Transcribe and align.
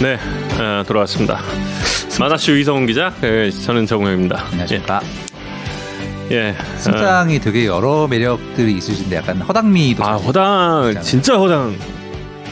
네, 0.00 0.16
어, 0.60 0.82
돌아왔습니다. 0.86 1.40
만화쇼 2.20 2.52
이성훈 2.56 2.86
기자, 2.86 3.12
네, 3.20 3.50
저는 3.50 3.86
정우영입니다. 3.86 4.44
안녕하십니까. 4.46 5.00
예. 6.30 6.34
예. 6.36 6.54
승장이 6.76 7.40
되게 7.40 7.66
여러 7.66 8.06
매력들이 8.06 8.76
있으신데 8.76 9.16
약간 9.16 9.40
허당미도 9.40 10.04
아, 10.04 10.16
허당, 10.16 10.88
있잖아요. 10.88 11.02
진짜 11.02 11.36
허당. 11.36 11.74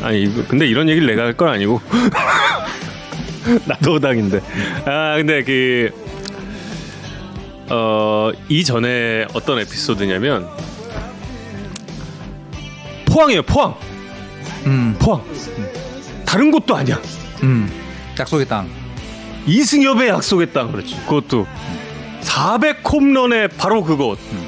아니, 0.03 0.47
근데 0.49 0.67
이런 0.67 0.89
얘기를 0.89 1.07
내가 1.07 1.23
할 1.25 1.35
건 1.35 1.49
아니고. 1.49 1.81
나도 3.67 3.95
허당인데. 3.95 4.41
아, 4.87 5.17
근데 5.17 5.43
그, 5.45 5.91
어, 7.71 8.31
이전에 8.49 9.27
어떤 9.35 9.59
에피소드냐면, 9.61 10.49
포항이에요, 13.07 13.43
포항. 13.43 13.75
음. 14.67 14.97
포항. 14.99 15.23
다른 16.25 16.51
곳도 16.51 16.75
아니야. 16.77 16.99
음. 17.43 17.71
약속의 18.19 18.47
땅. 18.47 18.69
이승엽의 19.47 20.09
약속의 20.09 20.53
땅. 20.53 20.73
그렇지. 20.73 20.97
그것도 21.07 21.47
400 22.21 22.79
홈런의 22.91 23.49
바로 23.49 23.83
그곳. 23.83 24.19
음. 24.33 24.47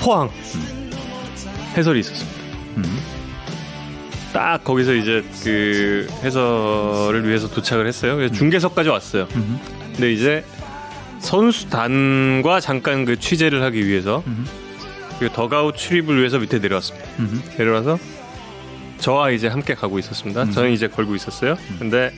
포항. 0.00 0.30
음. 0.54 0.90
해설이 1.76 2.00
있었습니다. 2.00 2.38
음. 2.76 3.00
딱 4.32 4.62
거기서 4.62 4.94
이제 4.94 5.24
그 5.42 6.08
해설을 6.22 7.26
위해서 7.28 7.48
도착을 7.48 7.86
했어요. 7.86 8.16
그래서 8.16 8.32
중계석까지 8.34 8.88
왔어요. 8.88 9.26
근데 9.26 10.12
이제 10.12 10.44
선수단과 11.18 12.60
잠깐 12.60 13.04
그 13.04 13.18
취재를 13.18 13.62
하기 13.64 13.86
위해서 13.86 14.22
그 15.18 15.28
더그아웃 15.32 15.76
출입을 15.76 16.18
위해서 16.18 16.38
밑에 16.38 16.60
내려왔습니다. 16.60 17.08
내려와서 17.58 17.98
저와 19.00 19.30
이제 19.30 19.48
함께 19.48 19.74
가고 19.74 19.98
있었습니다. 19.98 20.42
음. 20.44 20.52
저는 20.52 20.70
이제 20.72 20.88
걸고 20.88 21.14
있었어요. 21.14 21.52
음. 21.70 21.76
근데 21.78 22.12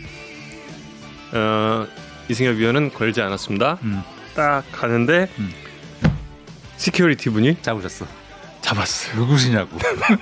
어, 1.32 1.86
이승엽 2.28 2.56
위원은 2.56 2.92
걸지 2.92 3.20
않았습니다. 3.22 3.78
음. 3.82 4.02
딱 4.34 4.64
가는데 4.72 5.28
security 6.76 7.30
분이 7.30 7.58
잡으셨어. 7.62 8.06
잡았어. 8.60 9.16
누구시냐고. 9.16 9.76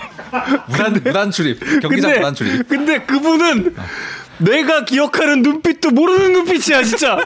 무단 0.69 0.93
무단 0.95 1.31
출입. 1.31 1.61
경기장 1.81 2.11
근데, 2.11 2.17
무단 2.17 2.35
출입. 2.35 2.69
근데 2.69 2.99
그분은 3.03 3.75
어. 3.79 3.85
내가 4.39 4.85
기억하는 4.85 5.43
눈빛도 5.43 5.91
모르는 5.91 6.33
눈빛이야 6.33 6.83
진짜. 6.83 7.19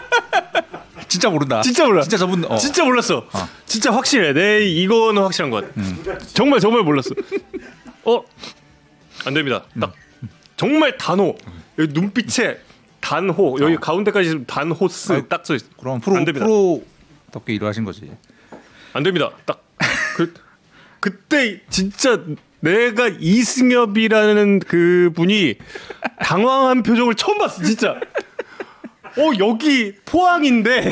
진짜 1.08 1.30
모른다. 1.30 1.62
진짜 1.62 1.84
몰라. 1.86 2.02
진짜 2.02 2.16
저분 2.16 2.44
어. 2.46 2.56
진짜 2.56 2.84
몰랐어. 2.84 3.26
어. 3.32 3.48
진짜 3.66 3.92
확실해. 3.92 4.32
내 4.32 4.64
이거는 4.66 5.22
확실한 5.22 5.50
것 5.50 5.62
같아. 5.62 5.72
음. 5.80 6.04
정말 6.32 6.60
정말 6.60 6.82
몰랐어. 6.82 7.10
어? 8.04 8.22
안 9.26 9.34
됩니다. 9.34 9.64
딱 9.80 9.94
음. 10.22 10.28
정말 10.56 10.96
단호. 10.98 11.36
여기 11.78 11.92
눈빛에 11.92 12.58
단호. 13.00 13.56
여기 13.60 13.74
어. 13.74 13.80
가운데까지 13.80 14.44
단호스 14.46 15.12
아, 15.12 15.26
딱써 15.28 15.54
있어. 15.54 15.66
그럼 15.78 16.00
프로 16.00 16.16
안 16.16 16.24
됩니다. 16.24 16.46
프로답게 16.46 17.54
일하신 17.54 17.84
거지. 17.84 18.10
안 18.92 19.02
됩니다. 19.02 19.30
딱 19.44 19.62
그, 20.16 20.32
그때 21.00 21.60
진짜 21.68 22.20
내가 22.60 23.08
이승엽이라는 23.08 24.60
그 24.60 25.10
분이 25.14 25.56
당황한 26.20 26.82
표정을 26.82 27.14
처음 27.14 27.38
봤어. 27.38 27.62
진짜. 27.62 28.00
어 29.16 29.30
여기 29.38 29.94
포항인데 30.06 30.90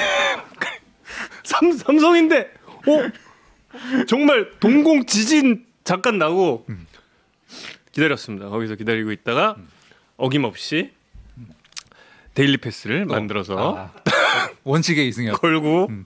삼, 1.42 1.72
삼성인데 1.72 2.50
어 2.86 4.05
정말 4.06 4.50
동공 4.60 5.06
지진 5.06 5.64
잠깐 5.83 6.19
나고 6.19 6.64
음. 6.69 6.86
기다렸습니다. 7.93 8.48
거기서 8.48 8.75
기다리고 8.77 9.12
있다가 9.12 9.55
음. 9.59 9.69
어김없이 10.16 10.93
daily 12.34 12.56
pass를 12.56 13.03
어. 13.03 13.06
만들어서 13.06 13.77
아. 13.77 13.93
원칙에 14.65 15.05
이승엽 15.05 15.41
걸고 15.41 15.87
음. 15.91 16.05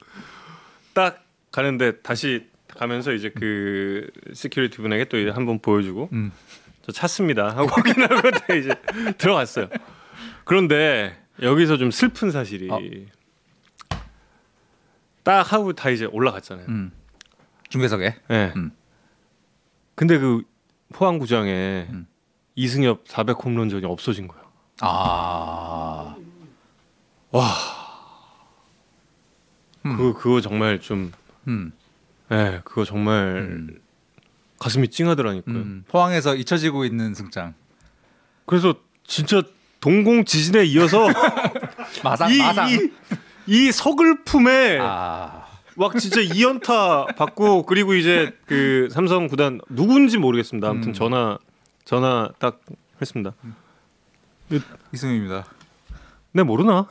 딱 0.93 1.25
가는데 1.53 2.01
다시 2.01 2.49
가면서 2.69 3.13
이제 3.13 3.31
그 3.31 4.09
security 4.35 4.79
분에게 4.79 5.05
또 5.07 5.17
한 5.33 5.47
번 5.47 5.61
보여주고 5.61 6.09
음. 6.13 6.33
저 6.83 6.93
찾습니다 6.93 7.49
하고 7.57 7.67
확인하고 7.69 8.29
이제 8.59 8.75
들어갔어요. 9.19 9.69
그런데 10.45 11.17
여기서 11.43 11.77
좀 11.77 11.91
슬픈 11.91 12.31
사실이 12.31 12.69
어. 12.71 12.79
딱 15.23 15.53
하고 15.53 15.73
다 15.73 15.91
이제 15.91 16.05
올라갔잖아요. 16.05 16.67
음. 16.69 16.93
중계석에. 17.69 18.15
네. 18.29 18.53
음. 18.57 18.71
근데 19.97 20.19
그 20.19 20.43
포항구장에 20.93 21.87
음. 21.91 22.07
이승엽 22.55 23.05
400 23.07 23.45
홈런전이 23.45 23.85
없어진 23.85 24.29
거야. 24.29 24.41
아. 24.81 26.17
와. 27.31 27.45
음. 29.85 29.97
그 29.97 30.15
그거 30.15 30.41
정말 30.41 30.81
좀 30.81 31.13
음. 31.49 31.73
네, 32.29 32.61
그거 32.65 32.85
정말 32.85 33.37
음. 33.37 33.81
가슴이 34.59 34.89
찡하더라니까요. 34.89 35.57
음. 35.57 35.85
포항에서 35.89 36.35
잊혀지고 36.35 36.85
있는 36.85 37.15
승장. 37.15 37.55
그래서 38.47 38.75
진짜 39.05 39.43
동공 39.81 40.25
지진에 40.25 40.65
이어서 40.65 41.07
마상 42.03 42.33
이, 42.33 42.39
마상 42.39 42.71
이, 42.71 42.91
이 43.47 43.73
서글픔에 43.73 44.79
아. 44.81 45.36
막 45.77 45.97
진짜 45.99 46.21
2연타 46.21 47.17
받고 47.17 47.65
그리고 47.65 47.95
이제 47.95 48.37
그 48.47 48.89
삼성 48.91 49.27
구단 49.29 49.61
누군지 49.69 50.19
모르겠습니다. 50.19 50.69
아무튼 50.69 50.91
음. 50.91 50.93
전화 50.95 51.39
전화 51.85 52.31
딱 52.39 52.61
했습니다. 53.01 53.33
음. 53.45 53.55
이승입니다. 54.93 55.45
내 56.33 56.43
모르나? 56.43 56.87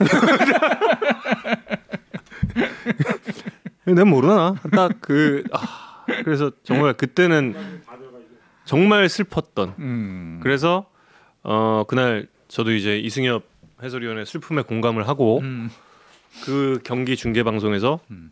내 3.86 4.04
모르나? 4.04 4.56
딱 4.72 4.92
그 5.02 5.44
아, 5.52 6.04
그래서 6.24 6.52
정말 6.64 6.94
그때는 6.94 7.56
정말 8.66 9.08
슬펐던. 9.10 9.76
음. 9.80 10.40
그래서 10.42 10.86
어 11.44 11.84
그날 11.88 12.28
저도 12.48 12.72
이제 12.72 12.98
이승엽 12.98 13.44
해설위원의 13.84 14.26
슬픔에 14.26 14.62
공감을 14.64 15.08
하고 15.08 15.40
음. 15.40 15.70
그 16.44 16.80
경기 16.84 17.16
중계 17.16 17.44
방송에서 17.44 18.00
음. 18.12 18.32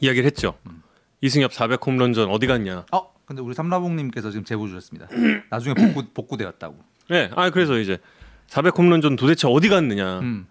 이야기를 0.00 0.26
했죠. 0.26 0.58
음. 0.66 0.82
이승엽 1.20 1.52
400 1.52 1.84
홈런전 1.86 2.30
어디 2.30 2.46
갔냐? 2.46 2.86
어, 2.92 3.14
근데 3.24 3.42
우리 3.42 3.54
삼라봉님께서 3.54 4.30
지금 4.30 4.44
제보 4.44 4.66
주셨습니다. 4.68 5.08
나중에 5.50 5.74
복구 5.74 6.04
복구되었다고. 6.14 6.76
네, 7.10 7.30
아 7.34 7.50
그래서 7.50 7.78
이제 7.78 7.98
400 8.46 8.78
홈런전 8.78 9.16
도대체 9.16 9.48
어디 9.48 9.68
갔느냐? 9.68 10.20
음. 10.20 10.46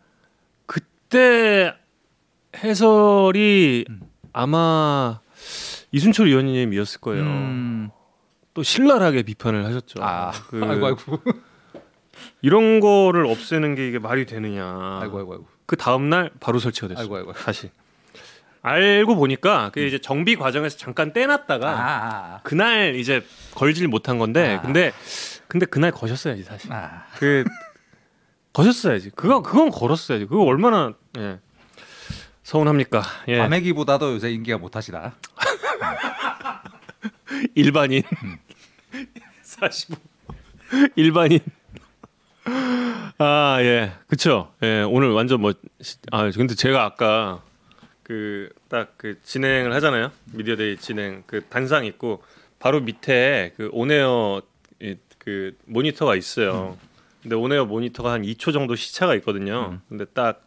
그때 0.65 1.73
해설이 2.55 3.85
음. 3.89 4.01
아마 4.33 5.19
이순철 5.91 6.27
위원님이었을 6.27 6.99
거예요. 7.01 7.23
음. 7.23 7.89
또 8.53 8.63
신랄하게 8.63 9.23
비판을 9.23 9.65
하셨죠. 9.65 10.03
아, 10.03 10.31
그 10.49 10.61
아이고 10.65 10.85
아이고. 10.87 11.21
이런 12.41 12.79
거를 12.79 13.25
없애는 13.27 13.75
게 13.75 13.87
이게 13.87 13.99
말이 13.99 14.25
되느냐. 14.25 14.99
아이고 15.01 15.19
아이고 15.19 15.33
아이고. 15.33 15.47
그 15.65 15.75
다음 15.75 16.09
날 16.09 16.31
바로 16.39 16.59
설치가 16.59 16.87
됐어요. 16.87 17.03
아이고 17.03 17.17
아이고. 17.17 17.33
다시. 17.33 17.69
알고 18.67 19.15
보니까 19.15 19.69
그 19.73 19.81
이제 19.81 19.99
정비 19.99 20.35
과정에서 20.35 20.77
잠깐 20.77 21.13
떼놨다가 21.13 21.69
아, 21.69 21.73
아, 21.73 22.35
아. 22.35 22.39
그날 22.43 22.95
이제 22.95 23.25
걸질 23.55 23.87
못한 23.87 24.17
건데 24.17 24.55
아. 24.55 24.61
근데 24.61 24.91
근데 25.47 25.65
그날 25.65 25.91
거셨어야지 25.91 26.43
사실 26.43 26.71
아. 26.73 27.05
그 27.15 27.43
거셨어야지 28.53 29.11
그거 29.15 29.41
그건 29.41 29.71
걸었어야지 29.71 30.25
그거 30.25 30.43
얼마나 30.43 30.93
예. 31.17 31.39
서운합니까 32.43 33.01
예. 33.27 33.37
과메기보다도 33.37 34.13
요새 34.13 34.31
인기가 34.31 34.57
못하시다 34.57 35.13
일반인 37.55 38.03
음. 38.23 38.37
45 39.41 39.95
일반인 40.95 41.39
아 43.17 43.57
예 43.61 43.93
그쵸 44.07 44.53
예 44.63 44.83
오늘 44.83 45.11
완전 45.11 45.41
뭐아 45.41 46.31
근데 46.35 46.55
제가 46.55 46.83
아까 46.83 47.41
그딱그 48.07 49.19
진행을 49.23 49.73
하잖아요. 49.73 50.11
미디어데이 50.31 50.77
진행 50.77 51.23
그 51.27 51.41
단상 51.49 51.85
있고 51.85 52.23
바로 52.57 52.79
밑에 52.79 53.51
그 53.57 53.69
온에어 53.73 54.41
그 55.17 55.57
모니터가 55.65 56.15
있어요. 56.15 56.77
음. 56.81 56.87
근데 57.21 57.35
온에어 57.35 57.65
모니터가 57.65 58.13
한 58.13 58.21
2초 58.21 58.53
정도 58.53 58.75
시차가 58.75 59.13
있거든요. 59.15 59.71
음. 59.73 59.81
근데 59.89 60.05
딱 60.05 60.45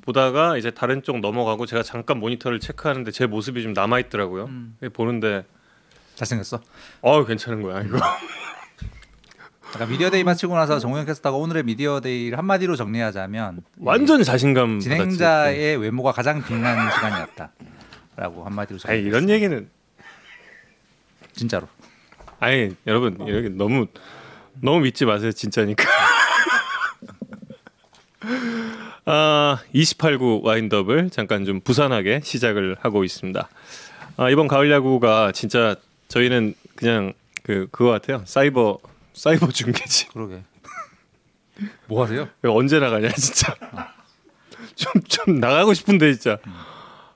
보다가 0.00 0.56
이제 0.56 0.70
다른 0.70 1.02
쪽 1.02 1.20
넘어가고 1.20 1.66
제가 1.66 1.82
잠깐 1.82 2.18
모니터를 2.18 2.60
체크하는데 2.60 3.10
제 3.10 3.26
모습이 3.26 3.62
좀 3.62 3.74
남아 3.74 4.00
있더라고요. 4.00 4.46
음. 4.46 4.78
보는데 4.94 5.44
잘생겼어. 6.14 6.62
어 7.02 7.24
괜찮은 7.26 7.60
거야 7.60 7.82
이거. 7.82 7.98
그러니까 9.72 9.86
미디어데이 9.92 10.24
마치고 10.24 10.54
나서 10.56 10.78
정우영 10.78 11.06
캐스터가 11.06 11.36
오늘의 11.36 11.62
미디어데이를 11.64 12.38
한마디로 12.38 12.76
정리하자면 12.76 13.62
완전 13.78 14.22
자신감 14.22 14.80
진행자의 14.80 15.56
받았지. 15.56 15.76
외모가 15.76 16.12
가장 16.12 16.42
빛나는 16.42 16.90
시간이었다라고 16.92 18.44
한마디로 18.44 18.78
정리. 18.78 19.02
이런 19.02 19.28
얘기는 19.28 19.68
진짜로. 21.32 21.68
아니 22.40 22.74
여러분 22.86 23.16
여기 23.28 23.50
너무 23.50 23.86
너무 24.60 24.80
믿지 24.80 25.04
마세요 25.04 25.32
진짜니까. 25.32 25.84
아, 29.04 29.58
28구 29.74 30.42
와인더블 30.42 31.10
잠깐 31.10 31.44
좀 31.46 31.60
부산하게 31.60 32.20
시작을 32.22 32.76
하고 32.80 33.04
있습니다. 33.04 33.48
아, 34.18 34.30
이번 34.30 34.48
가을 34.48 34.70
야구가 34.70 35.32
진짜 35.32 35.76
저희는 36.08 36.54
그냥 36.74 37.12
그 37.42 37.68
그거 37.70 37.90
같아요. 37.90 38.22
사이버 38.26 38.78
사이버 39.18 39.48
중계지. 39.48 40.08
그러게. 40.08 40.42
뭐 41.88 42.04
하세요? 42.04 42.28
언제 42.44 42.78
나가냐 42.78 43.10
진짜. 43.12 43.54
좀좀 44.76 45.40
나가고 45.40 45.74
싶은데 45.74 46.12
진짜. 46.14 46.38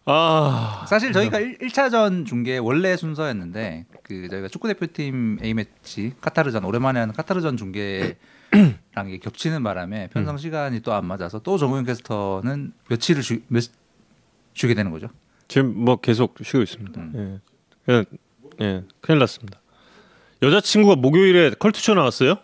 아, 0.05 0.85
사실 0.89 1.13
저희가 1.13 1.39
1, 1.39 1.59
1차전 1.59 2.27
중계 2.27 2.59
원래 2.59 2.97
순서였는데 2.97 3.87
그 4.03 4.29
저희가 4.29 4.49
축구 4.49 4.67
대표팀 4.67 5.39
A 5.45 5.55
매치 5.55 6.13
카타르전 6.21 6.65
오랜만에 6.65 6.99
하는 6.99 7.15
카타르전 7.15 7.57
중계랑 7.57 8.17
이게 9.07 9.19
겹치는 9.19 9.63
바람에 9.63 10.09
편성 10.09 10.39
시간이 10.39 10.81
또 10.81 10.93
안 10.93 11.07
맞아서 11.07 11.39
또 11.39 11.57
정우영 11.57 11.85
캐스터는 11.85 12.73
며칠을 12.91 13.23
쉬, 13.23 13.43
몇, 13.47 13.63
쉬게 14.55 14.75
되는 14.75 14.91
거죠. 14.91 15.07
지금 15.47 15.73
뭐 15.85 15.97
계속 15.97 16.35
쉬고 16.43 16.63
있습니다. 16.63 17.01
음. 17.01 17.13
예. 17.15 17.87
그냥 17.87 18.05
예, 18.61 18.85
큰일 19.01 19.21
났습니다. 19.21 19.61
여자친구가 20.43 20.97
목요일에 20.97 21.51
컬투쇼 21.59 21.95
나왔어요? 21.95 22.37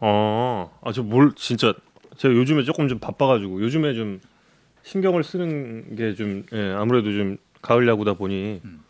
어, 0.00 0.70
아 0.82 0.92
저 0.92 1.02
뭘 1.02 1.32
진짜 1.36 1.74
제가 2.16 2.34
요즘에 2.34 2.62
조금 2.64 2.88
좀 2.88 2.98
바빠가지고 2.98 3.62
요즘에 3.62 3.94
좀 3.94 4.20
신경을 4.84 5.24
쓰는 5.24 5.96
게좀 5.96 6.46
예, 6.52 6.72
아무래도 6.72 7.12
좀 7.12 7.36
가을 7.60 7.86
야구다 7.88 8.14
보니 8.14 8.60
음. 8.64 8.80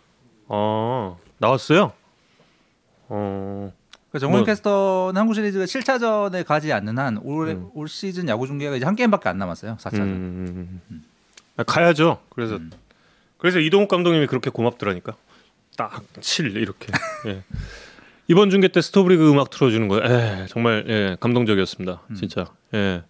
아 0.49 1.17
나왔어요. 1.39 1.93
어, 3.09 3.73
그러니까 4.11 4.19
정우영 4.21 4.41
뭐- 4.41 4.45
캐스터는 4.47 5.17
한국 5.21 5.35
시리즈가 5.35 5.65
7차전에 5.65 6.45
가지 6.47 6.73
않는 6.73 6.99
한올 6.99 7.49
음. 7.49 7.71
올 7.75 7.89
시즌 7.89 8.29
야구 8.29 8.47
중계가 8.47 8.77
이제 8.77 8.85
한 8.85 8.95
게임밖에 8.95 9.29
안 9.29 9.39
남았어요. 9.39 9.77
4차전. 9.81 9.99
음, 10.01 10.81
아, 11.57 11.63
가야죠. 11.65 12.21
그래서 12.31 12.57
음. 12.57 12.71
그래서 13.39 13.59
이동욱 13.61 13.89
감독님이 13.89 14.27
그렇게 14.27 14.51
고맙더라니까. 14.51 15.17
딱칠 15.77 16.57
이렇게. 16.57 16.93
예. 17.27 17.43
이번 18.29 18.51
중계 18.51 18.69
때 18.69 18.81
스토브리그 18.81 19.31
음악 19.31 19.51
틀어주는 19.51 19.89
거예요. 19.89 20.05
에, 20.05 20.47
정말 20.49 20.85
예, 20.89 21.17
감동적이었습니다. 21.21 22.03
음. 22.11 22.15
진짜. 22.15 22.47
예. 22.75 23.03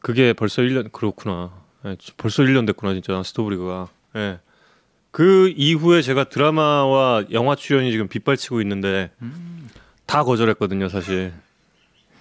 그게 0.00 0.32
벌써 0.32 0.62
1년 0.62 0.90
그렇구나. 0.90 1.52
예, 1.84 1.96
벌써 2.16 2.42
1년 2.42 2.66
됐구나 2.66 2.94
진짜 2.94 3.22
스토브리그가. 3.22 3.88
예. 4.16 4.38
그 5.10 5.52
이후에 5.56 6.02
제가 6.02 6.24
드라마와 6.24 7.24
영화 7.32 7.54
출연이 7.54 7.90
지금 7.90 8.08
빗발치고 8.08 8.60
있는데 8.62 9.10
음. 9.20 9.68
다 10.06 10.24
거절했거든요, 10.24 10.88
사실. 10.88 11.32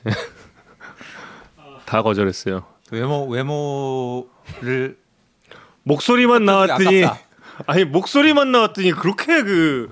다 1.86 2.02
거절했어요. 2.02 2.66
외모 2.92 3.26
외모를 3.28 4.98
목소리만 5.84 6.44
나왔더니 6.46 7.04
아깝다. 7.06 7.27
아니 7.66 7.84
목소리만 7.86 8.52
나왔더니 8.52 8.92
그렇게 8.92 9.42
그 9.44 9.92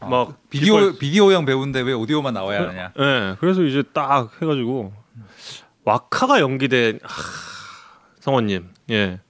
막 0.00 0.36
비디오 0.50 0.92
비디오형 0.98 1.44
배우인데 1.44 1.80
왜 1.80 1.92
오디오만 1.92 2.34
나와야 2.34 2.62
하느냐. 2.62 2.92
예 2.98 3.36
그래서 3.38 3.62
이제 3.62 3.82
딱 3.92 4.30
해가지고 4.42 4.92
와카가 5.84 6.40
연기된 6.40 6.98
하, 7.02 7.22
성원님 8.20 8.68
예 8.90 9.20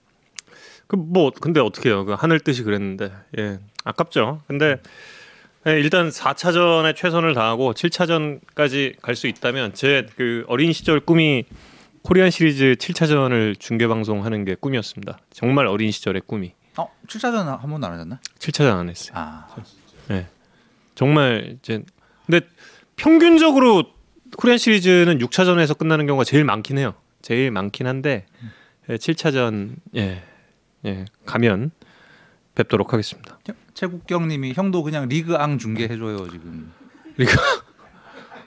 그 0.89 0.97
뭐 0.97 1.31
근데 1.31 1.61
어떻게요. 1.61 2.05
그 2.07 2.13
하늘 2.13 2.41
뜻이 2.41 2.63
그랬는데 2.63 3.13
예 3.39 3.59
아깝죠. 3.85 4.43
근데 4.47 4.79
예, 5.67 5.73
일단 5.79 6.09
4차전에 6.09 6.97
최선을 6.97 7.35
다하고 7.35 7.73
7차전까지 7.75 9.01
갈 9.01 9.15
수 9.15 9.27
있다면 9.27 9.75
제 9.75 10.07
그 10.17 10.45
어린 10.49 10.73
시절 10.73 11.01
꿈이 11.01 11.45
코리안 12.03 12.31
시리즈 12.31 12.75
7차전을 12.79 13.61
중계 13.61 13.87
방송하는 13.87 14.45
게 14.45 14.55
꿈이었습니다. 14.55 15.19
정말 15.31 15.67
어린 15.67 15.91
시절의 15.93 16.23
꿈이 16.27 16.53
어 16.77 16.89
7차전 17.07 17.45
한 17.45 17.71
번도 17.71 17.87
안 17.87 17.93
하셨나? 17.95 18.21
7차전 18.39 18.77
안 18.79 18.89
했어요. 18.89 19.13
아 19.17 19.47
정말 20.95 21.57
이제 21.59 21.83
근데 22.27 22.47
평균적으로 22.97 23.85
코리안 24.37 24.59
시리즈는 24.59 25.19
6차전에서 25.19 25.77
끝나는 25.77 26.07
경우가 26.07 26.25
제일 26.25 26.45
많긴 26.45 26.79
해요. 26.79 26.95
제일 27.21 27.51
많긴 27.51 27.87
한데 27.87 28.27
예, 28.89 28.97
7차전 28.97 29.77
예. 29.97 30.23
예. 30.85 31.05
가면 31.25 31.71
뵙도록 32.55 32.93
하겠습니다. 32.93 33.39
최국경 33.75 34.29
님이 34.29 34.53
형도 34.53 34.83
그냥 34.83 35.09
리그앙 35.09 35.59
중계 35.59 35.85
해 35.85 35.97
줘요 35.97 36.29
지금. 36.31 36.73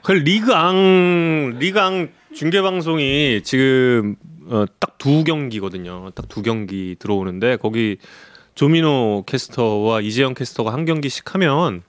그 0.02 0.12
리그앙 0.12 1.56
리그앙 1.58 2.12
중계 2.34 2.62
방송이 2.62 3.42
지금 3.42 4.16
어, 4.48 4.64
딱 4.80 4.96
두 4.98 5.22
경기거든요. 5.24 6.10
딱 6.14 6.26
두 6.28 6.42
경기 6.42 6.96
들어오는데 6.98 7.56
거기 7.56 7.98
조민호 8.54 9.24
캐스터와 9.26 10.00
이재영 10.00 10.34
캐스터가 10.34 10.72
한 10.72 10.84
경기씩 10.84 11.34
하면 11.34 11.82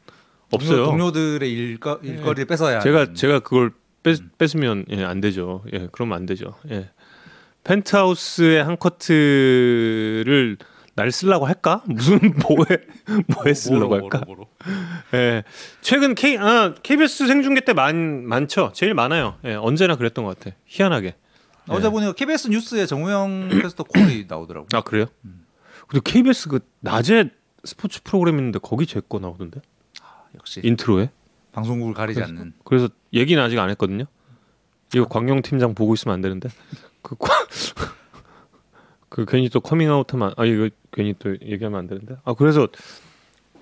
없어요. 0.52 0.86
동료, 0.86 1.12
들의 1.12 1.52
일거, 1.52 2.00
일거리를 2.04 2.46
뺏어야. 2.46 2.80
제가 2.80 3.00
하는. 3.00 3.16
제가 3.16 3.40
그걸 3.40 3.72
뺏, 4.04 4.18
뺏으면 4.38 4.86
예, 4.92 5.04
안 5.04 5.20
되죠. 5.22 5.64
예, 5.74 5.88
그러면 5.92 6.18
안 6.18 6.26
되죠. 6.26 6.54
예. 6.70 6.90
펜트하우스의 7.64 8.64
한 8.64 8.78
커트를 8.78 10.58
날 10.96 11.12
쓰려고 11.12 11.46
할까? 11.46 11.84
무슨 11.88 12.20
뭐에 12.48 12.66
뭐에 13.28 13.54
쓰려고 13.54 13.96
할까? 13.96 14.22
뭐로. 14.26 14.48
예. 15.14 15.44
최근 15.82 16.16
K 16.16 16.38
아, 16.38 16.74
KBS 16.82 17.28
생중계 17.28 17.62
때 17.62 17.74
많 17.74 18.24
많죠. 18.26 18.72
제일 18.74 18.94
많아요. 18.94 19.36
예, 19.46 19.54
언제나 19.56 19.96
그랬던 19.96 20.26
것 20.26 20.40
같아. 20.40 20.56
희한하게. 20.66 21.16
어제 21.70 21.90
보니까 21.90 22.14
KBS 22.14 22.48
뉴스에 22.50 22.86
정우영 22.86 23.50
캐스터 23.62 23.84
콜이 23.84 24.26
나오더라고. 24.28 24.68
아 24.74 24.82
그래요? 24.82 25.06
근데 25.88 26.02
KBS 26.04 26.50
그 26.50 26.60
낮에 26.80 27.30
스포츠 27.64 28.02
프로그램 28.04 28.38
있는데 28.38 28.60
거기 28.62 28.86
제 28.86 29.02
거 29.02 29.20
나오던데 29.20 29.62
역시 30.36 30.62
intro에. 30.64 31.10
방송국을 31.52 31.94
가리지 31.94 32.20
그래서- 32.20 32.32
않는. 32.32 32.54
그래서 32.64 32.90
얘기는 33.14 33.42
아직 33.42 33.58
안 33.60 33.70
했거든요. 33.72 34.06
이거 34.96 35.06
광영 35.08 35.42
팀장 35.42 35.74
보고 35.76 35.94
있으면 35.94 36.14
안 36.14 36.22
되는데 36.22 36.50
그, 37.02 37.16
과- 37.16 37.48
그 39.10 39.26
괜히 39.26 39.50
또 39.50 39.60
커밍아웃하면 39.60 40.28
안- 40.30 40.34
아 40.38 40.46
이거 40.46 40.70
괜히 40.92 41.14
또 41.18 41.32
얘기하면 41.42 41.80
안 41.80 41.88
되는데 41.88 42.16
아 42.24 42.34
그래서 42.34 42.68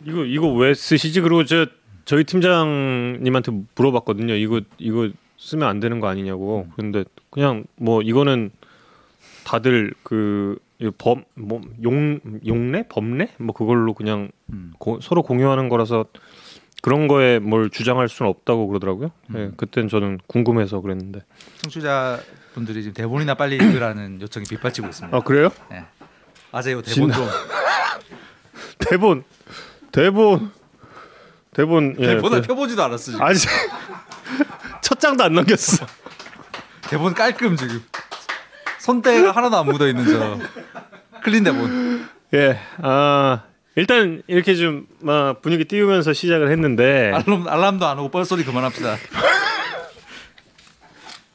이거 0.05 0.25
이거 0.25 0.51
왜 0.53 0.73
쓰시지 0.73 1.21
그리고 1.21 1.45
저 1.45 1.65
저희 2.05 2.23
팀장님한테 2.23 3.51
물어봤거든요. 3.75 4.33
이거 4.35 4.61
이거 4.77 5.09
쓰면 5.37 5.67
안 5.67 5.79
되는 5.79 5.99
거 5.99 6.07
아니냐고 6.07 6.67
그런데 6.75 7.03
그냥 7.35 7.65
뭐 7.75 8.01
이거는 8.01 8.51
다들 9.43 9.93
그 10.03 10.57
범 10.97 11.23
뭐 11.37 11.61
용 11.83 12.19
용례 12.45 12.83
법례 12.87 13.29
뭐 13.37 13.53
그걸로 13.53 13.93
그냥 13.93 14.29
음. 14.49 14.73
고- 14.77 14.99
서로 15.01 15.21
공유하는 15.23 15.69
거라서 15.69 16.05
그런 16.81 17.07
거에 17.07 17.39
뭘 17.39 17.69
주장할 17.69 18.09
수는 18.09 18.29
없다고 18.29 18.67
그러더라고요. 18.67 19.11
예, 19.35 19.51
그땐 19.55 19.87
저는 19.87 20.19
궁금해서 20.27 20.81
그랬는데. 20.81 21.23
청취자 21.61 22.19
분들이 22.53 22.83
지금 22.83 22.93
대본이나 22.93 23.35
빨리 23.35 23.55
읽으라는 23.55 24.19
요청이 24.21 24.45
빗발치고 24.49 24.87
있습니다. 24.87 25.17
아 25.17 25.21
그래요? 25.21 25.49
네. 25.71 25.85
아세요 26.51 26.81
대본 26.81 27.11
좀. 27.13 27.25
대본, 28.79 29.23
대본, 29.93 30.51
대본. 31.53 31.95
예, 31.99 32.07
대본을 32.15 32.41
그- 32.41 32.47
펴보지도 32.47 32.83
않았어 32.83 33.11
지금. 33.11 33.21
아직 33.21 33.49
첫 34.83 34.99
장도 34.99 35.23
안 35.23 35.33
넘겼어. 35.33 35.85
대본 36.89 37.13
깔끔 37.13 37.55
지금. 37.55 37.83
손때가 38.79 39.31
하나도 39.31 39.57
안 39.57 39.65
묻어 39.65 39.87
있는 39.87 40.05
저 40.05 40.39
클린 41.23 41.43
대본. 41.43 42.07
예, 42.33 42.59
아 42.81 43.43
일단 43.75 44.21
이렇게 44.27 44.55
좀 44.55 44.87
막 45.01 45.41
분위기 45.41 45.65
띄우면서 45.65 46.13
시작을 46.13 46.49
했는데 46.51 47.11
알람 47.13 47.47
알람도 47.47 47.85
안 47.85 47.99
오고 47.99 48.09
뻘소리 48.09 48.43
그만합시다. 48.43 48.95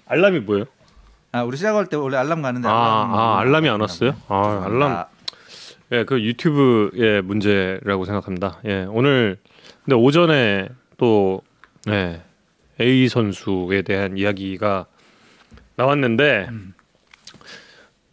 알람이 0.06 0.40
뭐예요? 0.40 0.64
아 1.32 1.42
우리 1.44 1.56
시작할 1.56 1.86
때 1.86 1.96
원래 1.96 2.16
알람 2.16 2.42
가는데 2.42 2.66
아, 2.68 2.72
알람 2.72 3.14
아 3.14 3.38
알람이 3.40 3.68
안 3.68 3.80
왔어요? 3.80 4.14
아 4.28 4.62
알람. 4.66 4.82
아, 4.92 5.06
예, 5.92 6.04
그 6.04 6.20
유튜브의 6.20 7.22
문제라고 7.22 8.04
생각합니다. 8.04 8.58
예, 8.64 8.86
오늘 8.88 9.38
근데 9.84 9.94
오전에 9.96 10.68
또 10.96 11.42
예, 11.88 12.22
A 12.80 13.08
선수에 13.08 13.82
대한 13.82 14.16
이야기가 14.18 14.86
나왔는데 15.80 16.46
음. 16.50 16.74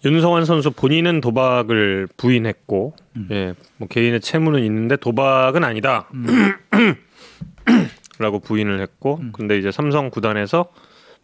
윤성환 0.05 0.45
선수 0.45 0.71
본인은 0.71 1.21
도박을 1.21 2.07
부인했고 2.15 2.93
음. 3.17 3.27
예, 3.31 3.53
뭐 3.77 3.87
개인의 3.87 4.21
채무는 4.21 4.63
있는데 4.63 4.95
도박은 4.95 5.63
아니다. 5.63 6.07
음. 6.13 6.25
라고 8.19 8.39
부인을 8.39 8.79
했고 8.81 9.17
음. 9.17 9.31
근데 9.33 9.57
이제 9.57 9.71
삼성 9.71 10.09
구단에서 10.09 10.71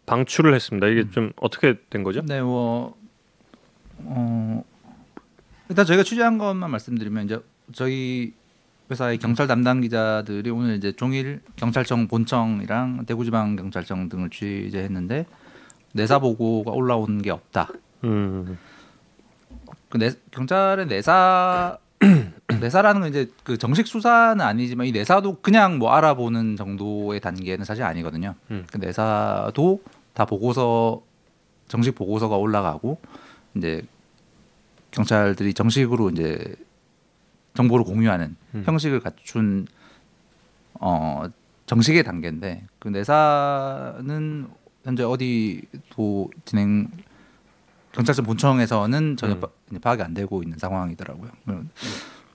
방출을 0.06 0.54
했습니다. 0.54 0.86
이게 0.88 1.10
좀 1.10 1.32
어떻게 1.36 1.76
된 1.88 2.02
거죠? 2.02 2.20
네, 2.22 2.42
뭐 2.42 2.94
어, 3.98 4.62
일단 5.70 5.86
저희가 5.86 6.02
취재한 6.02 6.36
것만 6.36 6.70
말씀드리면 6.70 7.24
이제 7.24 7.40
저희 7.72 8.34
회사의 8.90 9.16
경찰 9.16 9.46
담당 9.46 9.80
기자들이 9.80 10.50
오늘 10.50 10.76
이제 10.76 10.92
종일 10.92 11.40
경찰청 11.56 12.06
본청이랑 12.06 13.06
대구지방 13.06 13.56
경찰청 13.56 14.10
등을 14.10 14.28
취재했는데 14.28 15.24
내사 15.94 16.18
보고가 16.18 16.72
올라온 16.72 17.22
게 17.22 17.30
없다. 17.30 17.68
음. 18.02 18.58
그 19.88 19.98
내, 19.98 20.10
경찰의 20.32 20.86
내사 20.86 21.78
내사라는 22.60 23.00
건 23.00 23.10
이제 23.10 23.30
그 23.44 23.56
정식 23.56 23.86
수사는 23.86 24.44
아니지만 24.44 24.86
이 24.86 24.92
내사도 24.92 25.40
그냥 25.40 25.78
뭐 25.78 25.92
알아보는 25.92 26.56
정도의 26.56 27.20
단계는 27.20 27.64
사실 27.64 27.84
아니거든요. 27.84 28.34
음. 28.50 28.66
그 28.70 28.78
내사도 28.78 29.82
다 30.12 30.24
보고서 30.24 31.02
정식 31.68 31.94
보고서가 31.94 32.36
올라가고 32.36 33.00
이제 33.54 33.82
경찰들이 34.90 35.54
정식으로 35.54 36.10
이제 36.10 36.56
정보를 37.54 37.84
공유하는 37.84 38.36
음. 38.56 38.62
형식을 38.66 39.00
갖춘 39.00 39.66
어 40.74 41.22
정식의 41.66 42.02
단계인데 42.02 42.66
그 42.80 42.88
내사는 42.88 44.48
현재 44.84 45.02
어디도 45.02 46.30
진행 46.44 46.88
경찰청 47.92 48.24
본청에서는 48.24 49.16
전혀 49.16 49.34
음. 49.34 49.40
파, 49.40 49.48
파악이 49.80 50.02
안 50.02 50.14
되고 50.14 50.42
있는 50.42 50.58
상황이더라고요. 50.58 51.30
그 51.46 51.62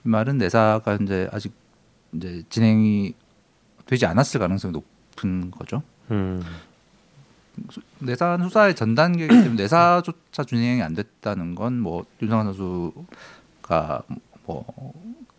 말은 0.02 0.38
내사가 0.38 0.94
이제 1.00 1.28
아직 1.32 1.52
이제 2.12 2.42
진행이 2.48 3.14
되지 3.86 4.06
않았을 4.06 4.40
가능성이 4.40 4.72
높은 4.72 5.50
거죠. 5.50 5.82
음. 6.10 6.42
내사는 7.98 8.42
수사의 8.48 8.74
전 8.74 8.94
단계이기 8.94 9.28
때문에 9.28 9.54
내사조차 9.62 10.44
진행이 10.44 10.82
안 10.82 10.94
됐다는 10.94 11.54
건 11.54 11.74
뭐 11.74 12.04
윤상환 12.22 12.46
선수가 12.46 14.02
뭐 14.46 14.64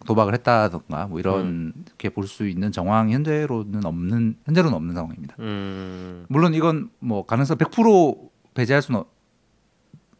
도박을 0.05 0.33
했다던가 0.33 1.07
뭐 1.07 1.19
이렇게 1.19 2.09
볼 2.09 2.27
수 2.27 2.47
있는 2.47 2.71
정황이 2.71 3.13
현재로는 3.13 3.85
없는 3.85 4.35
현재로는 4.45 4.75
없는 4.75 4.95
상황입니다. 4.95 5.35
음. 5.39 6.25
물론 6.29 6.53
이건 6.53 6.89
뭐 6.99 7.25
가능성 7.25 7.57
100% 7.57 8.29
배제할 8.53 8.81
수는 8.81 9.03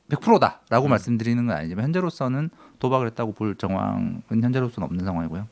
100%다라고 0.10 0.88
말씀드리는 0.88 1.46
건 1.48 1.56
아니지만 1.56 1.86
현재로서는 1.86 2.50
도박을 2.80 3.08
했다고 3.08 3.34
볼 3.34 3.56
정황은 3.56 4.22
현재로서는 4.30 4.86
없는 4.88 5.06
상황이고요. 5.06 5.48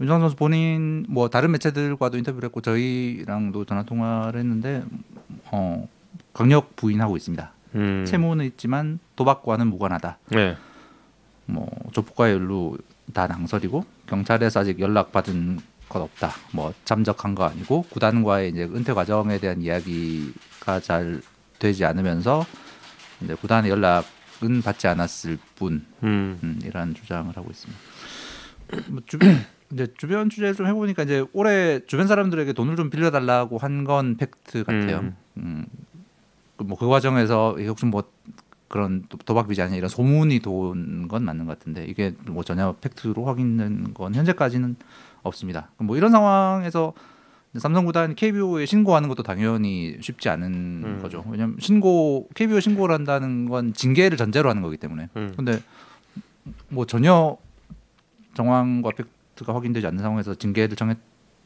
윤상 0.00 0.20
선수 0.20 0.36
본인 0.36 1.04
뭐 1.08 1.28
다른 1.28 1.52
매체들과도 1.52 2.16
인터뷰를 2.18 2.46
했고 2.48 2.60
저희랑도 2.60 3.64
전화 3.66 3.82
통화를 3.82 4.40
했는데 4.40 4.82
어 5.50 5.86
강력 6.32 6.74
부인하고 6.76 7.16
있습니다. 7.16 7.52
음. 7.74 8.04
채무는 8.06 8.44
있지만 8.46 8.98
도박과는 9.16 9.66
무관하다. 9.68 10.18
네. 10.30 10.56
뭐 11.46 11.68
조폭과 11.92 12.30
연루 12.32 12.78
다 13.12 13.26
낭설이고 13.26 13.84
경찰에서 14.06 14.60
아직 14.60 14.80
연락 14.80 15.12
받은 15.12 15.58
것 15.88 16.00
없다. 16.00 16.32
뭐 16.52 16.72
잠적한 16.84 17.34
거 17.34 17.44
아니고 17.44 17.82
구단과의 17.90 18.50
이제 18.50 18.64
은퇴 18.64 18.92
과정에 18.92 19.38
대한 19.38 19.60
이야기가 19.60 20.80
잘 20.80 21.20
되지 21.58 21.84
않으면서 21.84 22.44
이제 23.20 23.34
구단의 23.34 23.70
연락은 23.70 24.62
받지 24.64 24.86
않았을 24.88 25.38
뿐 25.56 25.84
음. 26.02 26.38
음, 26.42 26.60
이런 26.64 26.94
주장을 26.94 27.36
하고 27.36 27.50
있습니다. 27.50 27.80
뭐 28.88 29.00
주, 29.06 29.18
이제 29.72 29.86
주변 29.98 30.30
취재를 30.30 30.54
좀 30.54 30.66
해보니까 30.66 31.02
이제 31.02 31.24
올해 31.32 31.80
주변 31.86 32.06
사람들에게 32.06 32.52
돈을 32.54 32.76
좀 32.76 32.88
빌려달라고 32.90 33.58
한 33.58 33.84
건 33.84 34.16
팩트 34.16 34.64
같아요. 34.64 34.98
음. 35.00 35.16
음. 35.38 35.66
그 36.56 36.64
뭐그 36.64 36.88
과정에서 36.88 37.56
이게 37.58 37.68
혹시 37.68 37.84
뭐 37.86 38.02
그런 38.72 39.04
도- 39.10 39.18
도박 39.18 39.48
빚이 39.48 39.64
아니냐 39.64 39.76
이런 39.76 39.88
소문이 39.90 40.38
돈건 40.40 41.22
맞는 41.24 41.44
것 41.44 41.58
같은데 41.58 41.84
이게 41.84 42.14
뭐 42.26 42.42
전혀 42.42 42.74
팩트로 42.80 43.26
확인된 43.26 43.92
건 43.92 44.14
현재까지는 44.14 44.76
없습니다. 45.22 45.68
뭐 45.76 45.98
이런 45.98 46.10
상황에서 46.10 46.94
삼성 47.58 47.84
구단이 47.84 48.14
KBO에 48.16 48.64
신고하는 48.64 49.10
것도 49.10 49.22
당연히 49.24 49.98
쉽지 50.00 50.30
않은 50.30 50.46
음. 50.84 50.98
거죠. 51.02 51.22
왜냐하면 51.28 51.56
신고 51.60 52.26
KBO 52.34 52.60
신고를 52.60 52.94
한다는 52.94 53.46
건 53.46 53.74
징계를 53.74 54.16
전제로 54.16 54.48
하는 54.48 54.62
거기 54.62 54.78
때문에. 54.78 55.10
음. 55.16 55.34
근데 55.36 55.60
뭐 56.70 56.86
전혀 56.86 57.36
정황과 58.32 58.92
팩트가 59.36 59.54
확인되지 59.54 59.86
않는 59.86 59.98
상황에서 60.00 60.34
징계를 60.34 60.76
정해, 60.76 60.94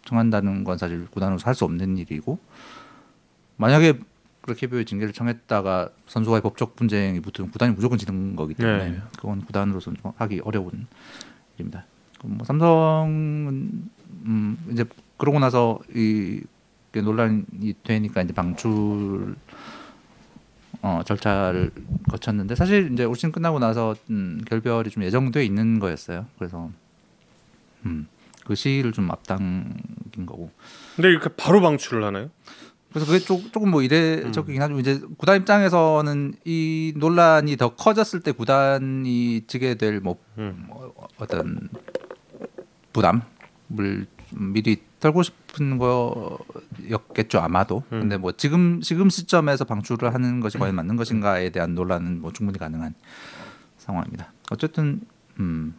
정한다는 0.05 0.63
건 0.63 0.79
사실 0.79 1.09
구단으로서 1.11 1.45
할 1.49 1.57
수 1.57 1.65
없는 1.65 1.99
일이고 1.99 2.39
만약에 3.57 3.99
그렇게 4.47 4.67
KBO에 4.67 4.85
징계를 4.85 5.13
청했다가 5.13 5.91
선수와의 6.07 6.41
법적 6.41 6.77
분쟁이 6.77 7.21
붙으면 7.21 7.51
구단이 7.51 7.75
무조건 7.75 7.99
지는 7.99 8.37
거기 8.37 8.55
때문에 8.55 8.91
네. 8.91 9.03
그건 9.17 9.45
구단으로서는 9.45 9.99
좀 10.01 10.13
하기 10.17 10.41
어려운 10.45 10.87
일입니다. 11.57 11.85
뭐 12.23 12.45
삼성은 12.45 13.91
음 14.25 14.59
이제 14.71 14.85
그러고 15.19 15.39
나서 15.39 15.81
이 15.95 16.43
논란이 16.95 17.75
되니까 17.83 18.23
이제 18.23 18.33
방출 18.33 19.37
어 20.81 21.03
절차를 21.05 21.73
거쳤는데 22.09 22.55
사실 22.55 22.91
이제 22.93 23.05
올 23.05 23.17
시즌 23.17 23.33
끝나고 23.33 23.59
나서 23.59 23.95
음, 24.11 24.41
결별이 24.47 24.91
좀 24.91 25.03
예정돼 25.03 25.45
있는 25.45 25.79
거였어요. 25.79 26.27
그래서 26.39 26.71
음그 27.85 28.55
시기를 28.55 28.93
좀 28.93 29.11
앞당긴 29.11 30.27
거고. 30.27 30.51
근데 30.95 31.11
이렇게 31.11 31.29
바로 31.37 31.61
방출을 31.61 32.05
하나요? 32.05 32.31
그래서 32.97 33.13
그게 33.13 33.23
조, 33.23 33.43
조금 33.53 33.71
뭐 33.71 33.83
이례적이긴 33.83 34.63
하죠. 34.63 34.81
이제 34.81 35.03
구단 35.19 35.37
입장에서는 35.37 36.33
이 36.47 36.95
논란이 36.97 37.59
더 37.59 37.75
커졌을 37.75 38.21
때 38.21 38.33
구단이 38.33 39.43
지게 39.47 39.75
될뭐 39.75 40.17
음. 40.39 40.65
뭐 40.67 40.95
어떤 41.19 41.69
부담을 42.95 44.07
좀 44.31 44.53
미리 44.55 44.81
털고 44.99 45.25
싶은 45.25 45.77
거였겠죠 45.77 47.39
아마도. 47.39 47.83
음. 47.93 48.01
근데 48.01 48.17
뭐 48.17 48.33
지금 48.33 48.81
지금 48.81 49.11
시점에서 49.11 49.67
방출을 49.67 50.15
하는 50.15 50.41
것이 50.41 50.57
과연 50.57 50.75
맞는 50.75 50.97
것인가에 50.97 51.51
대한 51.51 51.75
논란은 51.75 52.23
뭐 52.23 52.33
충분히 52.33 52.59
가능한 52.59 52.95
상황입니다. 53.77 54.33
어쨌든 54.51 55.03
음 55.39 55.75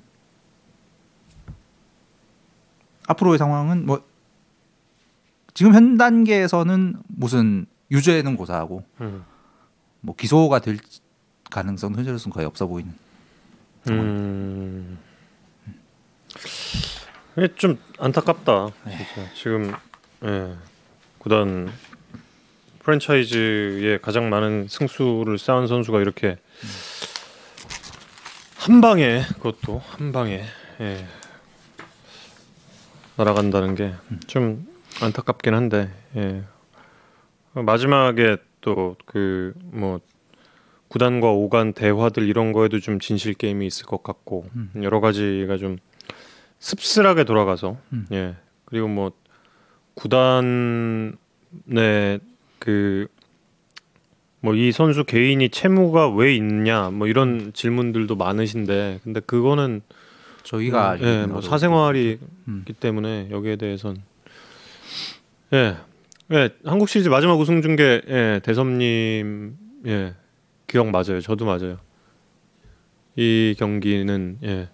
앞으로의 3.07 3.39
상황은 3.39 3.87
뭐 3.87 4.03
지금 5.57 5.73
현 5.73 5.97
단계에서는 5.97 6.97
무슨 7.07 7.65
유죄는 7.89 8.37
고사하고 8.37 8.83
음. 9.01 9.25
뭐 10.01 10.15
기소가 10.15 10.59
될 10.59 10.77
가능성 11.49 11.93
은 11.93 11.97
현재로서는 11.97 12.31
거의 12.31 12.45
없어 12.45 12.67
보이는. 12.67 12.93
음. 13.89 14.99
이게 17.35 17.47
좀 17.55 17.79
안타깝다. 17.97 18.69
네. 18.85 18.97
진짜 18.97 19.33
지금 19.33 19.73
예. 20.25 20.53
구단 21.17 21.71
프랜차이즈에 22.83 23.97
가장 23.97 24.29
많은 24.29 24.67
승수를 24.69 25.39
쌓은 25.39 25.65
선수가 25.65 26.01
이렇게 26.01 26.37
한 28.57 28.79
방에 28.79 29.23
그것도 29.23 29.81
한 29.87 30.11
방에 30.11 30.43
예. 30.81 31.07
날아간다는 33.15 33.73
게 33.73 33.95
좀 34.27 34.76
안타깝긴 35.01 35.53
한데 35.53 35.89
예. 36.15 36.43
마지막에 37.53 38.37
또 38.61 38.95
그 39.05 39.53
뭐 39.71 39.99
구단과 40.89 41.31
오간 41.31 41.73
대화들 41.73 42.23
이런 42.27 42.53
거에도 42.53 42.79
좀 42.79 42.99
진실 42.99 43.33
게임이 43.33 43.65
있을 43.67 43.85
것 43.85 44.03
같고 44.03 44.45
음. 44.55 44.71
여러 44.83 44.99
가지가 45.01 45.57
좀 45.57 45.77
씁쓸하게 46.59 47.25
돌아가서 47.25 47.77
음. 47.91 48.07
예 48.11 48.35
그리고 48.65 48.87
뭐 48.87 49.11
구단의 49.95 51.13
그 52.59 53.07
뭐 54.41 54.53
이 54.55 54.71
선수 54.71 55.03
개인이 55.03 55.49
채무가 55.49 56.09
왜 56.09 56.33
있냐 56.35 56.89
뭐 56.91 57.07
이런 57.07 57.51
질문들도 57.53 58.15
많으신데 58.15 58.99
근데 59.03 59.19
그거는 59.19 59.81
저희가 60.43 60.93
음, 60.93 61.03
예, 61.03 61.25
뭐 61.25 61.41
사생활이 61.41 62.19
음. 62.47 62.63
때문에 62.79 63.27
여기에 63.31 63.55
대해선 63.57 63.97
예, 65.53 65.77
예, 66.33 66.49
한국 66.65 66.89
시리즈 66.89 67.09
마지막 67.09 67.39
우승 67.39 67.61
중계 67.61 68.01
예, 68.07 68.41
대섭님 68.43 69.57
예, 69.85 70.13
기억 70.67 70.87
맞아요. 70.89 71.21
저도 71.21 71.45
맞아요. 71.45 71.77
이 73.15 73.55
경기는 73.57 74.37
예, 74.43 74.69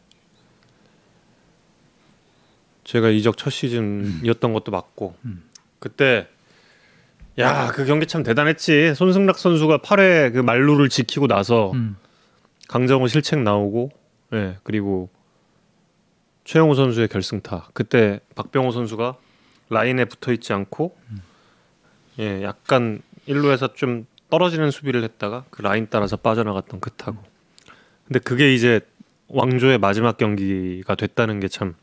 제가 2.83 3.09
이적 3.09 3.37
첫 3.37 3.49
시즌이었던 3.51 4.53
것도 4.53 4.71
맞고 4.71 5.15
음. 5.25 5.43
그때 5.79 6.27
야 7.39 7.71
그 7.73 7.85
경기 7.85 8.05
참 8.05 8.21
대단했지. 8.23 8.93
손승락 8.95 9.37
선수가 9.39 9.79
8회 9.79 10.33
그 10.33 10.39
말루를 10.39 10.89
지키고 10.89 11.27
나서 11.27 11.71
음. 11.71 11.95
강정호 12.67 13.07
실책 13.07 13.39
나오고 13.39 13.89
예 14.33 14.57
그리고 14.63 15.09
최영호 16.43 16.73
선수의 16.75 17.07
결승타 17.07 17.69
그때 17.73 18.19
박병호 18.35 18.71
선수가 18.71 19.15
라인에 19.73 20.05
붙어 20.05 20.31
있지 20.31 20.53
않고 20.53 20.95
예 22.19 22.43
약간 22.43 23.01
일루에서 23.25 23.73
좀 23.73 24.05
떨어지는 24.29 24.71
수비를 24.71 25.03
했다가 25.03 25.45
그 25.49 25.61
라인 25.61 25.87
따라서 25.89 26.15
빠져나갔던 26.15 26.79
그 26.79 26.91
타구 26.91 27.17
근데 28.05 28.19
그게 28.19 28.53
이제 28.53 28.81
왕조의 29.27 29.79
마지막 29.79 30.17
경기가 30.17 30.95
됐다는 30.95 31.39
게 31.39 31.47
참 31.47 31.75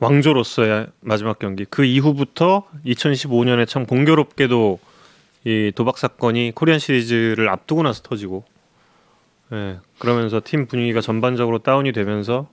왕조로서의 0.00 0.88
마지막 1.00 1.38
경기. 1.38 1.64
그 1.64 1.84
이후부터 1.84 2.64
2015년에 2.84 3.66
참 3.66 3.86
공교롭게도 3.86 4.78
이 5.44 5.72
도박 5.74 5.98
사건이 5.98 6.52
코리안 6.54 6.78
시리즈를 6.78 7.48
앞두고 7.48 7.82
나서 7.82 8.02
터지고, 8.02 8.44
예, 9.52 9.78
그러면서 9.98 10.40
팀 10.42 10.66
분위기가 10.66 11.00
전반적으로 11.00 11.58
다운이 11.58 11.92
되면서 11.92 12.48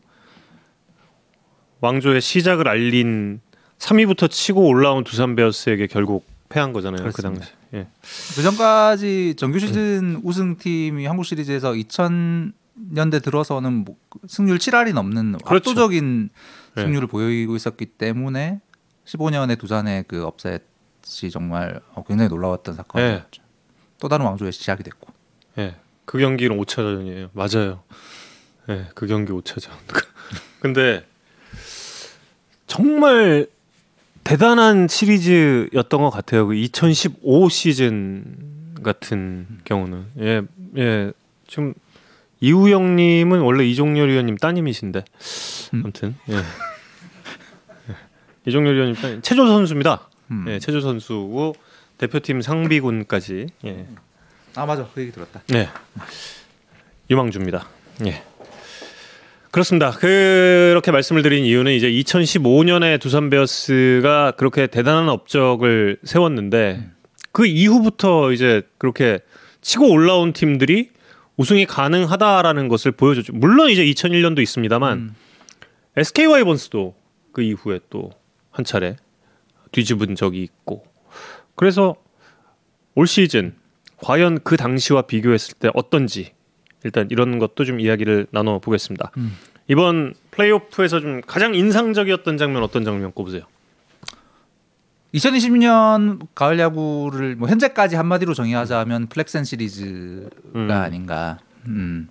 왕조의 1.80 2.22
시작을 2.22 2.68
알린 2.68 3.42
3위부터 3.82 4.30
치고 4.30 4.68
올라온 4.68 5.04
두산 5.04 5.36
베어스에게 5.36 5.88
결국 5.88 6.26
패한 6.50 6.72
거잖아요. 6.72 7.04
그 7.04 7.12
그렇습니다. 7.12 7.46
당시. 7.46 7.54
예. 7.74 7.88
그 8.36 8.44
전까지 8.44 9.36
정규 9.38 9.60
시즌 9.60 10.22
우승팀이 10.24 11.06
한국 11.06 11.24
시리즈에서 11.24 11.72
2000년대 11.74 13.24
들어서는 13.24 13.86
뭐 13.86 13.96
승률 14.28 14.58
7할이 14.60 14.94
넘는 14.94 15.38
그렇죠. 15.44 15.72
압도적인 15.72 16.30
네. 16.76 16.82
승률을 16.84 17.08
보이고 17.08 17.56
있었기 17.56 17.86
때문에 17.86 18.60
15년의 19.06 19.58
두산의 19.58 20.06
그 20.08 20.26
업셋이 20.26 21.32
정말 21.32 21.82
어, 21.96 22.04
굉장히 22.04 22.30
놀라웠던 22.30 22.76
사건이었죠. 22.76 23.42
또 24.00 24.08
다른 24.08 24.26
왕조의 24.26 24.52
시작이 24.52 24.84
됐고. 24.84 25.12
예. 25.58 25.76
그 26.06 26.20
경기는 26.20 26.56
5차전이에요. 26.58 27.30
맞아요. 27.34 27.84
예, 28.70 28.90
그 28.94 29.08
경기 29.08 29.32
5차전. 29.32 29.70
근데 30.60 31.06
정말 32.68 33.48
대단한 34.24 34.88
시리즈였던 34.88 36.02
것 36.02 36.10
같아요. 36.10 36.48
그 36.48 36.56
2015 36.56 37.50
시즌 37.50 38.74
같은 38.84 39.48
경우는 39.66 40.06
예, 40.20 40.42
예. 40.78 41.12
지금 41.48 41.74
이우영 42.40 42.96
님은 42.96 43.42
원래 43.42 43.66
이종렬 43.66 44.10
위원님 44.10 44.38
따님이신데 44.38 45.04
음. 45.74 45.82
아무튼 45.84 46.16
예. 46.30 46.36
예. 46.36 47.96
이종렬 48.46 48.76
위원님 48.76 48.96
따님 48.96 49.22
체조 49.22 49.48
선수입니다. 49.48 50.10
음. 50.32 50.46
예, 50.48 50.60
체조 50.60 50.82
선수고 50.82 51.56
대표팀 51.98 52.42
상비군까지 52.42 53.48
예. 53.66 53.88
아 54.56 54.66
맞아 54.66 54.88
그 54.94 55.02
얘기 55.02 55.12
들었다. 55.12 55.42
네. 55.48 55.70
유망주입니다. 57.10 57.68
예. 58.08 58.24
그렇습니다. 59.52 59.92
그렇게 59.92 60.92
말씀을 60.92 61.22
드린 61.22 61.44
이유는 61.44 61.74
이제 61.74 61.90
2015년에 61.90 63.00
두산 63.00 63.30
베어스가 63.30 64.32
그렇게 64.38 64.68
대단한 64.68 65.10
업적을 65.10 65.98
세웠는데 66.04 66.90
그 67.32 67.46
이후부터 67.46 68.32
이제 68.32 68.62
그렇게 68.78 69.20
치고 69.62 69.92
올라온 69.92 70.34
팀들이 70.34 70.90
우승이 71.38 71.66
가능하다라는 71.66 72.70
것을 72.70 72.92
보여줬죠. 72.92 73.34
물론 73.34 73.70
이제 73.70 73.84
2001년도 73.84 74.42
있습니다만 74.42 74.98
음. 74.98 75.16
SK 75.98 76.26
와이번스도 76.28 76.96
그 77.34 77.42
이후에 77.42 77.80
또 77.90 78.22
한 78.52 78.66
차례 78.66 78.98
뒤집은 79.72 80.16
적이 80.16 80.44
있고 80.44 80.86
그래서 81.56 81.96
올 82.96 83.08
시즌 83.08 83.56
과연 83.98 84.40
그 84.44 84.58
당시와 84.58 85.04
비교했을 85.04 85.58
때 85.58 85.70
어떤지 85.74 86.34
일단 86.84 87.08
이런 87.12 87.40
것도 87.40 87.66
좀 87.66 87.80
이야기를 87.80 88.28
나눠 88.32 88.60
보겠습니다. 88.60 89.12
음. 89.18 89.38
이번 89.68 90.14
플레이오프에서 90.32 91.00
좀 91.00 91.22
가장 91.26 91.56
인상적이었던 91.56 92.38
장면 92.38 92.64
어떤 92.64 92.84
장면 92.84 93.12
꼽으세요? 93.12 93.44
2020년 95.14 96.28
가을 96.34 96.58
야구를 96.60 97.36
뭐 97.36 97.50
현재까지 97.50 97.96
한마디로 97.96 98.34
정의하자면 98.34 99.08
플렉센 99.08 99.44
시리즈가 99.44 100.30
음. 100.56 100.72
아닌가. 100.72 101.38
음. 101.68 102.08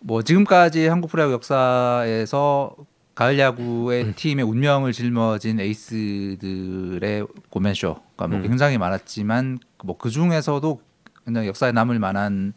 뭐 0.00 0.22
지금까지 0.22 0.86
한국 0.86 1.10
프로야구 1.10 1.32
역사에서 1.32 2.74
가을 3.14 3.38
야구의 3.38 4.04
음. 4.04 4.12
팀의 4.14 4.44
운명을 4.44 4.92
짊어진 4.92 5.58
에이스들의 5.58 7.26
고맨쇼가 7.48 8.26
뭐 8.28 8.38
음. 8.38 8.42
굉장히 8.42 8.76
많았지만 8.76 9.58
뭐 9.84 9.96
그 9.98 10.10
중에서도 10.10 10.80
굉장히 11.24 11.48
역사에 11.48 11.72
남을 11.72 11.98
만한 11.98 12.52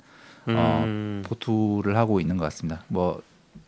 어, 0.47 0.83
음. 0.85 1.23
보투를 1.25 1.97
하고 1.97 2.19
있는 2.19 2.37
것 2.37 2.43
같습니다. 2.45 2.83
뭐 2.87 3.21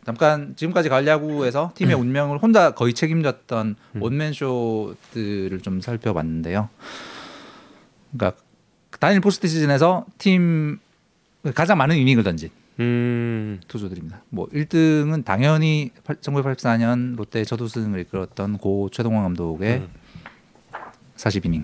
잠깐 0.06 0.56
지금까지 0.56 0.90
가을 0.90 1.06
야구에서 1.06 1.72
팀의 1.76 1.96
음. 1.96 2.02
운명을 2.02 2.40
혼자 2.40 2.72
거의 2.72 2.94
책임졌던 2.94 3.76
원맨 4.00 4.34
쇼들을 4.34 5.60
좀 5.62 5.82
살펴봤는데요. 5.82 6.70
그러니까 8.12 8.42
단일 9.00 9.22
포스트 9.22 9.48
시즌에서 9.48 10.06
팀 10.18 10.80
가장 11.56 11.78
많은 11.78 11.98
이닝을 11.98 12.24
던진 12.24 12.50
음. 12.80 13.60
투수들입니다. 13.68 14.24
뭐 14.30 14.48
1등은 14.50 15.24
당연히 15.24 15.92
1984년 16.06 17.16
롯데 17.16 17.44
첫 17.44 17.62
우승을 17.62 18.00
이끌었던 18.02 18.58
고 18.58 18.90
최동원 18.92 19.24
감독의 19.24 19.78
음. 19.78 19.90
40이닝. 21.16 21.64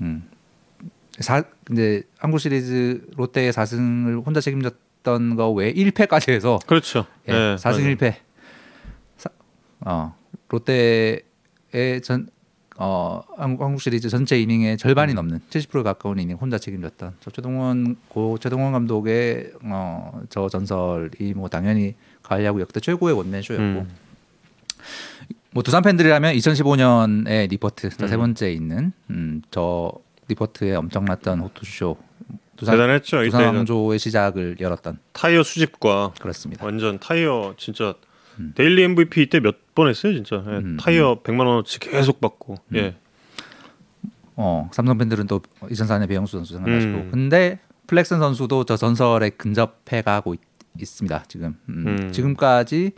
음. 0.00 0.28
사 1.20 1.42
근데 1.64 2.02
한국 2.18 2.38
시리즈 2.38 3.06
롯데의 3.16 3.52
4승을 3.52 4.24
혼자 4.24 4.40
책임졌던 4.40 5.36
거 5.36 5.50
외에 5.50 5.72
1패까지 5.72 6.30
해서 6.30 6.58
그렇죠. 6.66 7.06
예, 7.28 7.32
예, 7.32 7.36
4승 7.56 7.80
맞아요. 7.82 7.96
1패. 7.96 8.14
사, 9.16 9.30
어, 9.80 10.14
롯데의 10.48 11.22
전 12.02 12.28
어, 12.80 13.22
한국, 13.36 13.64
한국 13.64 13.80
시리즈 13.80 14.08
전체 14.08 14.40
이닝의 14.40 14.78
절반이 14.78 15.12
넘는 15.14 15.40
70% 15.50 15.82
가까운 15.82 16.20
이닝 16.20 16.36
혼자 16.36 16.58
책임졌던 16.58 17.16
저 17.20 17.30
최동원 17.32 17.96
고 18.08 18.38
최동원 18.38 18.72
감독의 18.72 19.52
어, 19.64 20.20
저 20.30 20.48
전설이 20.48 21.34
뭐 21.34 21.48
당연히 21.48 21.96
가을 22.22 22.44
야구 22.44 22.60
역대 22.60 22.78
최고의 22.78 23.16
원맨 23.16 23.42
쇼였고 23.42 23.64
음. 23.64 23.88
뭐 25.50 25.64
두산 25.64 25.82
팬들이라면 25.82 26.34
2015년에 26.34 27.48
니퍼트 27.50 27.90
자, 27.90 28.06
세 28.06 28.14
음. 28.14 28.20
번째 28.20 28.52
있는 28.52 28.92
음, 29.10 29.42
저 29.50 29.92
니퍼트의 30.28 30.76
엄청났던 30.76 31.40
호투쇼 31.40 31.96
두산 32.56 32.74
대단했죠. 32.76 33.22
두산 33.24 33.44
왕조의 33.56 33.98
시작을 33.98 34.56
열었던 34.60 34.98
타이어 35.12 35.42
수집가 35.42 36.12
그렇습니다. 36.20 36.64
완전 36.64 36.98
타이어 36.98 37.54
진짜 37.56 37.94
음. 38.38 38.52
daily 38.54 38.82
MVP 38.84 39.26
때 39.26 39.40
몇 39.40 39.56
번 39.74 39.88
했어요, 39.88 40.12
진짜. 40.12 40.42
예, 40.48 40.56
음, 40.56 40.76
타이어 40.76 41.20
100만 41.22 41.38
원어치 41.46 41.78
계속 41.78 42.20
받고. 42.20 42.56
예. 42.74 42.96
어, 44.34 44.68
삼성 44.72 44.98
팬들은 44.98 45.28
또 45.28 45.40
2004년 45.62 46.08
배영수 46.08 46.36
선수 46.36 46.54
생각나시고 46.54 46.92
음. 46.92 47.08
근데 47.12 47.60
플렉센 47.86 48.18
선수도 48.18 48.64
저 48.64 48.76
전설에 48.76 49.30
근접해 49.30 50.02
가고 50.02 50.34
있, 50.34 50.40
습니다 50.84 51.24
지금 51.28 51.56
음, 51.68 51.84
음. 51.86 52.12
지금까지 52.12 52.92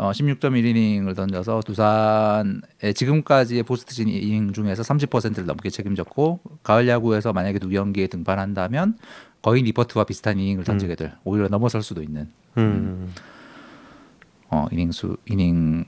어, 0.00 0.12
16.1이닝을 0.12 1.14
던져서 1.14 1.60
두산의 1.60 2.94
지금까지의 2.94 3.64
포스트 3.64 3.92
시즌 3.92 4.08
이닝 4.08 4.54
중에서 4.54 4.82
30%를 4.82 5.44
넘게 5.44 5.68
책임졌고 5.68 6.40
가을 6.62 6.88
야구에서 6.88 7.34
만약에 7.34 7.58
두 7.58 7.68
경기에 7.68 8.06
등판한다면 8.06 8.96
거의 9.42 9.62
니퍼트와 9.62 10.04
비슷한 10.04 10.38
이닝을 10.38 10.64
던지게 10.64 10.94
될 10.94 11.12
오히려 11.24 11.48
넘어설 11.48 11.82
수도 11.82 12.02
있는 12.02 12.30
음. 12.56 13.12
어, 14.48 14.66
이닝 14.72 14.90
수 14.92 15.18
이닝을 15.28 15.84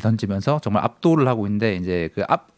던지면서 0.00 0.60
정말 0.62 0.82
압도를 0.84 1.28
하고 1.28 1.46
있는데 1.46 1.76
이제 1.76 2.08
그앞 2.14 2.48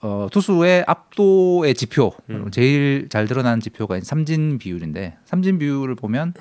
어, 0.00 0.28
투수의 0.32 0.84
압도의 0.86 1.74
지표 1.74 2.14
음. 2.30 2.50
제일 2.50 3.10
잘 3.10 3.26
드러나는 3.26 3.60
지표가 3.60 4.00
삼진 4.00 4.56
비율인데 4.56 5.18
삼진 5.26 5.58
비율을 5.58 5.94
보면 5.94 6.32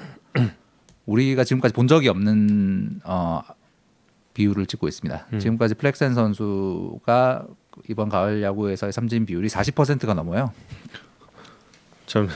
우리가 1.10 1.44
지금까지 1.44 1.74
본 1.74 1.88
적이 1.88 2.10
없는 2.10 3.02
어, 3.04 3.42
비율을 4.36 4.68
찍고 4.68 4.88
있습니다. 4.88 5.28
음. 5.34 5.40
지금까지 5.40 5.74
플렉센 5.74 6.14
선수가 6.14 7.48
이번 7.90 8.10
가을 8.10 8.44
야구에서의 8.44 8.94
삼진 8.94 9.26
비율이 9.26 9.48
40%가 9.48 10.14
넘어요. 10.14 10.54
참 12.06 12.30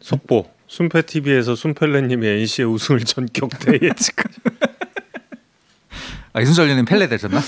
속보 0.00 0.48
순패 0.68 1.02
TV에서 1.02 1.56
순펠레님이 1.56 2.26
NC의 2.26 2.68
우승을 2.68 3.00
전격 3.00 3.50
대 3.58 3.78
예측. 3.82 4.14
아, 6.32 6.40
이순철 6.40 6.66
의원님 6.66 6.84
펠레 6.84 7.08
되셨나? 7.08 7.40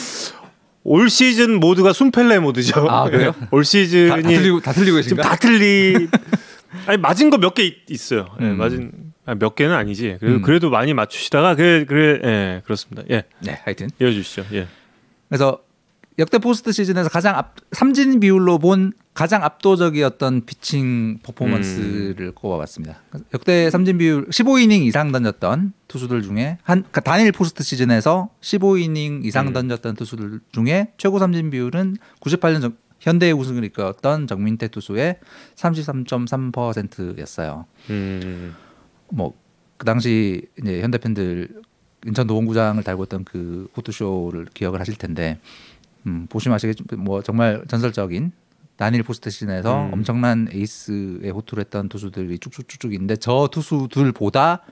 올 0.82 1.10
시즌 1.10 1.60
모두가 1.60 1.92
순펠레 1.92 2.40
모드죠. 2.40 2.88
아, 2.88 3.04
그래요? 3.08 3.34
예. 3.40 3.46
올 3.52 3.62
다, 3.62 3.68
시즌이 3.68 4.08
다 4.08 4.28
틀리고 4.28 4.60
다 4.60 4.72
틀리고 4.72 4.96
계신가? 4.96 5.22
다 5.22 5.36
틀리. 5.36 6.08
아니 6.86 6.98
맞은 6.98 7.30
거 7.30 7.38
몇 7.38 7.54
개 7.54 7.74
있어요. 7.88 8.26
예, 8.40 8.44
음. 8.44 8.56
맞은 8.58 8.92
아, 9.26 9.34
몇 9.34 9.54
개는 9.54 9.74
아니지. 9.74 10.16
그래도 10.20 10.36
음. 10.36 10.42
그래도 10.42 10.70
많이 10.70 10.94
맞추시다가 10.94 11.54
그래 11.54 11.84
그래 11.84 12.20
예 12.24 12.62
그렇습니다. 12.64 13.02
예 13.10 13.24
네, 13.40 13.60
하여튼 13.64 13.88
이어 14.00 14.10
주시죠. 14.12 14.44
예. 14.52 14.66
그래서 15.28 15.60
역대 16.18 16.38
포스트 16.38 16.70
시즌에서 16.72 17.08
가장 17.08 17.36
앞, 17.36 17.54
삼진 17.72 18.20
비율로 18.20 18.58
본 18.58 18.92
가장 19.14 19.42
압도적이었던 19.42 20.44
피칭 20.44 21.18
퍼포먼스를 21.22 22.32
꼽아봤습니다. 22.32 23.00
역대 23.34 23.70
삼진 23.70 23.98
비율 23.98 24.26
15이닝 24.28 24.84
이상 24.86 25.12
던졌던 25.12 25.72
투수들 25.88 26.22
중에 26.22 26.58
한 26.62 26.80
그러니까 26.80 27.00
단일 27.00 27.32
포스트 27.32 27.62
시즌에서 27.62 28.28
15이닝 28.42 29.24
이상 29.24 29.48
음. 29.48 29.52
던졌던 29.52 29.96
투수들 29.96 30.40
중에 30.52 30.92
최고 30.98 31.18
삼진 31.18 31.50
비율은 31.50 31.96
98년 32.20 32.60
정, 32.60 32.76
현대의 33.00 33.32
우승을 33.32 33.64
이끌었던 33.64 34.26
정민태 34.26 34.68
투수의 34.68 35.18
33.3%였어요. 35.56 37.66
음. 37.90 38.54
뭐그 39.08 39.84
당시 39.84 40.46
이제 40.60 40.80
현대 40.80 40.98
팬들 40.98 41.48
인천 42.06 42.26
도원구장을 42.26 42.82
달구었던 42.82 43.24
그 43.24 43.68
호투쇼를 43.76 44.46
기억을 44.54 44.80
하실 44.80 44.96
텐데 44.96 45.38
음, 46.06 46.26
보시면 46.30 46.54
아시겠지만 46.54 47.04
뭐 47.04 47.22
정말 47.22 47.64
전설적인 47.68 48.32
단일 48.76 49.02
포스트 49.02 49.28
시즌에서 49.28 49.86
음. 49.86 49.92
엄청난 49.92 50.48
에이스의 50.50 51.28
호투를 51.30 51.64
했던 51.64 51.88
투수들이 51.88 52.38
쭉쭉쭉쭉 52.38 52.94
있는데 52.94 53.16
저 53.16 53.48
투수들보다 53.52 54.62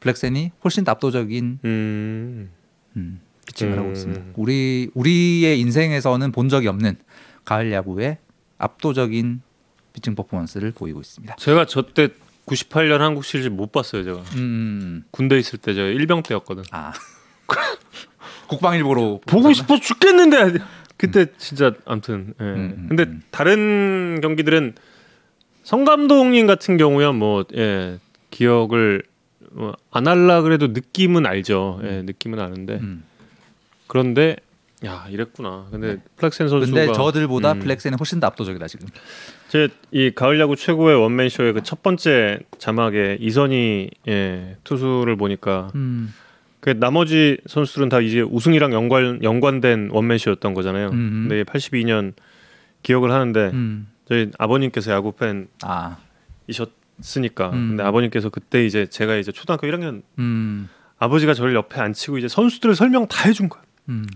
플렉센이 0.00 0.52
훨씬 0.64 0.84
더 0.84 0.92
압도적인 0.92 1.58
음. 1.64 2.50
음, 2.96 3.20
피칭을 3.46 3.74
음. 3.74 3.78
하고 3.78 3.92
있습니다. 3.92 4.22
우리 4.36 4.90
우리의 4.94 5.60
인생에서는 5.60 6.32
본 6.32 6.48
적이 6.48 6.68
없는 6.68 6.96
가을 7.44 7.72
야구의 7.72 8.18
압도적인 8.58 9.42
피칭 9.92 10.14
퍼포먼스를 10.14 10.72
보이고 10.72 11.00
있습니다. 11.00 11.36
제가 11.36 11.66
저때 11.66 12.08
98년 12.46 12.98
한국 12.98 13.24
시리즈 13.24 13.48
못 13.48 13.72
봤어요, 13.72 14.04
제가. 14.04 14.20
음, 14.36 15.04
군대 15.10 15.38
있을 15.38 15.58
때 15.58 15.74
제가 15.74 15.88
일병 15.88 16.22
때였거든. 16.22 16.64
아 16.70 16.92
국방일보로 18.48 19.20
보고 19.26 19.52
싶어 19.52 19.78
죽겠는데 19.78 20.58
그때 20.96 21.26
진짜 21.38 21.72
아무튼 21.84 22.34
예. 22.40 22.44
음, 22.44 22.86
근데 22.88 23.04
음. 23.04 23.22
다른 23.30 24.20
경기들은 24.22 24.74
성 25.62 25.84
감독님 25.84 26.46
같은 26.46 26.76
경우야 26.76 27.12
뭐 27.12 27.44
예, 27.54 27.98
기억을 28.30 29.02
뭐 29.52 29.74
안 29.90 30.06
할라 30.06 30.40
그래도 30.42 30.68
느낌은 30.68 31.26
알죠. 31.26 31.80
예, 31.84 32.02
느낌은 32.02 32.40
아는데 32.40 32.74
음. 32.76 33.04
그런데 33.86 34.36
야 34.84 35.06
이랬구나. 35.10 35.66
근데 35.70 35.98
플렉센 36.16 36.48
선수가 36.48 36.72
근데 36.72 36.92
저들보다 36.92 37.52
음. 37.52 37.60
블랙센이 37.60 37.94
훨씬 37.98 38.18
더 38.20 38.26
압도적이다 38.28 38.66
지금. 38.66 38.88
제 39.48 39.68
이 39.92 40.10
가을 40.14 40.40
야구 40.40 40.56
최고의 40.56 41.00
원맨 41.00 41.28
쇼의 41.28 41.52
그 41.52 41.62
첫 41.62 41.82
번째 41.82 42.40
자막에 42.58 43.18
이선희 43.20 43.90
예, 44.08 44.56
투수를 44.64 45.16
보니까 45.16 45.70
음. 45.74 46.12
그 46.60 46.70
나머지 46.70 47.38
선수들은 47.46 47.88
다 47.90 48.00
이제 48.00 48.20
우승이랑 48.22 48.72
연관 48.72 49.22
연관된 49.22 49.90
원맨 49.92 50.18
쇼였던 50.18 50.54
거잖아요. 50.54 50.88
음. 50.90 51.26
근데 51.28 51.44
82년 51.44 52.14
기억을 52.82 53.12
하는데 53.12 53.50
음. 53.52 53.88
저희 54.08 54.30
아버님께서 54.38 54.90
야구 54.92 55.12
아, 55.62 55.96
팬이셨으니까 56.46 57.50
음. 57.50 57.68
근데 57.70 57.82
아버님께서 57.82 58.30
그때 58.30 58.64
이제 58.64 58.86
제가 58.86 59.16
이제 59.16 59.32
초등학교 59.32 59.66
1학년 59.66 60.02
음. 60.18 60.68
아버지가 60.98 61.34
저를 61.34 61.54
옆에 61.54 61.80
앉히고 61.80 62.18
이제 62.18 62.28
선수들 62.28 62.74
설명 62.74 63.06
다 63.06 63.28
해준 63.28 63.48
거야. 63.48 63.62
음. 63.88 64.06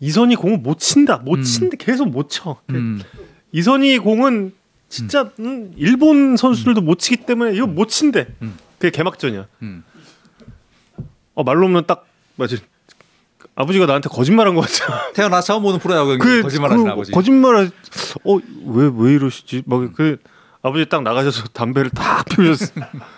이선희 0.00 0.36
공을 0.36 0.58
못 0.58 0.78
친다, 0.78 1.18
못 1.18 1.38
음. 1.38 1.42
친다, 1.42 1.76
계속 1.78 2.08
못 2.08 2.30
쳐. 2.30 2.56
음. 2.70 3.00
이선희 3.52 3.98
공은 3.98 4.52
진짜 4.88 5.30
음, 5.38 5.72
일본 5.76 6.36
선수들도 6.36 6.80
못 6.80 6.98
치기 6.98 7.24
때문에 7.26 7.54
이거 7.54 7.66
못 7.66 7.88
친대. 7.88 8.26
음. 8.42 8.56
그게 8.78 8.90
개막전이야. 8.90 9.46
음. 9.62 9.84
어, 11.34 11.42
말로 11.44 11.66
없는 11.66 11.82
딱 11.86 12.06
맞지. 12.36 12.58
아버지가 13.54 13.84
나한테 13.86 14.08
거짓말한 14.08 14.54
것 14.54 14.62
같아. 14.62 15.12
태어나 15.12 15.40
처음 15.42 15.62
보는 15.62 15.78
프로야구 15.80 16.16
그 16.18 16.42
거짓말하신 16.42 16.84
그 16.84 16.90
아버지. 16.90 17.12
거짓말을 17.12 17.70
어왜 18.24 18.90
왜 18.96 19.12
이러시지? 19.14 19.64
막그 19.66 20.16
아버지 20.62 20.86
딱 20.88 21.02
나가셔서 21.02 21.48
담배를 21.48 21.90
딱 21.90 22.24
피우셨어. 22.26 22.72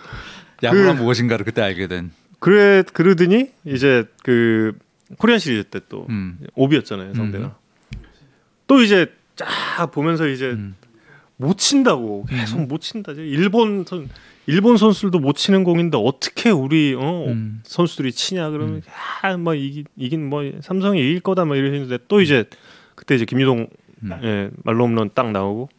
야구란 0.63 0.97
그- 0.97 1.01
무엇인가를 1.01 1.45
그때 1.45 1.61
알게 1.61 1.87
된. 1.87 2.11
그래 2.39 2.83
그러더니 2.93 3.51
이제 3.65 4.03
그 4.21 4.77
코리안 5.17 5.39
시리즈 5.39 5.67
때또 5.69 6.05
음. 6.09 6.39
오비였잖아요 6.55 7.13
상대가. 7.13 7.57
또 8.67 8.81
이제 8.81 9.11
쫙 9.35 9.91
보면서 9.91 10.27
이제 10.27 10.51
음. 10.51 10.75
못 11.37 11.57
친다고 11.57 12.25
계속 12.25 12.61
못 12.61 12.81
친다. 12.81 13.11
일본 13.13 13.85
선 13.85 14.09
일본 14.45 14.77
선수들도 14.77 15.19
못 15.19 15.33
치는 15.33 15.63
공인데 15.63 15.97
어떻게 15.97 16.49
우리 16.49 16.95
어 16.95 17.25
음. 17.27 17.61
선수들이 17.63 18.11
치냐 18.11 18.49
그러면 18.49 18.81
야뭐 19.23 19.55
이긴 19.55 19.85
이긴 19.95 20.29
뭐 20.29 20.43
삼성이 20.61 21.01
이길 21.01 21.19
거다 21.21 21.45
막 21.45 21.55
이러시는데 21.55 21.99
또 22.07 22.21
이제 22.21 22.45
그때 22.95 23.15
이제 23.15 23.25
김유동 23.25 23.67
음. 24.03 24.19
예, 24.23 24.49
말로 24.63 24.85
홈런 24.85 25.09
딱 25.13 25.31
나오고 25.31 25.69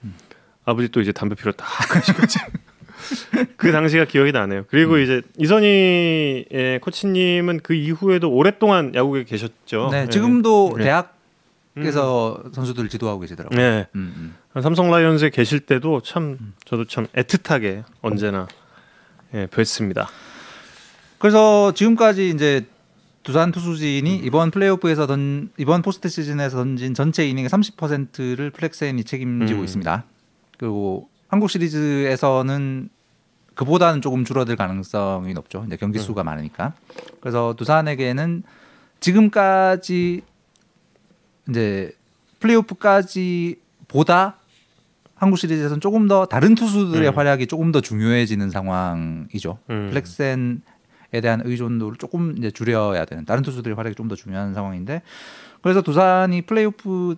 아버지 0.65 0.89
또 0.89 1.01
이제 1.01 1.13
담배 1.13 1.35
피러 1.35 1.53
가신 1.53 2.15
거지. 2.15 2.39
그 3.57 3.73
당시가 3.73 4.05
기억이 4.05 4.33
나네요. 4.33 4.65
그리고 4.69 4.99
이제 4.99 5.23
이선희 5.39 6.47
예, 6.53 6.79
코치님은 6.83 7.61
그 7.63 7.75
이후에도 7.75 8.31
오랫동안 8.31 8.95
야구에 8.95 9.25
계셨죠. 9.25 9.89
네, 9.91 10.03
예. 10.03 10.09
지금도 10.09 10.77
네. 10.79 11.03
대학에서 11.75 12.43
선수들 12.53 12.89
지도하고 12.89 13.21
계시더라고요. 13.21 13.59
네. 13.59 13.87
음, 13.95 14.35
음. 14.55 14.63
삼성 14.63 14.91
라이온즈에 14.91 15.31
계실 15.31 15.61
때도 15.61 16.01
참 16.01 16.55
저도 16.65 16.85
참 16.85 17.07
애틋하게 17.09 17.85
언제나 18.03 18.47
예, 19.35 19.47
됐습니다. 19.47 20.07
그래서 21.19 21.73
지금까지 21.73 22.31
이제 22.31 22.67
두산 23.23 23.51
투수진이 23.51 24.17
이번 24.17 24.51
플레이오프에서 24.51 25.07
던 25.07 25.51
이번 25.57 25.81
포스트 25.81 26.09
시즌에서 26.09 26.59
던진 26.59 26.93
전체 26.93 27.27
이닝의 27.27 27.49
30%를 27.49 28.51
플렉센이 28.51 29.03
책임지고 29.05 29.61
음. 29.61 29.65
있습니다. 29.65 30.05
그리고 30.59 31.09
한국 31.29 31.51
시리즈에서는 31.51 32.91
그보다는 33.55 34.01
조금 34.01 34.25
줄어들 34.25 34.57
가능성이 34.57 35.33
높죠. 35.35 35.65
이제 35.67 35.77
경기 35.77 35.99
수가 35.99 36.25
많으니까. 36.25 36.75
그래서 37.21 37.55
두산에게는 37.57 38.43
지금까지 39.01 40.23
이제 41.49 41.93
플레이오프까지 42.41 43.57
보다 43.89 44.37
한국 45.15 45.37
시리즈에서는 45.37 45.81
조금 45.81 46.09
더 46.09 46.27
다른 46.27 46.55
투수들의 46.55 47.09
음. 47.09 47.17
활약이 47.17 47.47
조금 47.47 47.71
더 47.71 47.81
중요해지는 47.81 48.51
상황이죠. 48.51 49.59
음. 49.71 49.89
플렉센에 49.91 51.21
대한 51.23 51.41
의존도를 51.45 51.99
조금 51.99 52.37
이제 52.37 52.51
줄여야 52.51 53.05
되는 53.05 53.25
다른 53.25 53.43
투수들의 53.43 53.77
활약이 53.77 53.95
좀 53.95 54.09
더 54.09 54.17
중요한 54.17 54.53
상황인데 54.53 55.03
그래서 55.63 55.81
두산이 55.81 56.43
플레이오프 56.43 57.17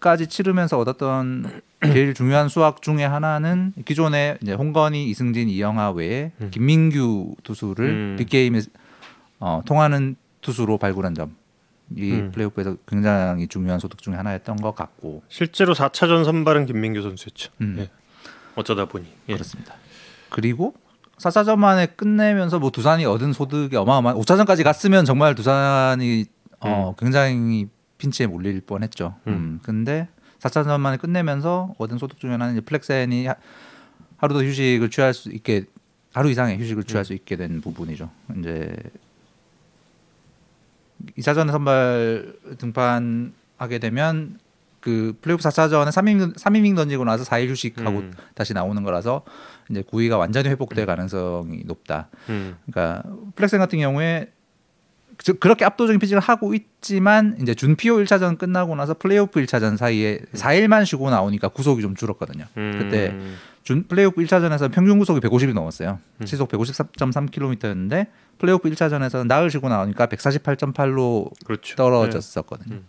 까지 0.00 0.26
치르면서 0.26 0.78
얻었던 0.78 1.62
제일 1.84 2.14
중요한 2.14 2.48
수확 2.48 2.82
중에 2.82 3.04
하나는 3.04 3.72
기존에 3.84 4.38
이제 4.42 4.52
홍건희, 4.52 5.08
이승진, 5.10 5.48
이영하 5.48 5.90
외에 5.90 6.32
음. 6.40 6.50
김민규 6.50 7.36
투수를 7.42 7.86
음. 7.86 8.16
빅게임에 8.18 8.60
어, 9.40 9.62
통하는 9.66 10.16
투수로 10.40 10.78
발굴한 10.78 11.14
점. 11.14 11.36
이 11.96 12.12
음. 12.12 12.32
플레이오프에서 12.32 12.76
굉장히 12.88 13.46
중요한 13.46 13.78
소득 13.78 14.02
중에 14.02 14.14
하나였던 14.14 14.56
것 14.56 14.74
같고 14.74 15.22
실제로 15.28 15.72
4차전 15.72 16.24
선발은 16.24 16.66
김민규 16.66 17.00
선수였죠. 17.02 17.52
음. 17.60 17.76
예. 17.78 17.90
어쩌다 18.56 18.86
보니. 18.86 19.06
예. 19.28 19.34
그렇습니다. 19.34 19.74
그리고 20.30 20.74
4차전 21.18 21.58
만에 21.58 21.86
끝내면서 21.86 22.58
뭐 22.58 22.70
두산이 22.70 23.04
얻은 23.04 23.32
소득이 23.32 23.76
어마어마한 23.76 24.18
5차전까지 24.18 24.64
갔으면 24.64 25.04
정말 25.04 25.34
두산이 25.34 26.26
어, 26.60 26.94
굉장히 26.98 27.68
핀치에 27.98 28.26
몰릴 28.26 28.60
뻔했죠. 28.60 29.14
음. 29.26 29.32
음. 29.32 29.60
근데 29.62 30.08
4차전 30.40 30.78
만에 30.80 30.96
끝내면서 30.96 31.74
얻은 31.78 31.98
소득 31.98 32.18
중에 32.20 32.30
하나는 32.32 32.54
이제 32.54 32.60
플렉센이 32.60 33.26
하- 33.26 33.36
하루 34.18 34.34
더 34.34 34.42
휴식을 34.44 34.90
취할 34.90 35.14
수 35.14 35.30
있게 35.30 35.64
하루 36.12 36.30
이상의 36.30 36.58
휴식을 36.58 36.84
취할 36.84 37.04
수 37.04 37.12
있게 37.14 37.36
된 37.36 37.60
부분이죠. 37.60 38.10
이제 38.38 38.74
2차전 41.18 41.50
선발 41.50 42.34
등판하게 42.58 43.78
되면 43.80 44.38
그 44.80 45.16
플레이오프 45.20 45.42
4차전에 45.42 45.88
3이닝 45.88 46.36
3이닝 46.38 46.76
던지고 46.76 47.04
나서 47.04 47.24
4일 47.24 47.48
휴식하고 47.50 47.98
음. 47.98 48.12
다시 48.34 48.54
나오는 48.54 48.82
거라서 48.82 49.22
이제 49.68 49.82
구위가 49.82 50.16
완전히 50.16 50.48
회복될 50.48 50.86
가능성이 50.86 51.64
높다. 51.64 52.08
음. 52.28 52.56
그러니까 52.70 53.02
플렉센 53.34 53.58
같은 53.58 53.78
경우에 53.78 54.30
즉 54.30 54.35
그렇게 55.40 55.64
압도적인 55.64 55.98
피칭을 55.98 56.20
하고 56.20 56.54
있지만 56.54 57.36
이제 57.40 57.54
준PO 57.54 57.96
1차전 57.96 58.38
끝나고 58.38 58.76
나서 58.76 58.94
플레이오프 58.94 59.40
1차전 59.42 59.76
사이에 59.76 60.20
4일만 60.34 60.84
쉬고 60.84 61.10
나오니까 61.10 61.48
구속이 61.48 61.82
좀 61.82 61.94
줄었거든요. 61.94 62.44
음. 62.56 62.76
그때 62.78 63.16
준 63.62 63.88
플레이오프 63.88 64.22
1차전에서 64.22 64.70
평균 64.70 64.98
구속이 64.98 65.20
150이 65.20 65.52
넘었어요. 65.52 65.98
음. 66.20 66.26
시속 66.26 66.48
153.3km였는데 66.50 68.06
플레이오프 68.38 68.70
1차전에서는 68.70 69.26
나흘 69.26 69.50
쉬고 69.50 69.68
나오니까 69.68 70.06
148.8로 70.06 71.30
그렇죠. 71.44 71.76
떨어졌었거든요. 71.76 72.76
음. 72.76 72.86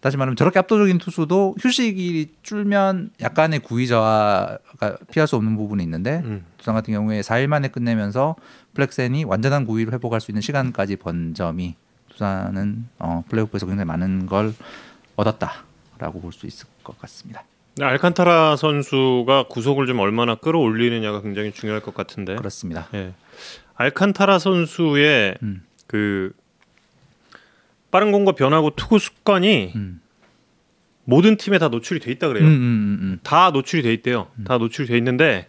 다시 0.00 0.16
말하면 0.16 0.36
저렇게 0.36 0.58
압도적인 0.58 0.98
투수도 0.98 1.54
휴식이 1.60 2.36
줄면 2.42 3.10
약간의 3.20 3.60
구위 3.60 3.86
저하가 3.86 4.96
피할 5.10 5.28
수 5.28 5.36
없는 5.36 5.56
부분이 5.56 5.82
있는데 5.82 6.20
네. 6.20 6.26
음. 6.26 6.44
두산 6.56 6.74
같은 6.74 6.92
경우에 6.92 7.20
4일 7.20 7.48
만에 7.48 7.68
끝내면서 7.68 8.36
플렉센이 8.74 9.24
완전한 9.24 9.66
구위를 9.66 9.92
회복할 9.92 10.20
수 10.20 10.30
있는 10.30 10.40
시간까지 10.42 10.96
번 10.96 11.34
점이 11.34 11.74
두산은 12.10 12.86
어, 12.98 13.24
플레이오프에서 13.28 13.66
굉장히 13.66 13.86
많은 13.86 14.26
걸 14.26 14.52
얻었다라고 15.16 16.20
볼 16.20 16.32
수 16.32 16.46
있을 16.46 16.66
것 16.82 16.98
같습니다. 17.00 17.44
근데 17.74 17.86
알칸타라 17.86 18.56
선수가 18.56 19.44
구속을 19.48 19.86
좀 19.86 20.00
얼마나 20.00 20.34
끌어올리느냐가 20.34 21.22
굉장히 21.22 21.52
중요할 21.52 21.80
것 21.82 21.94
같은데. 21.94 22.36
그렇습니다. 22.36 22.88
예. 22.94 23.12
알칸타라 23.76 24.38
선수의 24.38 25.36
음. 25.42 25.62
그 25.86 26.32
빠른 27.90 28.12
공과 28.12 28.32
변화구 28.32 28.72
투구 28.76 28.98
습관이 28.98 29.72
음. 29.74 30.00
모든 31.04 31.36
팀에 31.36 31.58
다 31.58 31.68
노출이 31.68 31.98
돼 32.00 32.12
있다 32.12 32.28
음, 32.28 32.32
그래요. 32.32 32.46
음, 32.46 32.52
음, 32.52 32.98
음. 33.02 33.18
다 33.22 33.50
노출이 33.50 33.82
돼 33.82 33.92
있대요. 33.94 34.28
다 34.44 34.58
노출이 34.58 34.86
돼 34.88 34.96
있는데 34.98 35.48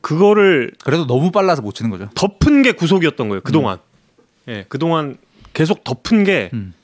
그거를 0.00 0.72
그래도 0.84 1.06
너무 1.06 1.30
빨라서 1.30 1.62
못 1.62 1.74
치는 1.74 1.90
거죠. 1.90 2.08
덮은 2.14 2.62
게 2.62 2.72
구속이었던 2.72 3.28
거예요. 3.28 3.40
그동안. 3.42 3.78
예, 4.48 4.64
그동안 4.68 5.18
계속 5.52 5.84
덮은 5.84 6.24
게 6.24 6.50
음. 6.52 6.74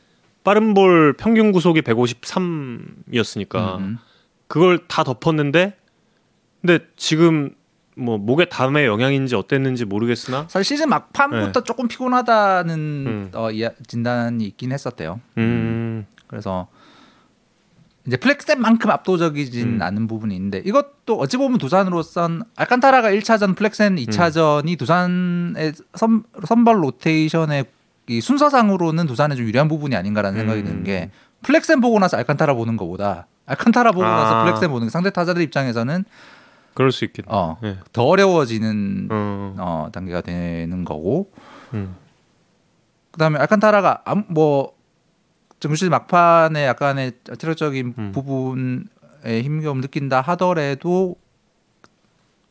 빠른 0.45 0.75
볼 0.75 1.15
평균 1.15 1.51
구속이 1.51 1.83
153이었으니까 1.83 3.79
음, 3.79 3.99
그걸 4.47 4.87
다 4.87 5.03
덮었는데 5.03 5.77
근데 6.61 6.79
지금 6.97 7.55
뭐 7.97 8.19
목에 8.19 8.45
담의 8.45 8.87
영향인지 8.87 9.35
어땠는지 9.35 9.85
모르겠으나 9.87 10.47
사실 10.49 10.65
시즌 10.65 10.89
막판부터 10.91 11.63
조금 11.63 11.89
피곤하다는 11.89 12.75
음. 12.75 13.31
어, 13.35 13.49
진단이 13.87 14.45
있긴 14.45 14.73
했었대요. 14.73 15.21
음, 15.39 16.07
그래서 16.27 16.69
이제 18.07 18.17
플렉센만큼 18.17 18.91
압도적이진 18.91 19.77
음. 19.77 19.83
않은 19.83 20.07
부분이 20.07 20.35
있는데 20.37 20.59
이것도 20.65 21.19
어찌 21.19 21.37
보면 21.37 21.59
두산으로선 21.59 22.45
알칸타라가 22.55 23.11
1차전, 23.11 23.57
플렉센 23.57 23.97
2차전이 23.97 24.79
두산의 24.79 25.73
선, 25.95 26.23
선발 26.45 26.83
로테이션의 26.83 27.65
이 28.09 28.21
순서상으로는 28.21 29.07
두산에 29.07 29.35
좀 29.35 29.45
유리한 29.47 29.67
부분이 29.69 29.97
아닌가라는 29.97 30.39
생각이 30.39 30.61
음. 30.61 30.65
드는 30.65 30.85
게 30.85 31.11
플렉센 31.43 31.81
보고 31.81 31.99
나서 31.99 32.17
알칸타라 32.17 32.55
보는 32.55 32.77
것보다 32.77 33.27
알칸타라 33.47 33.91
보고 33.93 34.05
아. 34.05 34.11
나서 34.17 34.45
플렉센 34.45 34.71
보는 34.71 34.87
게 34.87 34.91
상대 34.91 35.11
타자들 35.11 35.43
입장에서는 35.43 36.05
그럴 36.75 36.93
수 36.93 37.05
있겠네. 37.07 37.27
어, 37.31 37.57
예. 37.65 37.79
더 37.93 38.05
어려워지는 38.05 39.09
어, 39.11 39.55
어, 39.59 39.89
단계가 39.93 40.21
되는 40.21 40.85
거고 40.85 41.33
음, 41.75 41.97
그다음에 43.13 43.39
알칸타라가 43.39 44.03
암- 44.05 44.25
뭐 44.29 44.76
정실 45.61 45.89
막판에 45.91 46.67
약간의 46.67 47.13
체력적인 47.39 47.95
음. 47.99 48.13
부분에 48.13 49.43
힘겨움 49.43 49.81
느낀다 49.81 50.21
하더라도 50.21 51.17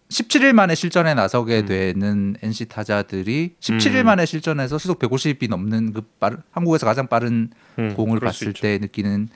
17일 0.09 0.53
만에 0.53 0.75
실전에 0.75 1.13
나서게 1.13 1.61
음. 1.61 1.65
되는 1.65 2.35
NC 2.41 2.65
타자들이 2.65 3.55
17일 3.59 3.95
음. 4.01 4.05
만에 4.05 4.25
실전에서 4.25 4.77
시속 4.77 4.99
150이 4.99 5.49
넘는 5.49 5.93
그 5.93 6.01
빠른 6.19 6.37
한국에서 6.51 6.85
가장 6.85 7.07
빠른 7.07 7.49
음, 7.79 7.93
공을 7.95 8.19
봤을. 8.19 8.53
때 8.53 8.77
느끼는 8.79 9.29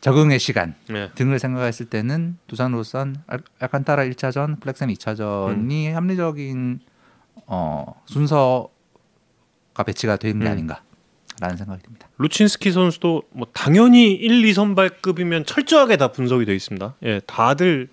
적응의 0.00 0.38
시간 0.38 0.74
예. 0.90 1.10
등을 1.16 1.38
생각했을 1.40 1.86
때는 1.86 2.36
두산으로선 2.46 3.16
알- 3.26 3.40
알칸타라 3.58 4.04
1차전, 4.04 4.60
플렉센 4.60 4.88
2차전이 4.90 5.88
음. 5.90 5.96
합리적인 5.96 6.80
어, 7.46 8.00
순서가 8.06 8.68
배치가 9.84 10.16
된게 10.16 10.46
음. 10.46 10.50
아닌가 10.52 10.82
라는 11.40 11.56
생각이 11.56 11.82
듭니다. 11.82 12.08
루친스키 12.18 12.70
선수도 12.72 13.22
뭐 13.30 13.46
당연히 13.52 14.12
1, 14.12 14.44
2 14.44 14.52
선발급이면 14.52 15.44
철저하게 15.44 15.96
다 15.96 16.08
분석이 16.08 16.44
되어 16.44 16.54
있습니다. 16.54 16.94
예, 17.04 17.20
다들 17.26 17.88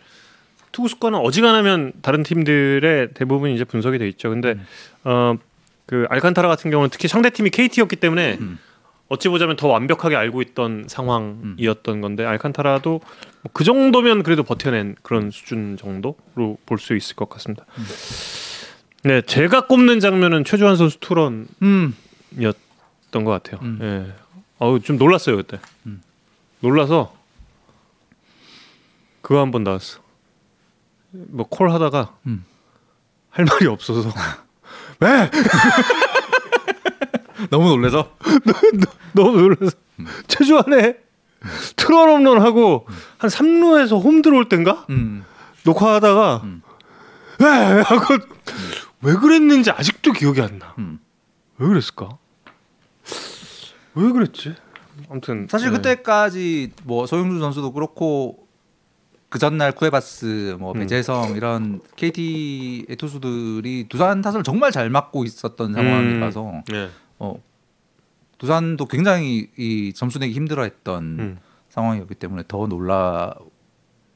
투구 0.71 0.87
습관은 0.87 1.19
어지간하면 1.19 1.93
다른 2.01 2.23
팀들의 2.23 3.09
대부분 3.13 3.51
이제 3.51 3.63
분석이 3.63 3.97
돼 3.97 4.07
있죠. 4.09 4.29
근데 4.29 4.57
음. 5.05 5.37
어그 5.87 6.05
알칸타라 6.09 6.47
같은 6.47 6.71
경우는 6.71 6.89
특히 6.89 7.07
상대 7.07 7.29
팀이 7.29 7.49
KT였기 7.49 7.97
때문에 7.97 8.37
음. 8.39 8.57
어찌 9.09 9.29
보자면 9.29 9.55
더 9.57 9.67
완벽하게 9.67 10.15
알고 10.15 10.41
있던 10.41 10.85
상황이었던 10.87 12.01
건데 12.01 12.25
알칸타라도 12.25 12.89
뭐 12.89 13.23
그 13.51 13.63
정도면 13.65 14.23
그래도 14.23 14.43
버텨낸 14.43 14.95
그런 15.01 15.29
수준 15.29 15.75
정도로 15.77 16.57
볼 16.65 16.79
수 16.79 16.95
있을 16.95 17.15
것 17.15 17.27
같습니다. 17.29 17.65
음. 17.77 17.83
네, 19.03 19.21
제가 19.21 19.67
꼽는 19.67 19.99
장면은 19.99 20.45
최주환 20.45 20.77
선수 20.77 20.97
투런 21.01 21.47
음. 21.61 21.93
것 23.23 23.31
같아요. 23.31 23.59
음. 23.63 23.79
예. 23.81 24.15
아우 24.59 24.79
좀 24.79 24.97
놀랐어요 24.97 25.37
그때. 25.37 25.59
음. 25.85 26.01
놀라서 26.61 27.13
그거 29.21 29.39
한 29.41 29.51
번 29.51 29.63
나왔어. 29.63 29.99
뭐 31.11 31.45
콜 31.47 31.71
하다가 31.71 32.15
음. 32.27 32.43
할 33.29 33.45
말이 33.45 33.67
없어서 33.67 34.11
왜 34.99 35.29
너무 37.49 37.69
놀래서 37.69 38.15
너무 39.13 39.39
놀라서 39.41 39.77
음. 39.99 40.07
최주환에 40.27 40.97
트런 41.75 42.09
홈런 42.09 42.41
하고 42.41 42.87
한 43.17 43.29
3루에서 43.29 44.01
홈 44.03 44.21
들어올 44.21 44.49
땐가 44.49 44.85
음. 44.89 45.25
녹화하다가 45.65 46.41
음. 46.43 46.61
왜 47.39 47.47
하고 47.81 48.17
왜 49.01 49.13
그랬는지 49.15 49.71
아직도 49.71 50.13
기억이 50.13 50.41
안 50.41 50.59
나. 50.59 50.73
음. 50.77 50.99
왜 51.57 51.67
그랬을까? 51.67 52.17
왜 53.95 54.11
그랬지? 54.11 54.55
아무튼 55.09 55.47
사실 55.49 55.71
네. 55.71 55.77
그때까지 55.77 56.71
뭐 56.83 57.05
소영준 57.05 57.39
선수도 57.39 57.71
그렇고 57.71 58.47
그 59.29 59.39
전날 59.39 59.71
쿠에바스, 59.71 60.57
뭐 60.59 60.73
음. 60.73 60.79
배재성 60.79 61.35
이런 61.35 61.81
KT의 61.95 62.95
투수들이 62.97 63.87
두산 63.89 64.21
타선을 64.21 64.43
정말 64.43 64.71
잘 64.71 64.89
막고 64.91 65.23
있었던 65.25 65.73
상황이라서 65.73 66.63
네. 66.67 66.89
어, 67.17 67.41
두산도 68.37 68.85
굉장히 68.85 69.49
이 69.57 69.91
점수 69.95 70.19
내기 70.19 70.33
힘들어했던 70.35 71.03
음. 71.19 71.39
상황이었기 71.69 72.13
때문에 72.15 72.43
더 72.47 72.67
놀라 72.67 73.33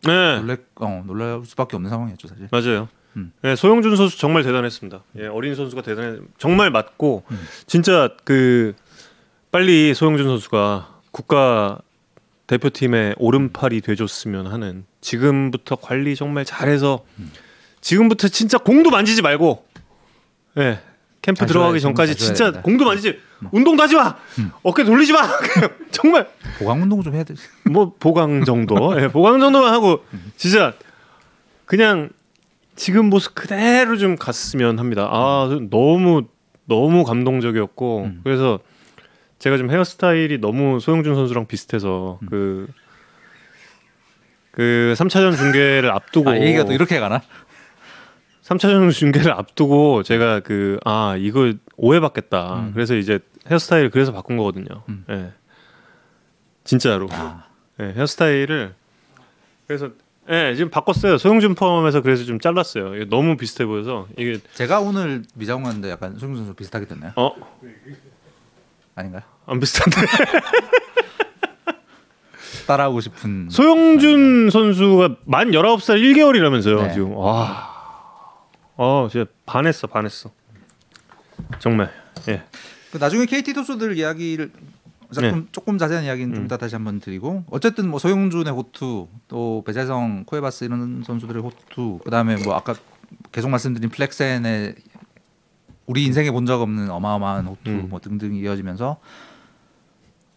네. 0.03 0.39
놀래 0.39 0.57
어, 0.75 1.03
놀랄 1.07 1.43
수밖에 1.43 1.75
없는 1.75 1.89
상황이었죠 1.89 2.27
사실. 2.27 2.47
맞아요. 2.51 2.87
음. 3.17 3.31
네, 3.41 3.55
소영준 3.55 3.95
선수 3.95 4.17
정말 4.17 4.43
대단했습니다. 4.43 5.03
예, 5.19 5.27
어린 5.27 5.55
선수가 5.55 5.81
대단해. 5.81 6.19
정말 6.37 6.69
맞고 6.71 7.23
음. 7.29 7.47
진짜 7.65 8.09
그 8.23 8.73
빨리 9.51 9.93
소영준 9.93 10.25
선수가 10.27 10.99
국가 11.11 11.79
대표팀의 12.45 13.15
오른팔이 13.17 13.81
돼줬으면 13.81 14.47
하는 14.47 14.85
지금부터 15.01 15.75
관리 15.75 16.15
정말 16.15 16.45
잘해서 16.45 17.03
음. 17.19 17.31
지금부터 17.81 18.27
진짜 18.27 18.57
공도 18.57 18.89
만지지 18.89 19.21
말고 19.21 19.65
예 20.57 20.79
캠프 21.21 21.39
잘 21.39 21.47
들어가기 21.47 21.81
전까지 21.81 22.15
진짜 22.15 22.45
된다. 22.45 22.61
공도 22.61 22.85
만지지 22.85 23.19
운동도 23.51 23.83
하지 23.83 23.95
마 23.95 24.15
음. 24.39 24.51
어깨 24.63 24.83
돌리지 24.83 25.11
마 25.11 25.27
정말 25.91 26.29
보강 26.57 26.81
운동 26.81 27.01
좀 27.03 27.13
해야 27.13 27.23
돼. 27.23 27.33
뭐 27.69 27.93
보강 27.99 28.45
정도, 28.45 28.99
예, 29.01 29.07
보강 29.09 29.39
정도만 29.39 29.73
하고 29.73 30.03
진짜 30.37 30.73
그냥 31.65 32.09
지금 32.77 33.09
모습 33.09 33.35
그대로 33.35 33.97
좀 33.97 34.15
갔으면 34.15 34.79
합니다. 34.79 35.09
아 35.11 35.49
너무 35.69 36.27
너무 36.65 37.03
감동적이었고 37.03 38.03
음. 38.05 38.21
그래서 38.23 38.59
제가 39.39 39.57
좀 39.57 39.69
헤어스타일이 39.69 40.37
너무 40.39 40.79
소영준 40.79 41.15
선수랑 41.15 41.47
비슷해서 41.47 42.19
음. 42.21 42.27
그. 42.29 42.67
그 44.51 44.95
3차전 44.97 45.37
중계를 45.37 45.91
앞두고 45.91 46.31
아 46.31 46.39
얘기가 46.39 46.63
또 46.63 46.73
이렇게 46.73 46.99
가나? 46.99 47.21
3차전 48.43 48.91
중계를 48.91 49.31
앞두고 49.31 50.01
제가 50.01 50.39
그 50.39 50.79
아 50.83 51.15
이거 51.19 51.53
오해받겠다. 51.75 52.59
음. 52.59 52.71
그래서 52.73 52.95
이제 52.95 53.19
헤어스타일 53.49 53.91
그래서 53.91 54.11
바꾼 54.13 54.35
거거든요. 54.37 54.83
음. 54.89 55.05
예. 55.11 55.31
진짜로. 56.63 57.07
아, 57.11 57.45
예, 57.79 57.93
헤어스타일을 57.95 58.73
그래서 59.67 59.91
예, 60.29 60.55
지금 60.55 60.69
바꿨어요. 60.69 61.17
소영준 61.17 61.55
포함해서 61.55 62.01
그래서 62.01 62.25
좀 62.25 62.39
잘랐어요. 62.39 63.05
너무 63.09 63.37
비슷해 63.37 63.65
보여서 63.65 64.07
이게 64.17 64.39
제가 64.55 64.81
오늘 64.81 65.23
미장 65.35 65.63
갔는데 65.63 65.89
약간 65.89 66.17
소영준 66.17 66.43
선수 66.45 66.53
비슷하게 66.53 66.85
됐나요? 66.85 67.13
어? 67.15 67.31
아닌가요? 68.95 69.21
안 69.45 69.59
비슷한데. 69.59 70.01
따라하고 72.67 72.99
싶은 72.99 73.49
소형준 73.49 74.49
선수가 74.49 75.17
만 75.25 75.51
19살 75.51 76.01
1개월이라면서요, 76.01 76.87
네. 76.87 76.93
지금. 76.93 77.15
와. 77.15 77.73
어, 78.75 79.07
진짜 79.09 79.29
반했어, 79.45 79.87
반했어. 79.87 80.29
정말. 81.59 81.89
예. 82.27 82.43
그 82.91 82.97
나중에 82.97 83.25
KT 83.25 83.53
투수들 83.53 83.97
이야기를 83.97 84.51
조금, 85.13 85.47
조금 85.51 85.77
자세한 85.77 86.03
이야기는 86.03 86.29
좀 86.29 86.33
네. 86.35 86.39
음. 86.41 86.45
이따 86.45 86.57
다시 86.57 86.75
한번 86.75 86.99
드리고 86.99 87.45
어쨌든 87.49 87.89
뭐 87.89 87.99
소형준의 87.99 88.51
호투 88.53 89.07
또 89.27 89.63
배제성 89.65 90.23
쿠에바스 90.25 90.65
이런 90.65 91.03
선수들의 91.05 91.41
호투 91.41 91.99
그다음에 92.03 92.35
뭐 92.43 92.55
아까 92.55 92.75
계속 93.31 93.49
말씀드린 93.49 93.89
플렉센의 93.89 94.75
우리 95.85 96.03
인생에 96.05 96.31
본 96.31 96.45
적 96.45 96.61
없는 96.61 96.89
어마어마한 96.89 97.45
호투 97.47 97.69
음. 97.69 97.87
뭐 97.89 97.99
등등 97.99 98.35
이어지면서 98.35 98.97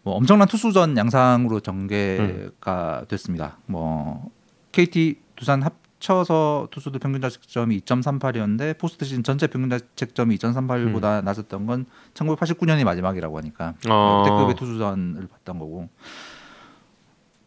뭐 0.03 0.15
엄청난 0.15 0.47
투수전 0.49 0.97
양상으로 0.97 1.61
전개가 1.61 3.05
됐습니다. 3.09 3.59
뭐 3.67 4.31
KT 4.73 5.17
두산 5.37 5.63
합 5.63 5.75
쳐서 6.01 6.69
투수들 6.71 6.99
평균 6.99 7.21
자책점이 7.21 7.81
2.38이었는데 7.81 8.79
포스트 8.79 9.05
시즌 9.05 9.23
전체 9.23 9.47
평균 9.47 9.71
자책점이 9.71 10.37
2.38보다 10.37 11.23
낮았던 11.23 11.67
건 11.67 11.87
1989년이 12.15 12.85
마지막이라고 12.85 13.39
하니까 13.39 13.75
어. 13.89 14.25
역대급의 14.27 14.57
투수전을 14.57 15.29
봤던 15.29 15.59
거고 15.59 15.89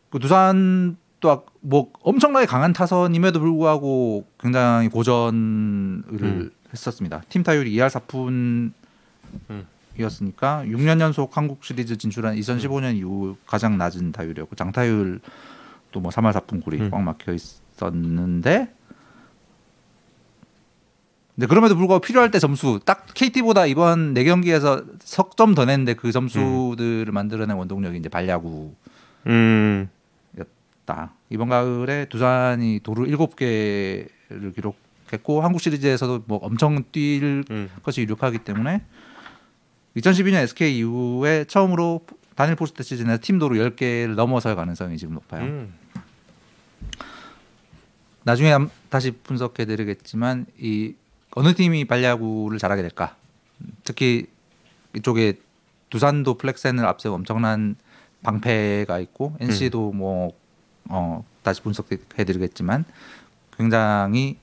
그 0.09 0.19
두산 0.19 0.97
또뭐 1.19 1.91
엄청나게 2.01 2.45
강한 2.45 2.73
타선임에도 2.73 3.39
불구하고 3.39 4.25
굉장히 4.39 4.89
고전을 4.89 6.03
음. 6.11 6.51
했었습니다. 6.71 7.23
팀 7.29 7.43
타율이 7.43 7.71
2할 7.73 7.87
4푼 7.87 8.71
음. 9.49 9.67
이었으니까 9.97 10.63
6년 10.65 10.99
연속 10.99 11.37
한국 11.37 11.63
시리즈 11.63 11.97
진출한 11.97 12.35
2015년 12.35 12.95
이후 12.95 13.37
가장 13.45 13.77
낮은 13.77 14.11
타율이었고 14.11 14.55
장타율 14.55 15.19
또 15.91 15.99
뭐 16.01 16.11
3할 16.11 16.33
4푼 16.33 16.63
9리 16.63 16.81
음. 16.81 16.89
꽉 16.91 17.01
막혀 17.01 17.33
있 17.33 17.41
었는데 17.85 18.73
근데 21.35 21.47
그럼에도 21.47 21.75
불구하고 21.75 22.01
필요할 22.01 22.29
때 22.29 22.37
점수 22.39 22.79
딱 22.85 23.07
KT보다 23.13 23.65
이번 23.65 24.13
네 24.13 24.23
경기에서 24.23 24.83
석 24.99 25.35
점 25.35 25.55
더 25.55 25.65
냈는데 25.65 25.95
그 25.95 26.11
점수들을 26.11 27.11
만들어낸 27.11 27.55
원동력이 27.57 27.97
이제 27.97 28.07
발야구 28.09 28.73
음. 29.27 29.89
있었다. 30.35 31.13
이번 31.29 31.49
가을에 31.49 32.05
두산이 32.05 32.81
도루 32.83 33.05
7개를 33.05 34.53
기록했고 34.53 35.41
한국 35.41 35.59
시리즈에서도 35.61 36.23
뭐 36.27 36.37
엄청 36.39 36.83
뛸 36.91 37.43
음. 37.49 37.69
것이 37.81 38.01
유력하기 38.01 38.39
때문에 38.39 38.83
2012년 39.97 40.35
SK 40.43 40.77
이후에 40.77 41.45
처음으로 41.45 42.05
단일 42.35 42.55
포스트 42.55 42.83
시즌에 42.83 43.17
팀 43.19 43.39
도루 43.39 43.55
10개를 43.55 44.15
넘어설 44.15 44.55
가능성이 44.55 44.97
지금 44.97 45.15
높아요. 45.15 45.43
음. 45.43 45.73
나중에 48.23 48.51
한- 48.51 48.69
다시 48.89 49.11
분석해 49.11 49.65
드리겠지만 49.65 50.45
이 50.59 50.95
어느 51.35 51.53
팀이 51.53 51.85
발야구를 51.85 52.57
잘하게 52.59 52.81
될까? 52.81 53.15
특히 53.83 54.27
이쪽에 54.95 55.33
두산도 55.89 56.35
플렉센을 56.35 56.85
앞세워 56.85 57.15
엄청난 57.15 57.75
방패가 58.23 58.99
있고 58.99 59.35
NC도 59.39 59.91
뭐 59.93 60.31
어, 60.89 61.23
다시 61.43 61.61
분석해 61.61 61.97
드리겠지만 62.23 62.85
굉장히 63.57 64.37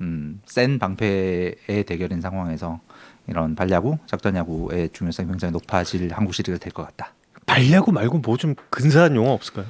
음, 0.00 0.40
센 0.46 0.78
방패의 0.78 1.84
대결인 1.86 2.20
상황에서 2.20 2.80
이런 3.28 3.54
발야구, 3.56 3.98
작전야구의 4.06 4.90
중요성이 4.92 5.28
굉장히 5.28 5.52
높아질 5.52 6.12
한국 6.12 6.32
시리즈가 6.34 6.58
될 6.58 6.72
것 6.72 6.84
같다. 6.84 7.12
발야구 7.46 7.92
말고 7.92 8.18
뭐 8.18 8.36
좀 8.36 8.54
근사한 8.70 9.16
용어 9.16 9.32
없을까요? 9.32 9.66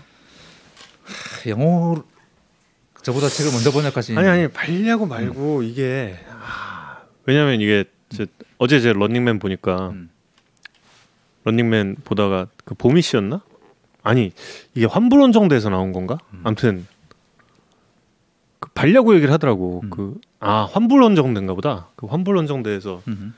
영어 1.46 2.02
저보다 3.06 3.28
책을 3.28 3.52
먼저 3.52 3.70
번역하신 3.70 4.18
아니 4.18 4.26
아니 4.28 4.48
발야구 4.48 5.06
말고 5.06 5.62
이게 5.62 6.16
아, 6.28 6.98
왜냐면 7.24 7.60
이게 7.60 7.84
제, 8.08 8.26
어제 8.58 8.80
제 8.80 8.92
런닝맨 8.92 9.38
보니까 9.38 9.90
음. 9.90 10.10
런닝맨 11.44 11.98
보다가 12.04 12.48
그 12.64 12.74
보미 12.74 13.02
씨였나? 13.02 13.42
아니 14.02 14.32
이게 14.74 14.86
환불원 14.86 15.30
정도에서 15.30 15.70
나온 15.70 15.92
건가? 15.92 16.18
음. 16.34 16.40
아무튼 16.42 16.86
그 18.58 18.70
발야구 18.74 19.14
얘기를 19.14 19.32
하더라고. 19.32 19.82
음. 19.84 19.90
그아 20.40 20.64
환불원 20.72 21.14
정도인가 21.14 21.54
보다. 21.54 21.88
그 21.94 22.06
환불원 22.06 22.48
정도에서 22.48 23.02
음. 23.06 23.34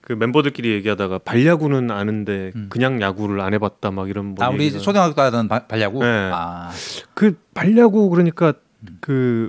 그 0.00 0.12
멤버들끼리 0.12 0.70
얘기하다가 0.74 1.18
발야구는 1.18 1.90
아는데 1.90 2.52
음. 2.54 2.66
그냥 2.68 3.00
야구를 3.00 3.40
안 3.40 3.52
해봤다 3.54 3.90
막 3.90 4.08
이런 4.08 4.26
뭐 4.36 4.44
아 4.46 4.50
우리 4.50 4.70
얘기가- 4.70 4.80
초등학교 4.80 5.14
때 5.16 5.22
하던 5.22 5.48
바- 5.48 5.66
발야구. 5.66 5.98
네. 6.04 6.30
아그 6.32 7.36
발야구 7.52 8.08
그러니까 8.08 8.48
음. 8.50 8.54
그 9.00 9.48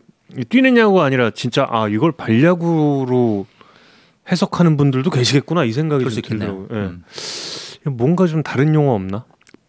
뛰는 0.50 0.78
야구가 0.78 1.04
아니라 1.06 1.30
진짜 1.32 1.68
아 1.70 1.88
이걸 1.88 2.12
발야구로 2.12 3.46
해석하는 4.32 4.78
분들도 4.78 5.10
계시겠구나 5.10 5.64
이 5.66 5.72
생각이. 5.74 6.04
들더라고요. 6.06 6.68
예. 6.72 6.76
음. 6.76 7.04
뭔가 7.86 8.26
좀 8.28 8.42
다른 8.44 8.74
용어 8.74 8.94
없나? 8.94 9.26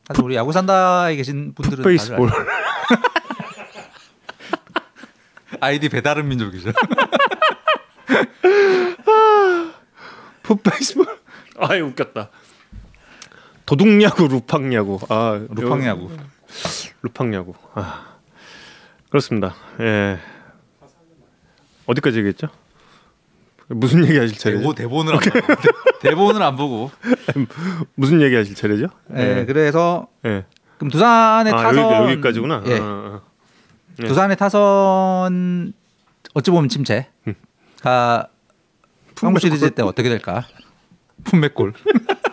하여튼 0.09 0.25
우리 0.25 0.37
야구 0.37 0.53
산다에 0.53 1.17
계신 1.17 1.55
분들은. 1.55 1.85
알죠. 1.87 2.17
아이디 5.61 5.89
배다른 5.89 6.29
민족이죠. 6.29 6.71
풋베이스볼. 10.43 11.07
아이 11.59 11.81
웃겼다. 11.81 12.29
도둑야구, 13.67 14.29
루팡야구. 14.29 14.99
아 15.09 15.41
루팡야구. 15.51 16.05
요- 16.13 16.17
루팡야구. 17.03 17.55
아 17.75 18.14
그렇습니다. 19.15 19.55
예. 19.79 20.19
어디까지 21.87 22.19
얘기했죠? 22.19 22.49
무슨 23.69 24.05
얘기 24.09 24.19
하실 24.19 24.37
차례죠? 24.37 24.75
대본, 24.75 25.07
대본을 25.07 25.15
안 25.15 25.21
대본을 26.03 26.43
안 26.43 26.57
보고. 26.57 26.91
무슨 27.95 28.21
얘기 28.23 28.35
하실 28.35 28.57
차례죠? 28.57 28.89
네, 29.07 29.47
그래서 29.47 30.09
예. 30.25 30.47
그럼 30.79 30.91
두산의 30.91 31.53
아 31.53 31.57
타선 31.57 31.93
여기, 31.93 32.13
여기까지구나. 32.13 32.65
예. 32.67 32.79
아, 32.81 32.83
아, 32.83 33.21
네. 34.01 34.09
두산의 34.09 34.37
타선 34.37 35.73
어찌 36.35 36.51
보면 36.51 36.69
침체가 36.69 37.07
음. 37.29 37.35
한국 39.21 39.39
시리즈 39.39 39.71
때 39.71 39.83
어떻게 39.85 40.09
될까? 40.09 40.45
품맥골. 41.23 41.73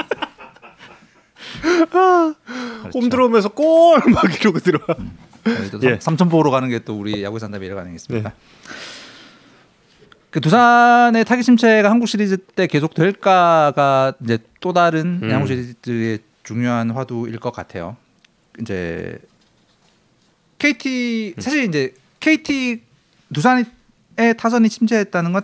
그렇죠. 1.62 3.00
홈 3.00 3.10
들어오면서 3.10 3.50
골 3.50 4.00
막 4.12 4.24
이러고 4.40 4.60
들어와. 4.60 4.86
예. 5.84 5.98
삼천포로 6.00 6.52
가는 6.52 6.70
게 6.70 6.80
또 6.80 6.98
우리 7.00 7.24
야구 7.24 7.40
산다 7.40 7.58
매력 7.60 7.78
아니겠습니까? 7.80 8.32
그 10.30 10.40
두산의 10.40 11.26
타기 11.26 11.44
침체가 11.44 11.90
한국 11.90 12.08
시리즈 12.08 12.38
때 12.38 12.68
계속 12.68 12.94
될까가 12.94 14.14
이제 14.24 14.38
또 14.62 14.72
다른 14.74 15.20
음. 15.24 15.32
한국 15.32 15.48
시리즈의 15.48 16.20
중요한 16.44 16.92
화두일 16.92 17.38
것 17.40 17.52
같아요. 17.52 17.98
이제 18.62 19.18
KT 20.60 21.36
사실 21.40 21.66
이제 21.66 21.94
KT 22.20 22.82
두산의 23.34 23.66
타선이 24.38 24.70
침체했다는 24.70 25.34
건 25.34 25.44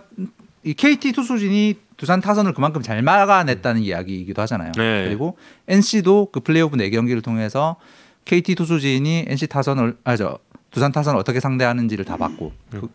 이 0.64 0.74
KT 0.74 1.12
투수진이 1.12 1.76
두산 1.98 2.20
타선을 2.22 2.54
그만큼 2.54 2.80
잘 2.80 3.02
막아냈다는 3.02 3.82
이야기이기도 3.82 4.40
하잖아요. 4.42 4.72
네. 4.76 5.04
그리고 5.04 5.36
NC도 5.66 6.30
그 6.32 6.40
플레이오프 6.40 6.76
4경기를 6.76 7.22
통해서 7.22 7.76
KT 8.24 8.54
투수진이 8.54 9.26
NC 9.28 9.48
타선을 9.48 9.96
아저 10.04 10.38
두산 10.70 10.92
타선을 10.92 11.18
어떻게 11.18 11.40
상대하는지를 11.40 12.04
다 12.06 12.16
봤고 12.16 12.52
그- 12.70 12.88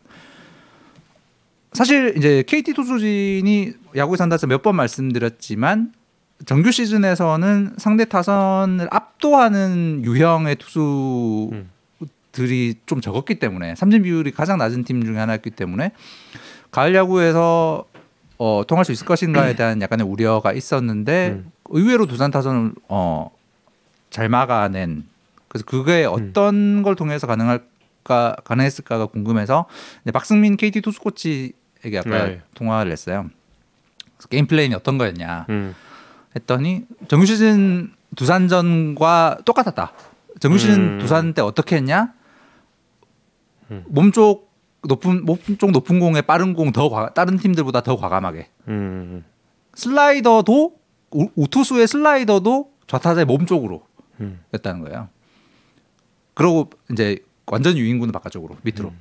사실 1.74 2.14
이제 2.18 2.44
KT 2.48 2.74
투수진이 2.74 3.74
야구에 3.96 4.18
산다서 4.18 4.48
몇 4.48 4.62
번 4.64 4.76
말씀드렸지만 4.78 5.92
정규 6.46 6.72
시즌에서는 6.72 7.74
상대 7.78 8.06
타선을 8.06 8.88
압도하는 8.92 10.02
유형의 10.06 10.56
투수들이 10.58 11.66
좀 12.86 13.02
적었기 13.02 13.36
때문에 13.36 13.76
삼진 13.76 14.04
비율이 14.04 14.32
가장 14.32 14.58
낮은 14.60 14.84
팀 14.84 15.04
중에 15.04 15.18
하나였기 15.18 15.50
때문에 15.52 15.92
가을 16.72 16.94
야구에서 16.96 17.86
어, 18.44 18.66
통할 18.68 18.84
수 18.84 18.92
있을 18.92 19.06
것인가에 19.06 19.56
대한 19.56 19.82
약간의 19.82 20.06
우려가 20.06 20.52
있었는데 20.52 21.30
음. 21.30 21.52
의외로 21.70 22.06
두산 22.06 22.30
타선을 22.30 22.74
어, 22.90 23.32
잘 24.10 24.28
막아낸 24.28 25.06
그래서 25.48 25.66
그게 25.66 26.04
어떤 26.04 26.84
걸 26.84 26.96
통해서 26.96 27.26
가능할까 27.26 28.36
가능했을까가 28.44 29.06
궁금해서 29.06 29.66
박승민 30.12 30.58
KT 30.58 30.82
투수 30.82 31.00
코치에게 31.00 32.00
아까 32.00 32.26
네. 32.26 32.42
통화를 32.56 32.92
했어요. 32.92 33.30
게임 34.30 34.46
플레이는 34.46 34.76
어떤 34.76 34.98
거였냐 34.98 35.46
음. 35.50 35.74
했더니 36.36 36.84
정규 37.08 37.26
시즌 37.26 37.94
두산전과 38.18 39.40
똑같았다. 39.46 39.94
정규 40.42 40.58
시즌 40.58 40.96
음. 40.96 41.00
두산 41.00 41.34
때 41.34 41.42
어떻게 41.42 41.78
했냐? 41.78 42.12
음. 43.72 43.86
몸쪽 43.88 44.53
높은 44.88 45.26
몸쪽 45.26 45.72
높은 45.72 46.00
공에 46.00 46.22
빠른 46.22 46.54
공 46.54 46.72
더 46.72 47.10
다른 47.16 47.38
팀들보다 47.38 47.82
더 47.82 47.96
과감하게 47.98 48.48
음. 48.68 49.24
슬라이더도 49.76 50.76
우- 51.12 51.30
우투수의 51.36 51.88
슬라이더도 51.88 52.72
좌타자의 52.88 53.26
몸 53.26 53.46
쪽으로 53.46 53.86
음. 54.20 54.42
였다는 54.54 54.82
거예요. 54.82 55.10
그러고 56.34 56.70
이제 56.92 57.18
완전 57.46 57.78
유인구는 57.78 58.12
바깥쪽으로 58.12 58.58
밑으로. 58.64 58.90
음. 58.90 59.00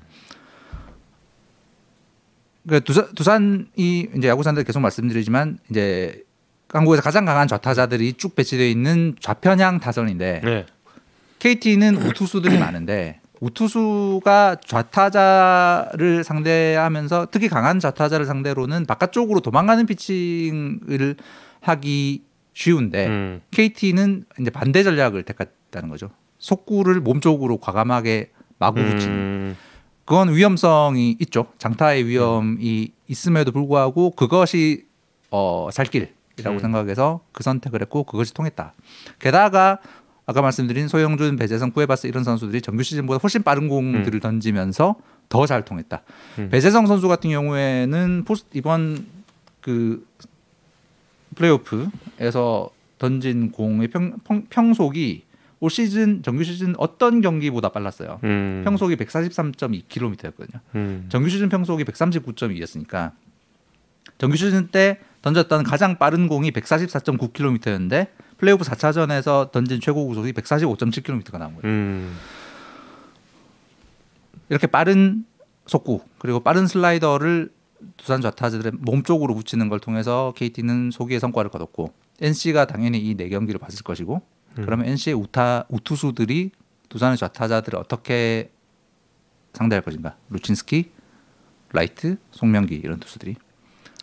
그러니까 2.64 2.84
두산, 2.84 3.14
두산이 3.14 4.08
이제 4.16 4.28
야구 4.28 4.42
산들 4.42 4.64
계속 4.64 4.80
말씀드리지만 4.80 5.58
이제 5.70 6.22
한국에서 6.68 7.02
가장 7.02 7.24
강한 7.24 7.48
좌타자들이 7.48 8.14
쭉 8.14 8.34
배치되어 8.36 8.66
있는 8.66 9.16
좌편향 9.20 9.80
타선인데 9.80 10.40
네. 10.44 10.66
KT는 11.40 11.96
우투수들이 11.96 12.58
많은데 12.58 13.20
우투수가 13.42 14.58
좌타자를 14.64 16.22
상대하면서 16.22 17.26
특히 17.32 17.48
강한 17.48 17.80
좌타자를 17.80 18.24
상대로는 18.24 18.86
바깥쪽으로 18.86 19.40
도망가는 19.40 19.84
피칭을 19.86 21.16
하기 21.60 22.22
쉬운데 22.54 23.06
음. 23.08 23.40
KT는 23.50 24.26
이제 24.40 24.50
반대 24.50 24.84
전략을 24.84 25.24
택했다는 25.24 25.88
거죠. 25.88 26.10
속구를 26.38 27.00
몸쪽으로 27.00 27.58
과감하게 27.58 28.30
마구 28.58 28.80
붙이는. 28.80 29.12
음. 29.12 29.56
그건 30.04 30.32
위험성이 30.32 31.16
있죠. 31.20 31.46
장타의 31.58 32.06
위험이 32.06 32.92
있음에도 33.08 33.50
불구하고 33.50 34.12
그것이 34.12 34.86
어, 35.30 35.68
살길이라고 35.72 36.50
음. 36.50 36.58
생각해서 36.60 37.20
그 37.32 37.42
선택을 37.42 37.80
했고 37.82 38.04
그것이 38.04 38.34
통했다. 38.34 38.74
게다가 39.18 39.78
아까 40.32 40.40
말씀드린 40.40 40.88
소영준, 40.88 41.36
배재성, 41.36 41.72
쿠에바스 41.72 42.06
이런 42.06 42.24
선수들이 42.24 42.62
정규 42.62 42.82
시즌보다 42.82 43.18
훨씬 43.22 43.42
빠른 43.42 43.68
공들을 43.68 44.18
던지면서 44.20 44.96
더 45.28 45.46
잘 45.46 45.64
통했다. 45.64 46.02
음. 46.38 46.48
배재성 46.50 46.86
선수 46.86 47.08
같은 47.08 47.30
경우에는 47.30 48.24
포스 48.24 48.44
이번 48.54 49.06
그 49.60 50.06
플레이오프에서 51.36 52.70
던진 52.98 53.50
공의 53.50 53.88
평, 53.88 54.18
평, 54.24 54.46
평속이 54.48 55.24
올 55.60 55.70
시즌 55.70 56.22
정규 56.22 56.44
시즌 56.44 56.74
어떤 56.78 57.20
경기보다 57.20 57.68
빨랐어요. 57.70 58.20
음. 58.24 58.62
평속이 58.64 58.96
143.2km였거든요. 58.96 60.60
음. 60.74 61.06
정규 61.08 61.28
시즌 61.28 61.48
평속이 61.48 61.84
139.2였으니까 61.84 63.12
정규 64.18 64.36
시즌 64.36 64.68
때 64.68 64.98
던졌던 65.22 65.62
가장 65.62 65.98
빠른 65.98 66.26
공이 66.28 66.50
144.9km였는데 66.50 68.08
플레이오프 68.42 68.64
4차전에서 68.64 69.52
던진 69.52 69.80
최고 69.80 70.04
구속이 70.08 70.32
145.7km가 70.32 71.38
나온 71.38 71.54
거예요. 71.54 71.62
음. 71.64 72.16
이렇게 74.48 74.66
빠른 74.66 75.24
속구 75.66 76.00
그리고 76.18 76.40
빠른 76.40 76.66
슬라이더를 76.66 77.52
두산 77.96 78.20
좌타자들의 78.20 78.72
몸 78.78 79.04
쪽으로 79.04 79.36
붙이는 79.36 79.68
걸 79.68 79.78
통해서 79.78 80.34
KT는 80.36 80.90
소기의 80.90 81.20
성과를 81.20 81.52
거뒀고 81.52 81.94
NC가 82.20 82.66
당연히 82.66 82.98
이 82.98 83.14
네 83.14 83.28
경기를 83.28 83.60
봤을 83.60 83.84
것이고 83.84 84.22
음. 84.58 84.64
그러면 84.64 84.86
NC의 84.88 85.14
우타 85.14 85.66
우투수들이 85.68 86.50
두산의 86.88 87.18
좌타자들을 87.18 87.78
어떻게 87.78 88.50
상대할 89.52 89.82
것인가? 89.84 90.16
루친스키, 90.30 90.90
라이트, 91.72 92.16
송명기 92.32 92.74
이런 92.74 92.98
투수들이 92.98 93.36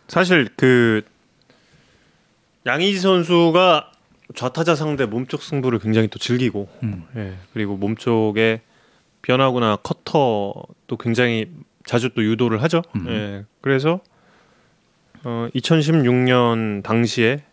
사실 0.08 0.48
그 0.56 1.02
양의지 2.66 3.00
선수가 3.02 3.89
좌타자 4.36 4.76
상대 4.76 5.06
몸쪽 5.06 5.42
승부를 5.42 5.80
굉장히 5.80 6.08
또 6.08 6.20
즐기고 6.20 6.68
음. 6.84 7.04
예, 7.16 7.34
그리고 7.54 7.76
몸쪽에 7.78 8.62
변화구나 9.22 9.76
커터도 9.78 10.98
굉장히 11.00 11.50
자주 11.86 12.10
또 12.14 12.24
유도를 12.24 12.62
하죠. 12.64 12.82
음. 12.96 13.06
예, 13.10 13.46
그래서 13.62 14.02
어, 15.24 15.48
2016년 15.56 16.84
당시에 16.84 17.44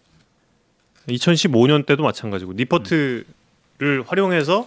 2015년 1.08 1.86
때도 1.86 2.02
마찬가지고 2.02 2.52
니퍼트를 2.54 3.24
활용해서 4.06 4.66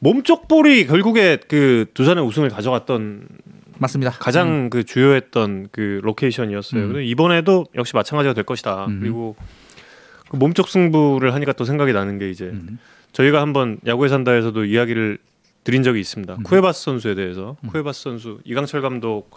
몸쪽 0.00 0.48
볼이 0.48 0.86
결국에 0.86 1.38
그 1.48 1.86
두산의 1.94 2.24
우승을 2.24 2.50
가져갔던 2.50 3.26
맞습니다. 3.78 4.10
가장 4.10 4.70
그 4.70 4.84
주요했던 4.84 5.68
그 5.70 6.00
로케이션이었어요. 6.02 6.84
음. 6.84 7.02
이번에도 7.02 7.66
역시 7.74 7.94
마찬가지가 7.94 8.34
될 8.34 8.44
것이다. 8.44 8.86
음. 8.86 9.00
그리고 9.00 9.36
그 9.38 9.44
몸쪽 10.32 10.68
승부를 10.68 11.34
하니까 11.34 11.52
또 11.52 11.64
생각이 11.64 11.92
나는 11.92 12.18
게 12.18 12.30
이제 12.30 12.46
음. 12.46 12.78
저희가 13.12 13.40
한번 13.40 13.78
야구에 13.86 14.08
산다에서도 14.08 14.64
이야기를 14.64 15.18
드린 15.64 15.82
적이 15.82 16.00
있습니다. 16.00 16.34
음. 16.34 16.42
쿠에바스 16.42 16.82
선수에 16.84 17.14
대해서 17.14 17.56
음. 17.64 17.68
쿠에바스 17.70 18.02
선수 18.02 18.38
이강철 18.44 18.80
감독도 18.82 19.28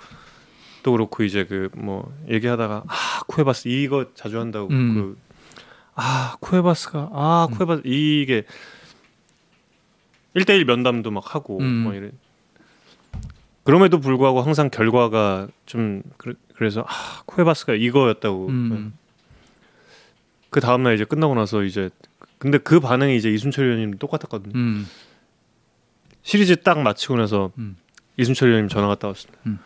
그렇고 0.92 1.24
이제 1.24 1.46
그 1.46 1.70
뭐 1.76 2.14
얘기하다가 2.30 2.84
아 2.88 3.22
쿠에바스 3.28 3.68
이거 3.70 4.06
자주 4.16 4.40
한다고 4.40 4.68
음. 4.72 5.16
그아 5.96 6.36
쿠에바스가 6.40 7.10
아 7.14 7.48
음. 7.50 7.56
쿠에바스 7.56 7.82
이게 7.86 8.44
1대1 10.36 10.66
면담도 10.66 11.12
막 11.12 11.36
하고 11.36 11.60
음. 11.60 11.84
뭐 11.84 11.94
이래 11.94 12.12
그럼에도 13.64 14.00
불구하고 14.00 14.42
항상 14.42 14.70
결과가 14.70 15.48
좀 15.66 16.02
그래, 16.18 16.34
그래서 16.56 16.82
아 16.88 17.22
쿠에바스가 17.26 17.74
이거였다고 17.76 18.48
음. 18.48 18.94
그 20.52 20.60
다음 20.60 20.84
날 20.84 20.94
이제 20.94 21.06
끝나고 21.06 21.34
나서 21.34 21.64
이제 21.64 21.90
근데 22.38 22.60
그 22.60 22.80
반응이 22.80 23.16
이제 23.16 23.30
이순철 23.30 23.66
의원님 23.66 23.98
똑같았거든요. 23.98 24.52
음. 24.54 24.88
시리즈 26.24 26.58
딱 26.58 26.80
마치고 26.80 27.16
나서 27.16 27.52
음. 27.58 27.78
이순철 28.18 28.50
의원님 28.50 28.70
전화가 28.70 28.96
딱 28.96 29.08
왔습니다. 29.08 29.40
음. 29.48 29.60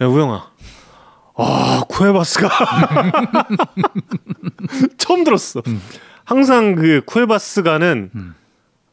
야 0.00 0.06
우영아, 0.06 0.50
아 1.36 1.82
쿠에바스가 1.88 2.48
처음 4.96 5.24
들었어. 5.24 5.62
음. 5.68 5.80
항상 6.24 6.74
그 6.74 7.02
쿠에바스가는 7.04 8.10
음. 8.14 8.34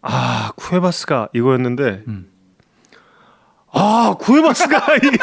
아 0.01 0.51
쿠에바스가 0.57 1.29
이거였는데 1.33 2.03
음. 2.07 2.30
아 3.73 4.15
쿠에바스가 4.19 4.95
이게 4.97 5.17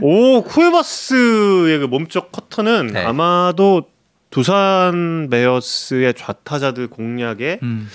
오 0.00 0.42
쿠에바스의 0.42 1.78
그 1.80 1.84
몸쪽 1.86 2.32
커터는 2.32 2.88
네. 2.88 3.04
아마도 3.04 3.84
두산 4.30 5.28
베어스의 5.30 6.14
좌타자들 6.14 6.88
공략에 6.88 7.58
음. 7.62 7.88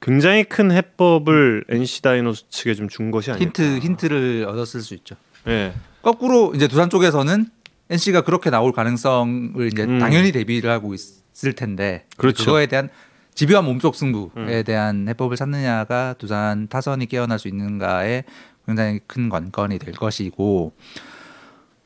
굉장히 0.00 0.44
큰 0.44 0.70
해법을 0.72 1.64
NC 1.68 2.02
다이노스 2.02 2.44
측에 2.50 2.74
좀 2.74 2.88
준 2.88 3.10
것이 3.10 3.30
아닐까. 3.30 3.44
힌트 3.62 3.78
힌트를 3.86 4.46
얻었을 4.48 4.80
수 4.80 4.94
있죠. 4.94 5.14
예. 5.48 5.72
거꾸로 6.02 6.52
이제 6.54 6.68
두산 6.68 6.90
쪽에서는 6.90 7.46
NC가 7.90 8.22
그렇게 8.22 8.50
나올 8.50 8.72
가능성을 8.72 9.66
이제 9.72 9.84
음. 9.84 9.98
당연히 9.98 10.32
대비를 10.32 10.70
하고 10.70 10.94
있을 10.94 11.52
텐데 11.54 12.04
그렇죠. 12.16 12.44
그거에 12.44 12.66
대한 12.66 12.88
집요한 13.34 13.64
몸쪽 13.64 13.94
승부에 13.94 14.30
음. 14.36 14.62
대한 14.64 15.08
해법을 15.08 15.36
찾느냐가 15.36 16.14
두산 16.18 16.68
타선이 16.68 17.06
깨어날 17.06 17.38
수 17.38 17.48
있는가에 17.48 18.24
굉장히 18.66 19.00
큰 19.06 19.28
관건이 19.28 19.78
될 19.78 19.94
것이고 19.94 20.72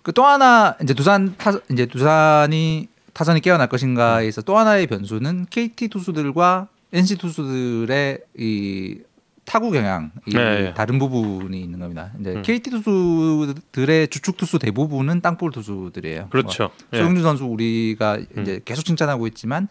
그 0.02 0.12
또 0.12 0.24
하나 0.24 0.74
이제 0.82 0.94
두산 0.94 1.36
타 1.36 1.52
이제 1.70 1.84
두산이 1.84 2.88
타선이 3.12 3.40
깨어날 3.40 3.68
것인가에서 3.68 4.40
또 4.40 4.56
하나의 4.56 4.86
변수는 4.86 5.46
KT 5.50 5.88
투수들과 5.88 6.68
NC 6.94 7.18
투수들의 7.18 8.18
이 8.38 9.00
타구 9.44 9.70
경향 9.70 10.12
이 10.26 10.32
네. 10.32 10.72
다른 10.72 10.98
부분이 10.98 11.60
있는 11.60 11.78
겁니다. 11.78 12.12
이제 12.20 12.32
음. 12.32 12.42
KT 12.42 12.70
투수들의 12.70 14.08
주축 14.08 14.38
투수 14.38 14.58
대부분은 14.58 15.20
땅볼 15.20 15.50
투수들이에요. 15.52 16.28
그렇죠. 16.30 16.70
예. 16.94 16.98
소영준 16.98 17.22
선수 17.22 17.44
우리가 17.44 18.18
이제 18.40 18.62
계속 18.64 18.84
칭찬하고 18.84 19.26
있지만 19.26 19.68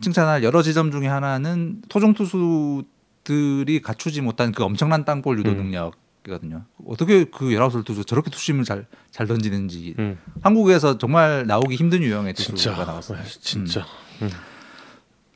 칭찬할 0.00 0.42
여러 0.44 0.62
지점 0.62 0.90
중에 0.90 1.06
하나는 1.08 1.82
토종 1.88 2.14
투수들이 2.14 3.82
갖추지 3.82 4.20
못한 4.20 4.52
그 4.52 4.62
엄청난 4.62 5.04
땅볼 5.04 5.38
유도 5.38 5.50
음. 5.50 5.56
능력이거든요. 5.56 6.64
어떻게 6.86 7.24
그 7.24 7.52
열아홉 7.52 7.72
살 7.72 7.82
투수 7.84 8.04
저렇게 8.04 8.30
투심을 8.30 8.64
잘 8.64 8.86
잘 9.10 9.26
던지는지 9.26 9.96
음. 9.98 10.16
한국에서 10.42 10.96
정말 10.98 11.44
나오기 11.46 11.74
힘든 11.74 12.02
유형의 12.02 12.34
투수가. 12.34 12.84
나왔어요. 12.84 13.18
예, 13.18 13.24
진짜. 13.40 13.84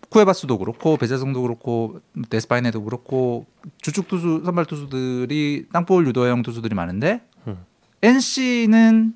쿠에바스도 0.08 0.58
그렇고 0.58 0.96
배재성도 0.98 1.42
그렇고 1.42 2.00
데스파이네도 2.30 2.84
그렇고 2.84 3.46
주축 3.80 4.06
투수 4.06 4.42
선발 4.44 4.66
투수들이 4.66 5.66
땅볼 5.72 6.06
유도형 6.06 6.42
투수들이 6.42 6.76
많은데 6.76 7.22
음. 7.48 7.56
NC는 8.02 9.14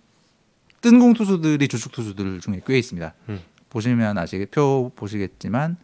뜬공 0.80 1.12
투수들이 1.12 1.68
주축 1.68 1.92
투수들 1.92 2.40
중에 2.40 2.62
꽤 2.66 2.78
있습니다. 2.78 3.14
음. 3.28 3.40
보시면 3.76 4.16
아시겠 4.16 4.50
표 4.50 4.90
보시겠지만 4.96 5.76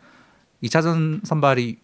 2차전 0.62 1.24
선발이 1.26 1.78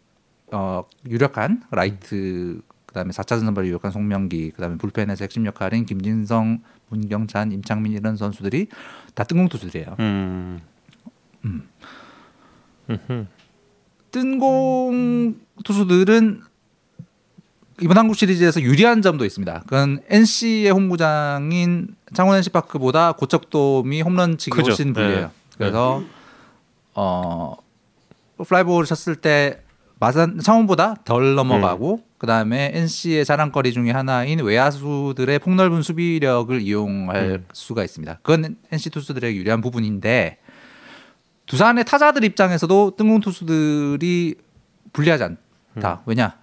어, 0.52 0.84
유력한 1.06 1.62
라이트 1.70 2.62
그다음에 2.86 3.10
4차전 3.10 3.40
선발이 3.40 3.68
유력한 3.68 3.90
송명기 3.90 4.52
그다음에 4.52 4.78
불펜에서 4.78 5.24
핵심 5.24 5.44
역할인 5.44 5.84
김진성, 5.84 6.62
문경찬, 6.88 7.52
임창민 7.52 7.92
이런 7.92 8.16
선수들이 8.16 8.68
다 9.14 9.24
뜬공 9.24 9.50
투수들이에요. 9.50 9.96
음. 10.00 10.60
음. 11.44 11.68
음흠. 12.88 13.26
뜬공 14.10 15.36
투수들은 15.64 16.42
이번 17.80 17.98
한국 17.98 18.16
시리즈에서 18.16 18.62
유리한 18.62 19.02
점도 19.02 19.26
있습니다. 19.26 19.64
그건 19.66 20.00
NC의 20.08 20.70
홈구장인 20.70 21.94
창원 22.14 22.38
NC파크보다 22.38 23.12
고척돔이 23.12 24.00
홈런치기. 24.00 24.58
훨씬 24.62 24.94
불리해요. 24.94 25.26
네. 25.26 25.37
그래서 25.58 26.02
어 26.94 27.56
플라이볼을 28.38 28.86
쳤을 28.86 29.16
때 29.16 29.62
마산 30.00 30.38
창원보다 30.38 30.96
덜 31.04 31.34
넘어가고 31.34 32.04
그다음에 32.18 32.70
NC의 32.74 33.24
자랑거리 33.24 33.72
중에 33.72 33.90
하나인 33.90 34.40
외야수들의 34.40 35.38
폭넓은 35.40 35.82
수비력을 35.82 36.60
이용할 36.60 37.16
음. 37.16 37.46
수가 37.52 37.84
있습니다. 37.84 38.20
그건 38.22 38.56
NC 38.72 38.90
투수들의 38.90 39.36
유리한 39.36 39.60
부분인데 39.60 40.38
두산의 41.46 41.84
타자들 41.84 42.24
입장에서도 42.24 42.94
뜬공 42.96 43.20
투수들이 43.20 44.36
불리하지 44.92 45.24
않다. 45.74 46.02
왜냐? 46.06 46.36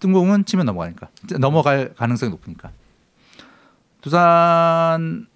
뜬공은 0.00 0.44
치면 0.44 0.66
넘어가니까 0.66 1.08
넘어갈 1.38 1.94
가능성이 1.94 2.30
높으니까. 2.30 2.70
두산의 4.00 5.26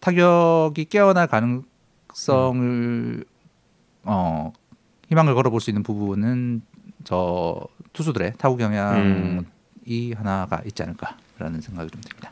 타격이 0.00 0.86
깨어날 0.86 1.26
가능성을 1.26 3.24
어 4.04 4.52
희망을 5.08 5.34
걸어볼 5.34 5.60
수 5.60 5.70
있는 5.70 5.82
부분은 5.82 6.62
저 7.04 7.60
투수들의 7.92 8.34
타구 8.38 8.56
경향이 8.56 9.00
음. 9.00 9.46
하나가 10.16 10.62
있지 10.66 10.82
않을까라는 10.82 11.60
생각이 11.60 11.90
좀 11.90 12.00
듭니다. 12.00 12.30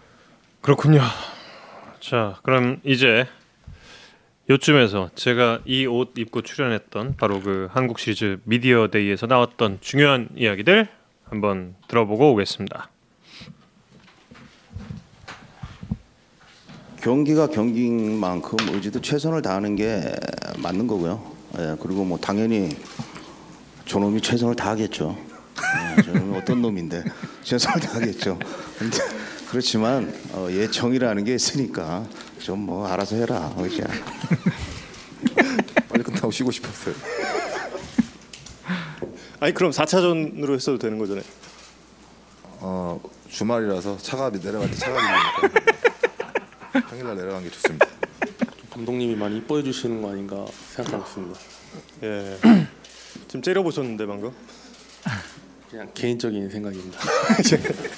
그렇군요. 0.61 1.01
자, 2.01 2.39
그럼 2.43 2.81
이제 2.85 3.27
요쯤에서 4.49 5.11
제가 5.15 5.61
이 5.67 5.87
옷 5.87 6.13
입고 6.17 6.43
출연했던 6.43 7.17
바로 7.17 7.41
그 7.41 7.69
한국 7.71 7.99
시리즈 7.99 8.41
미디어 8.45 8.89
데이에서 8.89 9.27
나왔던 9.27 9.79
중요한 9.81 10.29
이야기들 10.37 10.89
한번 11.25 11.75
들어보고 11.89 12.33
오겠습니다. 12.33 12.89
경기가 17.09 17.47
경기인 17.47 18.21
만큼 18.21 18.59
의지도 18.71 19.01
최선을 19.01 19.41
다하는 19.41 19.77
게 19.77 20.15
맞는 20.59 20.87
거고요. 20.87 21.23
예, 21.59 21.75
그리고 21.81 22.05
뭐 22.05 22.19
당연히 22.19 22.69
저놈이 23.87 24.21
최선을 24.21 24.55
다하겠죠. 24.55 25.17
예, 25.97 26.03
저놈이 26.03 26.37
어떤 26.37 26.61
놈인데 26.61 27.03
최선을 27.45 27.81
다하겠죠. 27.81 28.39
근데 28.79 28.99
그렇지만 29.49 30.15
어, 30.35 30.49
예정이라는 30.51 31.25
게 31.25 31.35
있으니까 31.35 32.05
좀 32.41 32.59
뭐 32.67 32.87
알아서 32.87 33.17
해라, 33.17 33.55
의지야. 33.57 33.87
빨리 35.89 36.03
끝나고 36.03 36.31
쉬고 36.31 36.51
싶었어요. 36.51 36.95
아니 39.41 39.55
그럼 39.55 39.73
4차전으로 39.73 40.53
했어도 40.53 40.77
되는 40.77 40.99
거잖아요. 40.99 41.25
어 42.61 43.01
주말이라서 43.31 43.97
차가 43.97 44.31
내려갈 44.31 44.71
때 44.71 44.77
차가 44.77 45.01
밀리니까 45.01 45.79
평일날 46.83 47.17
내려간 47.17 47.43
게 47.43 47.51
좋습니다. 47.51 47.87
감독님이 48.71 49.17
많이 49.17 49.39
이뻐해 49.39 49.63
주시는 49.63 50.03
거 50.03 50.11
아닌가 50.11 50.47
생각하고 50.75 51.05
있습니다. 51.05 51.41
예. 52.05 52.39
지금 53.27 53.43
째려 53.43 53.63
보셨는데 53.63 54.07
방금. 54.07 54.33
그냥 55.71 55.91
개인적인 55.93 56.49
생각입니다. 56.49 56.99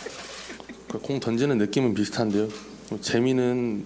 그공 0.89 1.20
던지는 1.20 1.59
느낌은 1.59 1.95
비슷한데요. 1.95 2.49
뭐 2.91 3.01
재미는 3.01 3.85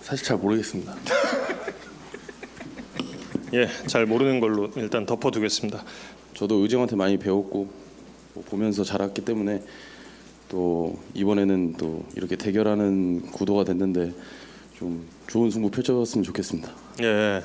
사실 0.00 0.26
잘 0.26 0.38
모르겠습니다. 0.38 0.96
예, 3.54 3.68
잘 3.86 4.06
모르는 4.06 4.40
걸로 4.40 4.72
일단 4.74 5.06
덮어두겠습니다. 5.06 5.84
저도 6.34 6.56
의정한테 6.56 6.96
많이 6.96 7.18
배웠고 7.18 7.70
뭐 8.34 8.44
보면서 8.44 8.82
자랐기 8.82 9.24
때문에 9.24 9.62
또 10.52 10.98
이번에는 11.14 11.72
또 11.78 12.04
이렇게 12.14 12.36
대결하는 12.36 13.22
구도가 13.32 13.64
됐는데 13.64 14.12
좀 14.74 15.08
좋은 15.26 15.50
승부 15.50 15.70
펼쳐봤으면 15.70 16.22
좋겠습니다. 16.24 16.70
예. 17.00 17.42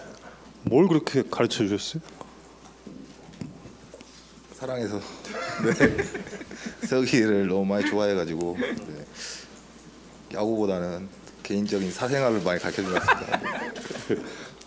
뭘 0.64 0.90
그렇게 0.90 1.24
가르쳐 1.32 1.66
주셨어요? 1.66 2.04
사랑해서 4.56 5.00
네. 5.00 6.04
세우기를 6.86 7.48
너무 7.48 7.64
많이 7.66 7.86
좋아해가지고 7.86 8.58
네. 8.60 8.76
야구보다는 10.34 11.08
개인적인 11.44 11.90
사생활을 11.90 12.42
많이 12.42 12.60
가르쳐준 12.60 12.92
것 12.92 13.02
같습니다. 13.02 13.40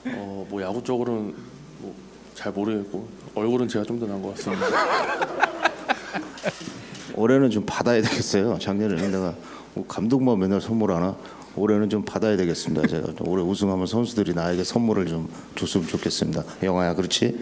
어, 0.16 0.46
뭐 0.48 0.62
야구 0.62 0.82
쪽으로는 0.82 1.34
뭐 1.80 1.94
잘 2.34 2.52
모르겠고 2.52 3.06
얼굴은 3.34 3.68
제가 3.68 3.84
좀 3.84 4.00
더 4.00 4.06
나은 4.06 4.22
것 4.22 4.34
같습니다. 4.34 4.66
올해는 7.14 7.50
좀 7.50 7.64
받아야 7.66 8.00
되겠어요. 8.02 8.58
작년에는 8.58 9.10
내가 9.10 9.34
뭐 9.74 9.86
감독만 9.86 10.38
맨날 10.38 10.60
선물하나 10.60 11.16
올해는 11.56 11.90
좀 11.90 12.04
받아야 12.04 12.36
되겠습니다. 12.36 12.86
제가 12.86 13.14
좀 13.14 13.28
올해 13.28 13.42
우승하면 13.42 13.86
선수들이 13.86 14.34
나에게 14.34 14.64
선물을 14.64 15.06
좀 15.06 15.32
줬으면 15.56 15.88
좋겠습니다. 15.88 16.44
영아야, 16.62 16.94
그렇지? 16.94 17.38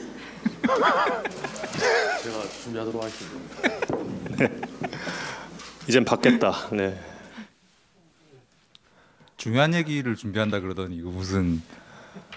제가 2.22 2.42
준비하도록 2.62 3.02
하겠습니다. 3.02 4.48
이젠 5.88 6.04
받겠다. 6.04 6.68
네. 6.72 6.98
중요한 9.36 9.72
얘기를 9.72 10.16
준비한다 10.16 10.60
그러더니 10.60 10.96
이거 10.96 11.10
무슨 11.10 11.62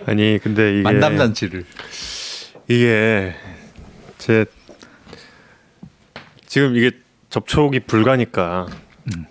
아니 0.06 0.40
근데 0.42 0.74
이게 0.76 0.82
만남 0.84 1.18
잔치를 1.18 1.66
이게 2.68 3.34
제 4.20 4.46
지금 6.46 6.76
이게 6.78 6.92
접촉이 7.32 7.80
불가니까 7.82 8.68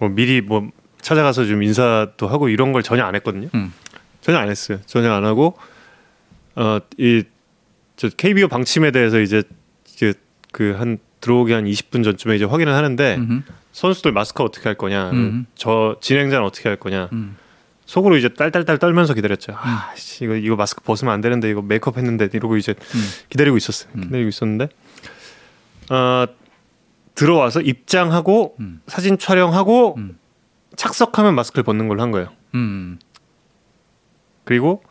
뭐 0.00 0.08
미리 0.08 0.40
뭐 0.40 0.68
찾아가서 1.00 1.46
좀 1.46 1.62
인사도 1.62 2.26
하고 2.26 2.48
이런 2.48 2.72
걸 2.72 2.82
전혀 2.82 3.04
안 3.04 3.14
했거든요. 3.14 3.48
음. 3.54 3.72
전혀 4.20 4.38
안 4.38 4.48
했어요. 4.50 4.80
전혀 4.86 5.12
안 5.12 5.24
하고 5.24 5.56
어이 6.56 7.22
저 7.96 8.08
KBO 8.08 8.48
방침에 8.48 8.90
대해서 8.90 9.20
이제 9.20 9.44
그한 10.52 10.98
들어오기 11.20 11.52
한 11.52 11.64
20분 11.66 12.02
전쯤에 12.02 12.36
이제 12.36 12.44
확인을 12.44 12.74
하는데 12.74 13.16
음흠. 13.16 13.42
선수들 13.72 14.12
마스크 14.12 14.42
어떻게 14.42 14.68
할 14.68 14.74
거냐, 14.74 15.10
음. 15.10 15.46
저 15.54 15.96
진행자는 16.00 16.44
어떻게 16.44 16.68
할 16.68 16.76
거냐. 16.76 17.08
음. 17.12 17.36
속으로 17.84 18.16
이제 18.16 18.28
딸딸딸 18.28 18.78
떨면서 18.78 19.14
기다렸죠. 19.14 19.52
아, 19.56 19.92
씨, 19.96 20.24
이거 20.24 20.34
이거 20.34 20.56
마스크 20.56 20.82
벗으면 20.82 21.12
안 21.12 21.20
되는데 21.20 21.50
이거 21.50 21.60
메이크업 21.60 21.98
했는데 21.98 22.28
이러고 22.32 22.56
이제 22.56 22.74
기다리고 23.28 23.56
있었어요. 23.56 23.92
음. 23.96 24.02
기다리고 24.02 24.28
있었는데 24.28 24.68
어, 25.90 26.26
들어와서 27.20 27.60
입장하고 27.60 28.56
음. 28.60 28.80
사진 28.86 29.18
촬영하고 29.18 29.96
음. 29.98 30.16
착석하면 30.76 31.34
마스크를 31.34 31.64
벗는 31.64 31.86
걸로 31.86 32.00
한 32.00 32.12
거예요. 32.12 32.28
음. 32.54 32.98
그리고 34.44 34.82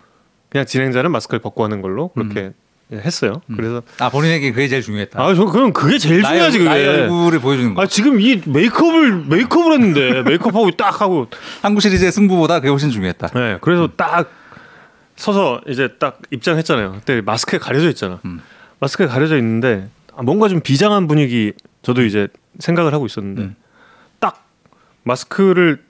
그냥 0.50 0.68
진행자는 0.68 1.12
마스크를 1.12 1.40
벗고 1.40 1.64
하는 1.64 1.82
걸로 1.82 2.10
그렇게 2.10 2.52
했어요. 2.92 3.42
음. 3.48 3.56
그래서 3.56 3.82
아 3.98 4.10
본인에게 4.10 4.52
그게 4.52 4.68
제일 4.68 4.84
중요했다. 4.84 5.20
아, 5.20 5.34
저 5.34 5.46
그럼 5.46 5.74
그게 5.74 5.98
제일 5.98 6.22
나의, 6.22 6.52
중요하지 6.52 6.64
나의 6.64 6.86
그게. 6.86 7.02
얼굴을 7.02 7.40
보여주는 7.40 7.74
거. 7.74 7.82
아 7.82 7.88
지금 7.88 8.22
이 8.22 8.40
메이크업을 8.46 9.26
메이크업을 9.26 9.74
했는데 9.74 10.22
메이크업하고 10.30 10.70
딱 10.72 11.02
하고 11.02 11.26
한국 11.64 11.82
시리즈의 11.82 12.12
승부보다 12.12 12.60
그게 12.60 12.70
훨씬 12.70 12.92
중요했다. 12.92 13.30
네, 13.30 13.58
그래서 13.62 13.90
딱 13.98 14.30
서서 15.16 15.62
이제 15.68 15.96
딱 15.98 16.20
입장했잖아요. 16.30 16.92
그때 16.92 17.22
마스크에 17.22 17.58
가려져 17.58 17.90
있잖아. 17.90 18.20
음. 18.26 18.40
마스크에 18.80 19.08
가려져 19.08 19.36
있는데 19.38 19.90
아, 20.16 20.22
뭔가 20.22 20.48
좀 20.48 20.60
비장한 20.62 21.08
분위기 21.08 21.54
저도 21.82 22.04
이제 22.04 22.28
생각을 22.60 22.94
하고 22.94 23.06
있었는데 23.06 23.42
음. 23.42 23.56
딱 24.20 24.46
마스크를 25.04 25.84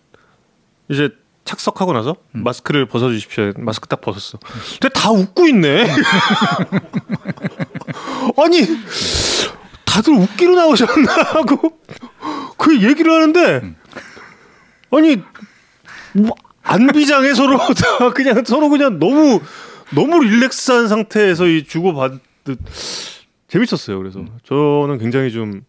이제 0.89 1.09
착석하고 1.45 1.93
나서 1.93 2.15
음. 2.35 2.43
마스크를 2.43 2.85
벗어 2.85 3.09
주십시오. 3.09 3.53
마스크 3.57 3.87
딱 3.87 4.01
벗었어. 4.01 4.39
근데 4.79 4.89
다 4.89 5.11
웃고 5.11 5.47
있네. 5.47 5.87
아니 8.37 8.61
다들 9.85 10.13
웃기로 10.13 10.55
나오셨나 10.55 11.11
하고 11.11 11.79
그 12.57 12.83
얘기를 12.83 13.11
하는데 13.11 13.75
아니 14.91 15.21
뭐 16.13 16.35
안 16.69 16.87
비장해 16.87 17.33
서로 17.33 17.57
다 17.73 18.11
그냥 18.13 18.43
서로 18.45 18.69
그냥 18.69 18.99
너무 18.99 19.41
너무 19.95 20.23
릴렉스한 20.23 20.87
상태에서 20.87 21.47
이 21.47 21.63
주고 21.63 21.95
받듯 21.95 22.59
재밌었어요. 23.47 23.97
그래서 23.97 24.23
저는 24.43 24.99
굉장히 24.99 25.31
좀 25.31 25.63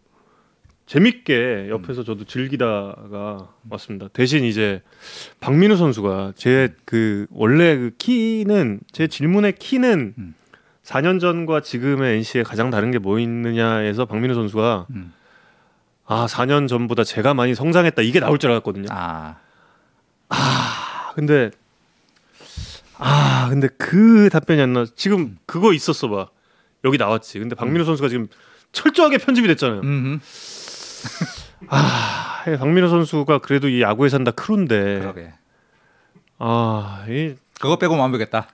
재밌게 0.95 1.67
옆에서 1.69 2.03
저도 2.03 2.25
즐기다가 2.25 3.47
왔습니다. 3.69 4.09
대신 4.09 4.43
이제 4.43 4.81
박민우 5.39 5.77
선수가 5.77 6.33
제 6.35 6.67
그 6.83 7.27
원래 7.31 7.77
그 7.77 7.91
키는 7.97 8.81
제 8.91 9.07
질문의 9.07 9.53
키는 9.57 10.15
음. 10.17 10.35
4년 10.83 11.21
전과 11.21 11.61
지금의 11.61 12.17
NC에 12.17 12.43
가장 12.43 12.69
다른 12.71 12.91
게 12.91 12.97
뭐 12.99 13.19
있느냐에서 13.19 14.03
박민우 14.03 14.33
선수가 14.33 14.87
음. 14.89 15.13
아 16.07 16.25
4년 16.29 16.67
전보다 16.67 17.05
제가 17.05 17.33
많이 17.35 17.55
성장했다 17.55 18.01
이게 18.01 18.19
나올 18.19 18.37
줄 18.37 18.51
알았거든요. 18.51 18.87
아 18.89 19.37
아, 20.27 21.11
근데 21.15 21.51
아 22.97 23.47
근데 23.49 23.69
그 23.77 24.27
답변이 24.29 24.61
안 24.61 24.73
나. 24.73 24.85
지금 24.97 25.37
그거 25.45 25.71
있었어 25.71 26.09
봐. 26.09 26.27
여기 26.83 26.97
나왔지. 26.97 27.39
근데 27.39 27.55
박민우 27.55 27.85
선수가 27.85 28.09
지금 28.09 28.27
철저하게 28.73 29.19
편집이 29.19 29.47
됐잖아요. 29.47 29.81
음. 29.81 30.19
아 31.67 32.43
박민우 32.45 32.89
선수가 32.89 33.39
그래도 33.39 33.69
이 33.69 33.81
야구에 33.81 34.09
산다 34.09 34.31
크루인데 34.31 34.99
그러게. 34.99 35.33
아 36.37 37.05
이그 37.07 37.37
그거 37.59 37.77
빼고 37.77 37.97
완벽했다. 37.97 38.47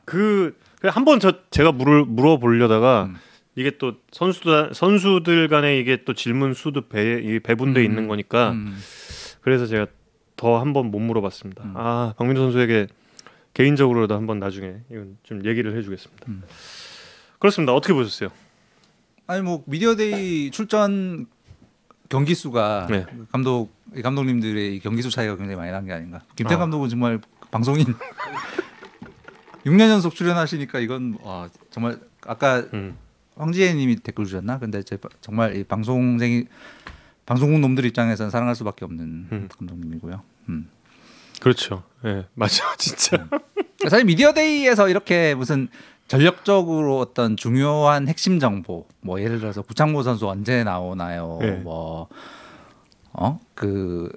한번 0.84 1.20
저 1.20 1.34
제가 1.50 1.72
물을 1.72 2.06
물어보려다가 2.06 3.06
음. 3.06 3.16
이게 3.56 3.72
또 3.78 3.94
선수들 4.12 4.72
선수들 4.74 5.48
간에 5.48 5.80
이게 5.80 6.04
또 6.06 6.14
질문 6.14 6.54
수도 6.54 6.88
배이 6.88 7.40
배분돼 7.40 7.82
음. 7.82 7.86
있는 7.86 8.08
거니까 8.08 8.52
음. 8.52 8.78
그래서 9.42 9.66
제가 9.66 9.88
더 10.36 10.60
한번 10.60 10.92
못 10.92 11.00
물어봤습니다. 11.00 11.64
음. 11.64 11.74
아 11.76 12.14
박민우 12.18 12.40
선수에게 12.40 12.88
개인적으로도 13.54 14.14
한번 14.14 14.40
나중에 14.40 14.76
이건 14.92 15.18
좀 15.24 15.44
얘기를 15.46 15.76
해주겠습니다. 15.76 16.26
음. 16.28 16.44
그렇습니다. 17.40 17.74
어떻게 17.74 17.94
보셨어요? 17.94 18.30
아니 19.26 19.42
뭐 19.42 19.64
미디어데이 19.66 20.52
출전 20.52 21.26
경기 22.10 22.36
수가 22.36 22.88
네. 22.90 23.06
감독 23.32 23.76
이 23.96 24.02
감독님들의 24.02 24.76
이 24.76 24.80
경기 24.80 25.02
수 25.02 25.10
차이가 25.10 25.36
굉장히 25.36 25.56
많이 25.58 25.72
난 25.72 25.86
게 25.86 25.94
아닌가. 25.94 26.22
김태형 26.36 26.60
아. 26.62 26.64
감독은 26.66 26.90
정말 26.90 27.20
방송인 27.52 27.86
6년 29.66 29.90
연속 29.90 30.16
출연하시니까 30.16 30.80
이건 30.80 31.18
와 31.22 31.50
정말 31.72 32.00
아까 32.26 32.64
음. 32.74 32.98
황지혜님이 33.36 33.98
댓글 33.98 34.26
주셨나? 34.26 34.60
근데 34.60 34.82
제 34.84 34.98
정말 35.22 35.56
이 35.56 35.64
방송쟁이 35.64 36.46
방송국 37.26 37.60
놈들 37.60 37.86
입장에서는 37.86 38.30
사랑할 38.30 38.56
수밖에 38.56 38.86
없는 38.86 39.28
음. 39.32 39.50
감독님이고요. 39.58 40.22
음. 40.50 40.70
그렇죠. 41.42 41.84
예, 42.06 42.26
맞아, 42.34 42.64
진짜. 42.78 43.28
사실 43.88 44.06
미디어데이에서 44.06 44.90
이렇게 44.90 45.36
무슨 45.36 45.68
전력적으로 46.08 47.00
어떤 47.00 47.36
중요한 47.36 48.08
핵심 48.08 48.40
정보, 48.40 48.88
뭐 49.02 49.22
예를 49.22 49.40
들어서 49.40 49.62
구창모 49.62 50.04
선수 50.04 50.28
언제 50.28 50.64
나오나요? 50.64 51.38
네. 51.42 51.52
뭐 51.52 52.08
어? 53.14 53.40
그 53.54 54.10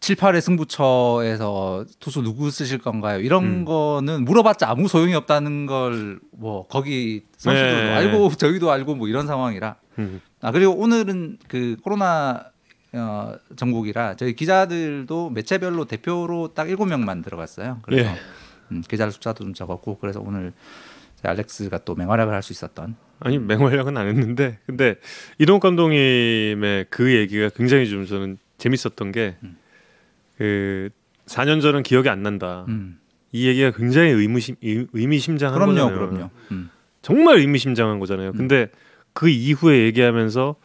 7, 0.00 0.16
8회 0.16 0.40
승부처에서 0.40 1.84
투수 1.98 2.22
누구 2.22 2.50
쓰실 2.50 2.78
건가요? 2.78 3.20
이런 3.20 3.44
음. 3.44 3.64
거는 3.66 4.24
물어봤자 4.24 4.70
아무 4.70 4.88
소용이 4.88 5.14
없다는 5.14 5.66
걸 5.66 6.20
뭐 6.40 6.66
거기 6.66 7.26
선수들도 7.36 7.76
네. 7.82 7.94
알고 7.94 8.30
저희도 8.36 8.70
알고 8.70 8.94
뭐 8.94 9.08
이런 9.08 9.26
상황이라 9.26 9.76
음. 9.98 10.20
아 10.40 10.50
그리고 10.50 10.72
오늘은 10.72 11.36
그 11.46 11.76
코로나 11.84 12.46
어, 12.94 13.34
전국이라 13.56 14.16
저희 14.16 14.34
기자들도 14.34 15.30
매체별로 15.30 15.84
대표로 15.84 16.54
딱 16.54 16.68
일곱 16.70 16.86
명만 16.86 17.22
들어갔어요. 17.22 17.78
그래서 17.82 18.10
예. 18.10 18.16
음, 18.72 18.82
기자 18.88 19.08
숫자도 19.10 19.44
좀 19.44 19.54
적었고 19.54 19.98
그래서 19.98 20.20
오늘 20.20 20.54
알렉스가 21.28 21.78
또 21.84 21.94
맹활약을 21.94 22.32
할 22.32 22.42
수 22.42 22.52
있었던 22.52 22.96
아니 23.20 23.38
맹활약은 23.38 23.96
안 23.96 24.08
했는데 24.08 24.58
근데 24.66 24.96
이동욱 25.38 25.60
감독님의 25.62 26.86
그 26.90 27.14
얘기가 27.14 27.50
굉장히 27.50 27.88
좀 27.88 28.06
저는 28.06 28.38
재밌었던 28.58 29.12
게그 30.38 30.90
4년 31.26 31.60
전은 31.62 31.82
기억이 31.82 32.08
안 32.08 32.22
난다. 32.22 32.64
음. 32.68 32.98
이 33.32 33.46
얘기가 33.46 33.70
굉장히 33.72 34.10
의무심 34.10 34.56
의- 34.62 34.86
의미심장한 34.92 35.54
그럼요, 35.58 35.74
거잖아요. 35.74 35.98
그럼요. 36.08 36.30
음. 36.50 36.70
정말 37.02 37.38
의미심장한 37.38 37.98
거잖아요. 38.00 38.32
근데 38.32 38.68
그 39.12 39.28
이후에 39.28 39.84
얘기하면서 39.84 40.56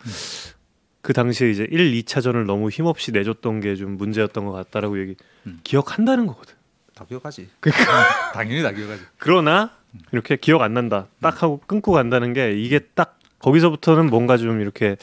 그 1.01 1.13
당시에 1.13 1.51
이제 1.51 1.67
1, 1.69 1.91
2차전을 2.01 2.45
너무 2.45 2.69
힘없이 2.69 3.11
내줬던 3.11 3.59
게 3.59 3.75
좀 3.75 3.97
문제였던 3.97 4.45
것 4.45 4.51
같다라고 4.53 4.99
얘기 4.99 5.15
음. 5.45 5.59
기억한다는 5.63 6.25
거거든. 6.25 6.54
다 6.95 7.05
기억하지. 7.05 7.49
그러니까. 7.59 8.31
당연히 8.33 8.63
다 8.63 8.71
기억하지. 8.71 9.01
그러나 9.17 9.71
이렇게 10.11 10.35
기억 10.37 10.61
안 10.61 10.73
난다. 10.73 11.07
딱 11.21 11.43
하고 11.43 11.61
끊고 11.67 11.91
간다는 11.91 12.33
게 12.33 12.53
이게 12.53 12.79
딱 12.79 13.19
거기서부터는 13.39 14.07
뭔가 14.09 14.37
좀 14.37 14.61
이렇게 14.61 14.95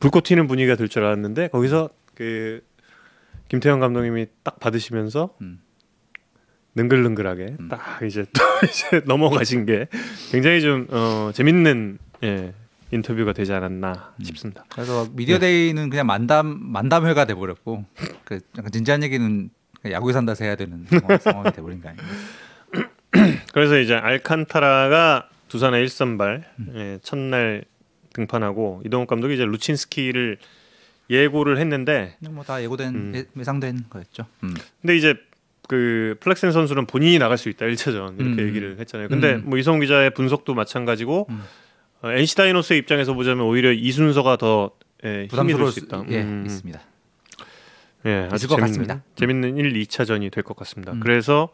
불꽃 0.00 0.22
튀는 0.24 0.46
분위기가 0.46 0.76
될 0.76 0.88
줄 0.88 1.04
알았는데 1.04 1.48
거기서 1.48 1.88
그 2.14 2.62
김태형 3.48 3.80
감독님이 3.80 4.26
딱 4.42 4.60
받으시면서 4.60 5.34
음. 5.40 5.60
능글능글하게 6.74 7.56
음. 7.60 7.68
딱 7.68 8.02
이제 8.02 8.24
또 8.32 8.42
이제 8.68 9.02
넘어가신 9.06 9.66
게 9.66 9.88
굉장히 10.30 10.60
좀 10.60 10.86
어, 10.90 11.30
재밌는 11.34 11.98
예, 12.24 12.54
인터뷰가 12.92 13.32
되지 13.32 13.52
않았나 13.52 14.14
음. 14.18 14.24
싶습니다. 14.24 14.64
그래서 14.70 15.06
미디어데이는 15.12 15.90
그냥 15.90 16.06
만담 16.06 16.46
만담회가 16.60 17.24
돼버렸고 17.26 17.84
그 18.24 18.40
약간 18.58 18.70
진지한 18.72 19.02
얘기는 19.02 19.50
야구에 19.90 20.12
산다서 20.12 20.44
해야 20.44 20.54
되는 20.56 20.84
상황- 20.88 21.18
상황이 21.18 21.52
돼버린 21.52 21.80
거 21.82 21.88
아닌가. 21.88 22.04
그래서 23.52 23.78
이제 23.78 23.94
알칸타라가 23.94 25.28
두산의 25.48 25.86
1선발 25.86 26.42
예, 26.74 26.98
첫날 27.02 27.64
등판하고 28.14 28.82
이동욱 28.86 29.08
감독이 29.08 29.34
이제 29.34 29.44
루친스키를 29.44 30.38
예고를 31.10 31.58
했는데 31.58 32.16
뭐 32.30 32.42
다 32.44 32.62
예고된 32.62 32.94
음. 32.94 33.12
예, 33.14 33.24
예상된 33.38 33.84
거였죠. 33.90 34.26
음. 34.44 34.54
근데 34.80 34.96
이제 34.96 35.14
그 35.68 36.16
플렉센 36.20 36.52
선수는 36.52 36.86
본인이 36.86 37.18
나갈 37.18 37.36
수 37.38 37.48
있다 37.48 37.66
1차전 37.66 38.18
이렇게 38.20 38.42
음. 38.42 38.48
얘기를 38.48 38.78
했잖아요. 38.78 39.08
근데 39.08 39.34
음. 39.34 39.42
뭐 39.46 39.58
이성 39.58 39.80
기자의 39.80 40.10
분석도 40.14 40.54
마찬가지고 40.54 41.26
음. 41.30 41.42
어, 42.02 42.10
NC 42.10 42.34
다이노스의 42.36 42.78
입장에서 42.80 43.14
보자면 43.14 43.44
오히려 43.46 43.72
이 43.72 43.92
순서가 43.92 44.36
더 44.36 44.70
예, 45.04 45.26
부담스러울 45.28 45.70
수수 45.72 45.84
있다. 45.86 46.04
예, 46.10 46.22
음. 46.22 46.44
있습니다. 46.46 46.80
예, 48.06 48.28
아주 48.30 48.46
있을 48.46 48.48
것 48.48 48.56
재밌는 48.56 48.66
같습니다. 48.66 49.02
재밌는 49.16 49.56
1, 49.56 49.72
2차전이 49.84 50.30
될 50.32 50.42
것 50.42 50.56
같습니다. 50.56 50.92
음. 50.92 51.00
그래서 51.00 51.50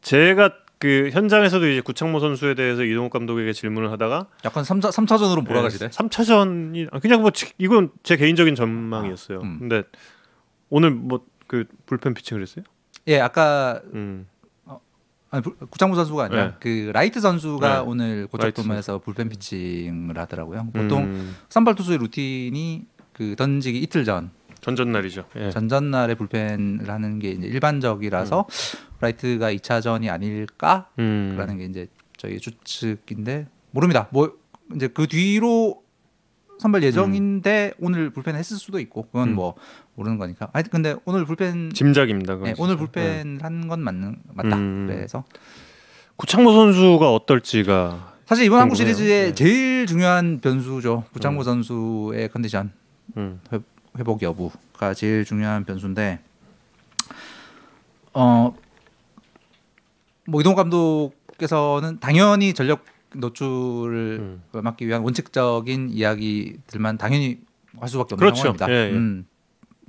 제가 0.00 0.54
그 0.78 1.10
현장에서도 1.12 1.68
이제 1.68 1.80
구창모 1.80 2.18
선수에 2.18 2.54
대해서 2.54 2.82
이동욱 2.82 3.12
감독에게 3.12 3.52
질문을 3.52 3.92
하다가 3.92 4.26
약간 4.44 4.64
3차 4.64 4.90
3차전으로 4.90 5.46
몰아가시대. 5.46 5.88
3차전이 5.90 7.00
그냥 7.00 7.20
뭐 7.20 7.30
지- 7.30 7.52
이건 7.58 7.90
제 8.02 8.16
개인적인 8.16 8.54
전망이었어요. 8.56 9.38
아, 9.38 9.42
음. 9.42 9.58
근데 9.60 9.82
오늘 10.70 10.90
뭐 10.90 11.20
그 11.46 11.66
불펜 11.84 12.14
피칭을 12.14 12.40
했어요? 12.42 12.64
예, 13.08 13.20
아까 13.20 13.82
음. 13.92 14.26
아니, 15.30 15.42
불- 15.42 15.54
구창모 15.70 15.94
선수가 15.96 16.24
아니라 16.24 16.46
네. 16.46 16.54
그 16.60 16.90
라이트 16.94 17.20
선수가 17.20 17.68
네. 17.74 17.78
오늘 17.86 18.26
고척 18.26 18.44
라이트 18.44 18.62
돔에서 18.62 18.98
불펜 18.98 19.28
피칭을 19.28 20.16
하더라고요. 20.18 20.68
보통 20.72 21.04
음, 21.04 21.36
선발 21.50 21.74
투수의 21.74 21.98
루틴이 21.98 22.86
그 23.12 23.36
던지기 23.36 23.78
이틀 23.80 24.04
전 24.06 24.30
전전날이죠. 24.62 25.24
예. 25.36 25.50
전전날에 25.50 26.14
불펜을 26.14 26.88
하는 26.88 27.18
게 27.18 27.32
이제 27.32 27.46
일반적이라서 27.46 28.46
라이트가 29.00 29.52
2차전이 29.52 30.08
아닐까라는 30.08 30.86
음. 31.00 31.58
게 31.58 31.64
이제 31.64 31.86
저희 32.16 32.38
추측인데 32.38 33.48
모릅니다. 33.72 34.08
뭐 34.10 34.32
이제 34.74 34.86
그 34.86 35.06
뒤로 35.06 35.82
선발 36.58 36.84
예정인데 36.84 37.72
오늘 37.80 38.10
불펜 38.10 38.36
했을 38.36 38.56
수도 38.56 38.78
있고 38.78 39.02
그건 39.06 39.30
음. 39.30 39.34
뭐 39.34 39.54
모르는 39.96 40.16
거니까. 40.16 40.48
아니 40.52 40.68
근데 40.70 40.94
오늘 41.04 41.24
불펜 41.24 41.70
짐작입니다. 41.74 42.36
네. 42.36 42.54
오늘 42.58 42.74
예. 42.74 42.78
불펜 42.78 43.38
한건 43.42 43.80
맞는 43.80 44.16
맞다. 44.32 44.56
음. 44.56 44.86
그래서 44.88 45.24
구창모 46.16 46.52
선수가 46.52 47.12
어떨지가 47.12 48.12
사실 48.26 48.44
이번 48.44 48.60
한국 48.60 48.76
궁금해요. 48.76 48.94
시리즈의 48.94 49.26
네. 49.26 49.34
제일 49.34 49.86
중요한 49.86 50.38
변수죠. 50.40 51.02
구창모 51.12 51.42
선수의 51.42 52.28
컨디션 52.28 52.70
음. 53.16 53.40
회복 53.98 54.22
여부가 54.22 54.94
제일 54.94 55.24
중요한 55.24 55.64
변수인데 55.64 56.20
어 58.12 58.54
뭐 60.26 60.40
이동 60.40 60.54
감독께서는 60.54 61.98
당연히 62.00 62.54
전력 62.54 62.84
노출을 63.14 64.18
음. 64.20 64.62
막기 64.62 64.86
위한 64.86 65.02
원칙적인 65.02 65.90
이야기들만 65.90 66.96
당연히 66.98 67.40
할 67.78 67.88
수밖에 67.88 68.14
없는 68.14 68.18
그렇죠. 68.18 68.36
상황입니다. 68.54 68.70
예, 68.70 68.90
예. 68.90 68.92
음, 68.92 69.26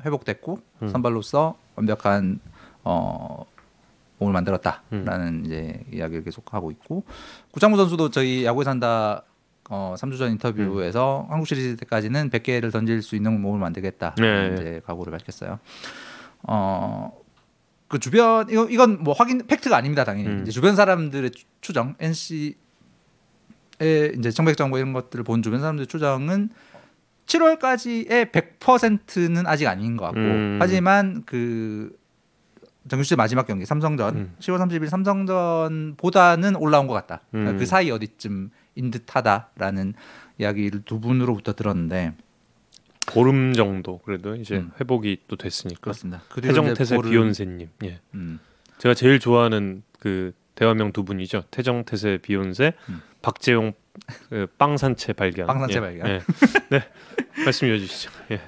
회복됐고 0.03 0.59
음. 0.81 0.87
선발로서 0.87 1.57
완벽한 1.75 2.39
어 2.83 3.45
몸을 4.19 4.33
만들었다라는 4.33 5.27
음. 5.27 5.43
이제 5.45 5.83
이야기를 5.93 6.23
계속 6.23 6.53
하고 6.53 6.71
있고 6.71 7.03
구창모 7.51 7.77
선수도 7.77 8.09
저희 8.09 8.43
야구에 8.45 8.63
산다 8.63 9.23
어 9.69 9.95
3주 9.97 10.17
전 10.17 10.31
인터뷰에서 10.31 11.25
한국 11.29 11.47
시리즈 11.47 11.75
때까지는 11.77 12.29
100개를 12.29 12.71
던질 12.71 13.01
수 13.01 13.15
있는 13.15 13.39
몸을 13.41 13.59
만들겠다 13.59 14.15
네. 14.17 14.51
이제 14.53 14.81
각오를 14.85 15.11
밝혔어요. 15.11 15.59
어. 16.43 17.11
그 17.87 17.99
주변 17.99 18.49
이거 18.49 18.65
이건 18.69 19.03
뭐 19.03 19.13
확인 19.13 19.45
팩트가 19.45 19.77
아닙니다 19.77 20.03
당연히 20.03 20.27
음. 20.29 20.41
이제 20.41 20.51
주변 20.51 20.75
사람들의 20.75 21.29
추- 21.31 21.45
추정 21.61 21.95
NC의 21.99 22.55
이제 24.17 24.31
정백 24.31 24.57
정보 24.57 24.77
이런 24.79 24.93
것들을 24.93 25.23
본 25.23 25.43
주변 25.43 25.59
사람들의 25.59 25.85
추정은 25.87 26.49
7월까지의 27.27 28.31
100%는 28.31 29.45
아직 29.47 29.67
아닌 29.67 29.95
것 29.95 30.05
같고 30.05 30.19
음. 30.19 30.57
하지만 30.59 31.23
그 31.25 31.95
정규 32.89 33.03
시즌 33.03 33.15
마지막 33.17 33.45
경기 33.47 33.65
삼성전 33.65 34.15
음. 34.15 34.35
10월 34.39 34.57
30일 34.59 34.89
삼성전보다는 34.89 36.55
올라온 36.57 36.87
것 36.87 36.93
같다. 36.95 37.21
음. 37.33 37.57
그 37.57 37.65
사이 37.65 37.89
어디쯤인 37.91 38.49
듯하다라는 38.75 39.93
이야기를 40.39 40.83
두 40.85 40.99
분으로부터 40.99 41.53
들었는데 41.53 42.13
보름 43.07 43.53
정도 43.53 43.99
그래도 43.99 44.35
이제 44.35 44.57
음. 44.57 44.71
회복이 44.79 45.23
또 45.27 45.35
됐으니까. 45.35 45.79
그렇습니다. 45.81 46.23
태정태세 46.41 46.95
볼을- 46.97 47.09
비욘세님. 47.09 47.69
예. 47.83 47.99
음. 48.13 48.39
제가 48.77 48.93
제일 48.95 49.19
좋아하는 49.19 49.83
그 49.99 50.33
대화명 50.55 50.91
두 50.93 51.03
분이죠. 51.03 51.43
태정태세 51.51 52.19
비욘세, 52.21 52.73
음. 52.89 53.01
박재용 53.21 53.73
그 54.29 54.47
빵산채 54.57 55.13
발견. 55.13 55.47
빵산채 55.47 55.75
예. 55.75 55.79
발견. 55.81 56.07
예. 56.07 56.21
네. 56.69 56.89
말씀 57.43 57.67
이어주시죠. 57.67 58.11
예. 58.31 58.41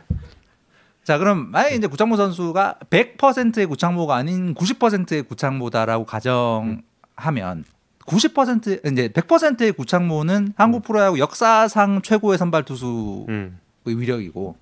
자 1.04 1.18
그럼 1.20 1.52
만약에 1.52 1.76
이제 1.76 1.88
구창모 1.88 2.16
선수가 2.18 2.80
100%의 2.90 3.68
구창모가 3.68 4.16
아닌 4.16 4.56
90%의 4.56 5.22
구창모다라고 5.24 6.06
가정하면 6.06 7.64
90% 8.06 8.92
이제 8.92 9.08
100%의 9.10 9.72
구창모는 9.72 10.54
한국 10.56 10.84
프로야구 10.84 11.18
역사상 11.20 12.02
최고의 12.04 12.38
선발 12.38 12.64
투수의 12.64 13.26
음. 13.30 13.60
위력이고 13.86 14.56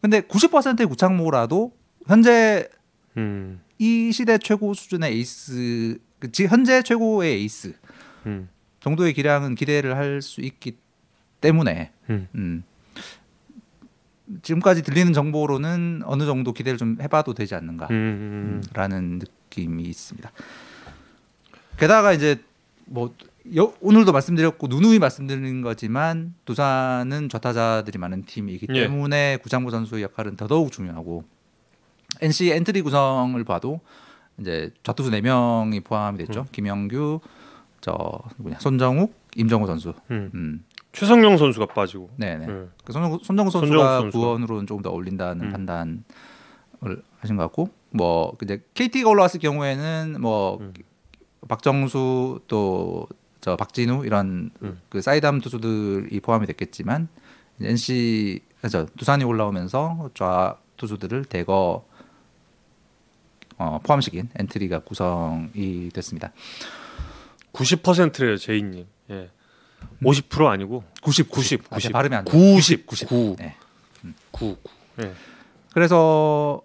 근데 0.00 0.20
90%의 0.20 0.86
구창모라도 0.86 1.72
현재 2.06 2.68
음. 3.16 3.60
이 3.78 4.12
시대 4.12 4.38
최고 4.38 4.74
수준의 4.74 5.12
에이스 5.12 5.98
그 6.20 6.30
지- 6.32 6.46
현재 6.46 6.82
최고의 6.82 7.32
에이스 7.40 7.74
음. 8.26 8.48
정도의 8.80 9.12
기량은 9.12 9.54
기대를 9.56 9.96
할 9.96 10.22
수 10.22 10.40
있기 10.40 10.76
때문에 11.40 11.90
음. 12.10 12.28
음. 12.34 12.64
지금까지 14.42 14.82
들리는 14.82 15.12
정보로는 15.12 16.02
어느 16.04 16.24
정도 16.26 16.52
기대를 16.52 16.76
좀 16.78 16.96
해봐도 17.00 17.32
되지 17.34 17.54
않는가라는 17.54 17.96
음. 17.96 18.60
음. 18.72 19.18
느낌이 19.18 19.82
있습니다. 19.84 20.30
게다가 21.78 22.12
이제 22.12 22.42
뭐 22.90 23.14
여- 23.56 23.72
오늘도 23.80 24.12
말씀드렸고 24.12 24.66
누누이 24.68 24.98
말씀드린 24.98 25.62
거지만 25.62 26.34
두산은 26.44 27.28
좌타자들이 27.28 27.98
많은 27.98 28.22
팀이기 28.24 28.66
예. 28.70 28.82
때문에 28.82 29.38
구창모 29.38 29.70
선수의 29.70 30.02
역할은 30.02 30.36
더더욱 30.36 30.72
중요하고 30.72 31.24
NC 32.20 32.50
엔트리 32.52 32.82
구성을 32.82 33.42
봐도 33.44 33.80
이제 34.38 34.70
좌투수 34.82 35.10
4명이 35.10 35.84
포함이 35.84 36.18
됐죠. 36.18 36.46
김영규, 36.52 37.20
저 37.80 37.96
누구냐 38.38 38.58
손정욱, 38.60 39.12
임정호 39.36 39.66
선수. 39.66 39.94
음. 40.10 40.30
음. 40.34 40.64
최성용 40.92 41.36
선수가 41.36 41.66
빠지고. 41.66 42.08
네네. 42.16 42.46
음. 42.46 42.70
그 42.84 42.92
손정우, 42.92 43.18
손정우 43.22 43.50
선수가 43.50 43.66
손정우 43.76 44.00
선수가. 44.02 44.10
구원으로는 44.18 44.66
조금 44.66 44.82
더 44.82 44.90
어울린다는 44.90 45.46
음. 45.46 45.52
판단을 45.52 46.02
하신 47.20 47.36
것 47.36 47.42
같고 47.44 47.70
뭐 47.90 48.36
이제 48.42 48.62
KT가 48.74 49.10
올라왔을 49.10 49.40
경우에는 49.40 50.20
뭐 50.20 50.58
음. 50.60 50.72
박정수 51.48 52.40
또 52.46 53.08
저 53.40 53.56
박진우 53.56 54.04
이런 54.04 54.50
음. 54.62 54.80
그 54.88 55.00
사이담 55.00 55.40
투수들이 55.40 56.20
포함이 56.20 56.46
됐겠지만 56.46 57.08
NC 57.60 58.40
저 58.70 58.86
두산이 58.86 59.24
올라오면서 59.24 60.10
좌 60.14 60.56
투수들을 60.76 61.24
대거 61.24 61.86
어, 63.58 63.80
포함시킨 63.82 64.28
엔트리가 64.36 64.80
구성이 64.80 65.88
됐습니다. 65.92 66.32
90%래요, 67.52 68.36
제이님. 68.36 68.86
예. 69.10 69.30
50% 70.02 70.46
아니고 70.46 70.84
90 71.02 71.28
90, 71.28 71.64
아, 71.70 71.76
90. 71.76 71.92
발음이 71.92 72.14
안 72.14 72.24
돼. 72.24 72.30
90, 72.30 72.86
90. 72.86 73.08
9. 73.08 73.36
네. 73.38 73.56
9, 74.30 74.56
9. 74.62 75.04
예. 75.04 75.12
그래서 75.72 76.62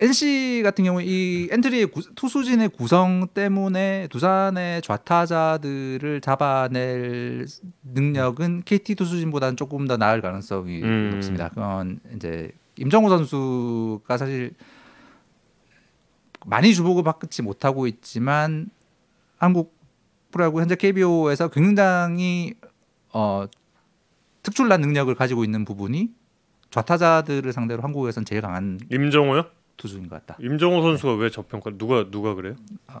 NC 0.00 0.60
같은 0.64 0.84
경우 0.84 1.00
이 1.02 1.48
엔트리의 1.50 1.86
구- 1.86 2.14
투수진의 2.14 2.68
구성 2.70 3.26
때문에 3.32 4.08
두산의 4.10 4.82
좌타자들을 4.82 6.20
잡아낼 6.20 7.46
능력은 7.82 8.62
KT 8.64 8.94
투수진보다는 8.94 9.56
조금 9.56 9.86
더 9.86 9.96
나을 9.96 10.20
가능성이 10.20 10.82
음. 10.82 11.10
높습니다. 11.14 11.48
그건 11.48 12.00
이제 12.14 12.50
임정우 12.76 13.08
선수가 13.08 14.18
사실 14.18 14.52
많이 16.44 16.74
주목을 16.74 17.02
받지 17.02 17.42
못하고 17.42 17.86
있지만 17.86 18.68
한국 19.38 19.74
프로야구 20.30 20.60
현재 20.60 20.76
KBO에서 20.76 21.48
굉장히 21.48 22.54
어, 23.12 23.46
특출난 24.42 24.80
능력을 24.82 25.12
가지고 25.14 25.42
있는 25.44 25.64
부분이 25.64 26.10
좌타자들을 26.70 27.52
상대로 27.52 27.82
한국에선 27.82 28.24
제일 28.24 28.42
강한 28.42 28.78
임정호요? 28.92 29.46
투수인 29.76 30.08
것 30.08 30.16
같다. 30.26 30.36
임정호 30.42 30.82
선수가 30.82 31.14
왜 31.14 31.30
저평가? 31.30 31.70
누가 31.76 32.08
누가 32.10 32.34
그래요? 32.34 32.54
아, 32.86 33.00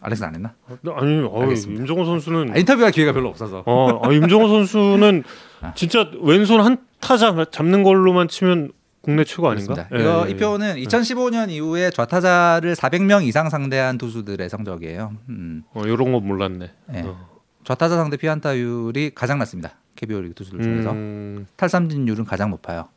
알렉스 0.00 0.24
안 0.24 0.34
했나? 0.34 0.54
아니, 0.68 1.18
어이, 1.20 1.42
알겠습니다. 1.42 1.80
임정호 1.80 2.04
선수는 2.04 2.52
아, 2.52 2.56
인터뷰할 2.56 2.92
기회가 2.92 3.12
별로 3.12 3.28
없어서. 3.28 3.62
어, 3.66 4.06
아, 4.06 4.12
임정호 4.12 4.48
선수는 4.48 5.24
아. 5.62 5.72
진짜 5.74 6.10
왼손 6.22 6.60
한 6.60 6.78
타자 7.00 7.44
잡는 7.50 7.82
걸로만 7.82 8.28
치면 8.28 8.72
국내 9.00 9.24
최고 9.24 9.48
아닌가? 9.48 9.88
예, 9.94 10.00
이거 10.00 10.24
예, 10.26 10.30
이 10.30 10.36
표는 10.36 10.76
2015년 10.76 11.50
이후에 11.50 11.90
좌타자를 11.90 12.74
400명 12.74 13.24
이상 13.24 13.48
상대한 13.50 13.98
투수들의 13.98 14.48
성적이에요. 14.48 15.12
음. 15.28 15.62
어, 15.74 15.82
이런 15.84 16.12
거 16.12 16.20
몰랐네. 16.20 16.72
예. 16.94 17.00
어. 17.00 17.28
좌타자 17.64 17.96
상대 17.96 18.16
피안타율이 18.16 19.12
가장 19.14 19.38
낮습니다. 19.38 19.74
KBO 19.96 20.20
리그 20.20 20.34
투수들 20.34 20.62
중에서 20.62 20.90
음, 20.92 21.46
탈삼진율은 21.56 22.24
가장 22.24 22.50
높아요. 22.50 22.88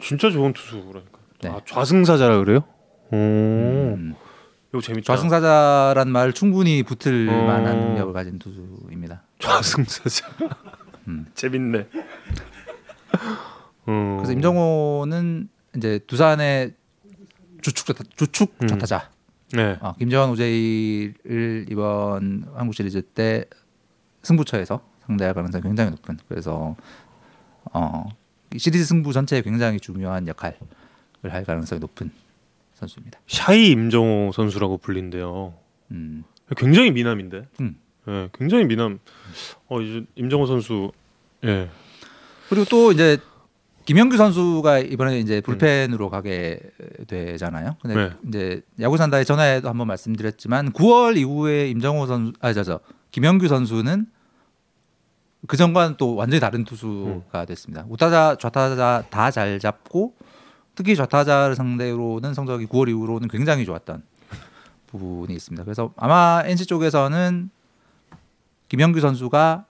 진짜 0.00 0.30
좋은 0.30 0.52
투수 0.52 0.84
그러니까. 0.84 1.18
네. 1.40 1.48
아, 1.50 1.60
좌승사자라 1.66 2.38
그래요? 2.38 2.60
오, 3.10 3.16
음. 3.16 4.14
이거 4.70 4.80
재밌다. 4.80 5.14
좌승사자란 5.14 6.10
말 6.10 6.32
충분히 6.32 6.82
붙을 6.82 7.28
어. 7.28 7.44
만한 7.44 7.78
능력을 7.78 8.12
가진 8.12 8.38
투수입니다. 8.38 9.22
좌승사자. 9.38 10.28
음. 11.08 11.26
재밌네. 11.34 11.86
어. 13.86 14.16
그래서 14.18 14.32
임정호는 14.32 15.48
이제 15.76 16.00
두산의 16.06 16.74
주축 17.62 17.86
좌타, 17.86 18.04
주축 18.16 18.54
음. 18.62 18.66
좌타자 18.66 19.10
네. 19.52 19.76
어, 19.80 19.94
김재환 19.98 20.30
오제이를 20.30 21.66
이번 21.70 22.46
한국 22.54 22.74
시리즈 22.74 23.02
때 23.02 23.44
승부처에서 24.22 24.80
상대할 25.06 25.34
가능성이 25.34 25.62
굉장히 25.62 25.90
높은 25.90 26.18
그래서 26.28 26.76
어, 27.72 28.04
이 28.08 28.23
시리즈 28.56 28.84
승부 28.84 29.12
전체에 29.12 29.42
굉장히 29.42 29.80
중요한 29.80 30.28
역할을 30.28 30.56
할 31.24 31.44
가능성이 31.44 31.80
높은 31.80 32.10
선수입니다. 32.74 33.20
샤이 33.26 33.70
임정호 33.70 34.32
선수라고 34.32 34.78
불린대요. 34.78 35.54
음, 35.92 36.24
굉장히 36.56 36.90
미남인데. 36.90 37.46
음. 37.60 37.76
예, 38.08 38.28
굉장히 38.34 38.64
미남. 38.64 38.98
어 39.68 39.80
이제 39.80 40.04
임정호 40.14 40.46
선수. 40.46 40.92
예. 41.44 41.68
그리고 42.48 42.66
또 42.66 42.92
이제 42.92 43.18
김영규 43.86 44.16
선수가 44.16 44.78
이번에 44.80 45.18
이제 45.18 45.40
불펜으로 45.40 46.08
가게 46.08 46.60
되잖아요. 47.06 47.76
근데 47.82 47.94
네. 47.94 48.10
이제 48.28 48.62
야구 48.80 48.96
산다에 48.96 49.24
전화에도 49.24 49.68
한번 49.68 49.86
말씀드렸지만 49.88 50.72
9월 50.72 51.18
이후에 51.18 51.68
임정호 51.68 52.06
선수 52.06 52.32
아저저 52.40 52.80
김영규 53.10 53.48
선수는 53.48 54.06
그 55.46 55.56
전과는 55.56 55.96
또 55.98 56.14
완전히 56.14 56.40
다른 56.40 56.64
투수가 56.64 57.44
됐습니다. 57.46 57.84
우타자 57.88 58.36
좌타자 58.38 59.04
다 59.10 59.30
잘 59.30 59.58
잡고 59.58 60.14
특히 60.74 60.96
좌타자를 60.96 61.54
상대로는 61.54 62.34
성적이 62.34 62.66
9월 62.66 62.88
이후로는 62.88 63.28
굉장히 63.28 63.64
좋았던 63.64 64.02
부분이 64.86 65.34
있습니다. 65.34 65.64
그래서 65.64 65.92
아마 65.96 66.42
NC 66.44 66.66
쪽에서는 66.66 67.50
김영규 68.68 69.00
선수가 69.00 69.66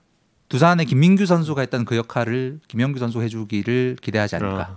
두산의 0.48 0.86
김민규 0.86 1.26
선수가 1.26 1.60
했던 1.62 1.84
그 1.84 1.96
역할을 1.96 2.60
김영규 2.68 2.98
선수 2.98 3.22
해주기를 3.22 3.96
기대하지 4.00 4.36
않을까라는 4.36 4.76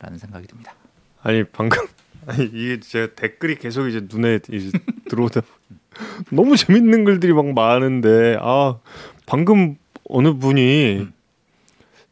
아. 0.00 0.16
생각이 0.18 0.46
듭니다. 0.46 0.74
아니 1.22 1.44
방금 1.44 1.86
아니 2.26 2.44
이게 2.44 2.80
제가 2.80 3.14
댓글이 3.14 3.56
계속 3.56 3.88
이제 3.88 4.06
눈에 4.10 4.38
이제 4.50 4.70
들어오다 5.08 5.42
너무 6.30 6.56
재밌는 6.56 7.04
글들이 7.04 7.32
막 7.32 7.46
많은데 7.52 8.36
아 8.40 8.78
방금 9.26 9.76
어느 10.10 10.32
분이 10.34 11.08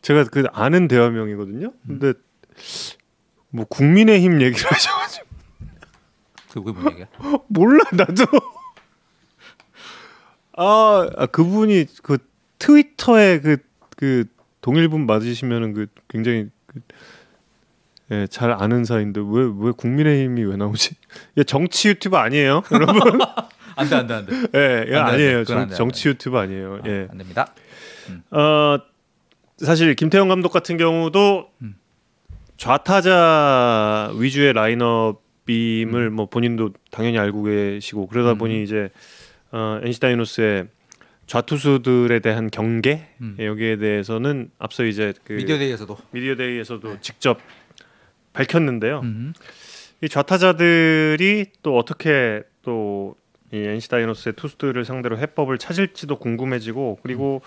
제가 0.03 0.25
그 0.25 0.45
아는 0.53 0.89
대화명이거든요. 0.89 1.73
근데 1.87 2.13
뭐 3.51 3.65
국민의힘 3.67 4.41
얘기를 4.43 4.65
하셔가지고 4.71 5.27
그게 6.53 6.73
뭔 6.73 6.93
얘기야? 6.93 7.07
몰라 7.49 7.85
나도 7.93 8.25
아, 10.57 11.09
아 11.17 11.27
그분이 11.27 11.87
그 12.03 12.19
트위터에 12.59 13.41
그 13.41 13.57
그 13.97 14.25
동일분 14.61 15.07
맞으시면은 15.07 15.75
그 15.75 15.87
굉장히 16.07 16.51
그, 16.69 16.81
예, 18.13 18.29
잘 18.29 18.53
아는 18.53 18.85
사이인데 18.85 19.21
왜 19.21 19.51
왜 19.59 19.73
국민의힘이 19.73 20.45
왜 20.45 20.55
나오지? 20.57 20.95
예, 21.37 21.43
정치 21.43 21.89
유튜브 21.89 22.17
아니에요, 22.17 22.63
여러분? 22.71 23.19
안돼 23.75 23.97
안돼 23.97 24.15
안돼. 24.15 24.33
예, 24.55 24.85
예 24.89 24.95
안 24.95 24.95
돼, 24.95 24.97
안 24.99 25.07
돼. 25.07 25.13
아니에요. 25.15 25.39
안 25.39 25.45
정, 25.47 25.69
돼, 25.69 25.75
정치 25.75 26.09
유튜브 26.11 26.39
아니에요. 26.39 26.81
예. 26.87 27.09
안 27.11 27.19
됩니다. 27.19 27.53
어 28.31 28.79
사실 29.59 29.95
김태형 29.95 30.29
감독 30.29 30.51
같은 30.51 30.77
경우도 30.77 31.51
음. 31.63 31.77
좌타자 32.57 34.13
위주의 34.17 34.53
라인업임을 34.53 36.11
뭐 36.11 36.27
본인도 36.27 36.73
당연히 36.91 37.19
알고 37.19 37.43
계시고 37.45 38.07
그러다 38.09 38.33
음. 38.33 38.39
보니 38.39 38.63
이제 38.63 38.91
어, 39.51 39.81
NC 39.83 40.01
다이노스의 40.01 40.69
좌투수들에 41.27 42.21
대한 42.21 42.51
경계 42.51 43.09
음. 43.21 43.37
예, 43.39 43.47
여기에 43.47 43.77
대해서는 43.77 44.51
앞서 44.59 44.85
이제 44.85 45.13
그 45.25 45.35
미디어 45.35 45.59
데이에서도 45.59 45.97
미디어 46.11 46.37
데이에서도 46.37 47.01
직접 47.01 47.39
밝혔는데요. 48.33 49.01
음. 49.05 49.33
이 50.03 50.09
좌타자들이 50.09 51.47
또 51.63 51.77
어떻게 51.77 52.43
또 52.63 53.17
이 53.53 53.57
NC 53.57 53.89
다이노스의 53.89 54.35
투수들을 54.35 54.85
상대로 54.85 55.19
해법을 55.19 55.59
찾을지도 55.59 56.19
궁금해지고 56.19 56.99
그리고 57.03 57.41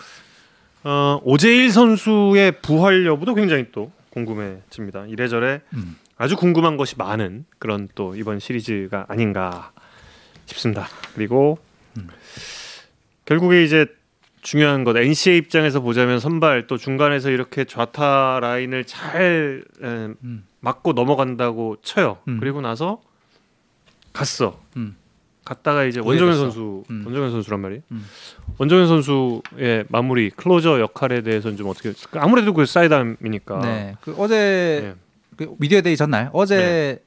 어, 0.84 1.20
오재일 1.24 1.72
선수의 1.72 2.62
부활 2.62 3.06
여부도 3.06 3.36
굉장히 3.36 3.68
또 3.72 3.92
궁금해집니다. 4.10 5.06
이래저래 5.08 5.62
음. 5.74 5.96
아주 6.18 6.36
궁금한 6.36 6.78
것이 6.78 6.96
많은 6.98 7.46
그런 7.60 7.88
또 7.96 8.16
이번 8.16 8.40
시리즈가 8.40 9.06
아닌가 9.08 9.72
싶습니다. 10.46 10.88
그리고 11.16 11.58
결국에 13.26 13.64
이제 13.64 13.86
중요한 14.42 14.84
것 14.84 14.98
NC의 14.98 15.38
입장에서 15.38 15.82
보자면 15.82 16.20
선발 16.20 16.68
또 16.68 16.78
중간에서 16.78 17.30
이렇게 17.30 17.64
좌타 17.64 18.40
라인을 18.40 18.86
잘 18.86 19.64
에, 19.82 19.88
음. 19.88 20.46
맞고 20.60 20.94
넘어간다고 20.94 21.78
쳐요. 21.82 22.18
음. 22.28 22.40
그리고 22.40 22.62
나서 22.62 23.02
갔어. 24.14 24.60
음. 25.52 25.56
갔다가 25.56 25.84
이제 25.84 26.00
원정현? 26.00 26.36
선수, 26.36 26.84
음. 26.90 27.04
원정현 27.06 27.32
선수란 27.32 27.60
말이에요. 27.60 27.82
음. 27.92 28.06
원종현 28.58 28.88
선수의 28.88 29.86
마무리 29.90 30.30
closer 30.30 30.80
역할에 30.80 31.22
대해서는 31.22 31.58
좀 31.58 31.68
어떻게 31.68 31.94
아무래도 32.14 32.54
그 32.54 32.66
sidearm이니까. 32.66 33.60
네. 33.60 33.96
그 34.02 34.16
어제 34.18 34.80
네. 34.84 34.96
그 35.36 35.56
media 35.60 35.82
day 35.82 35.98
전날 35.98 36.30
어제 36.34 37.04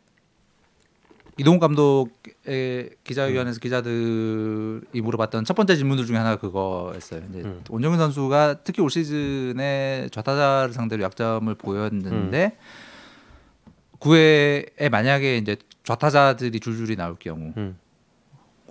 이동욱 1.37 1.61
감독의 1.61 2.91
기자회견에서 3.03 3.59
기자들이 3.59 5.01
물어봤던 5.01 5.45
첫 5.45 5.55
번째 5.55 5.75
질문들 5.75 6.07
중에 6.07 6.17
하나가 6.17 6.37
그거였어요. 6.37 7.23
이제 7.31 7.41
음. 7.41 7.63
원종현 7.69 7.99
선수가 7.99 8.63
특히 8.63 8.83
올 8.83 8.91
시즌에 8.91 10.09
좌타자를 10.13 10.75
상대로 10.75 11.03
약점을 11.03 11.53
보였는데 11.55 12.57
구 13.99 14.11
9회에 14.11 14.91
만약에 14.91 15.39
이제 15.39 15.57
좌타자들이 15.83 16.61
줄줄이 16.61 16.97
나올 16.97 17.17
경우 17.19 17.53
음. 17.57 17.79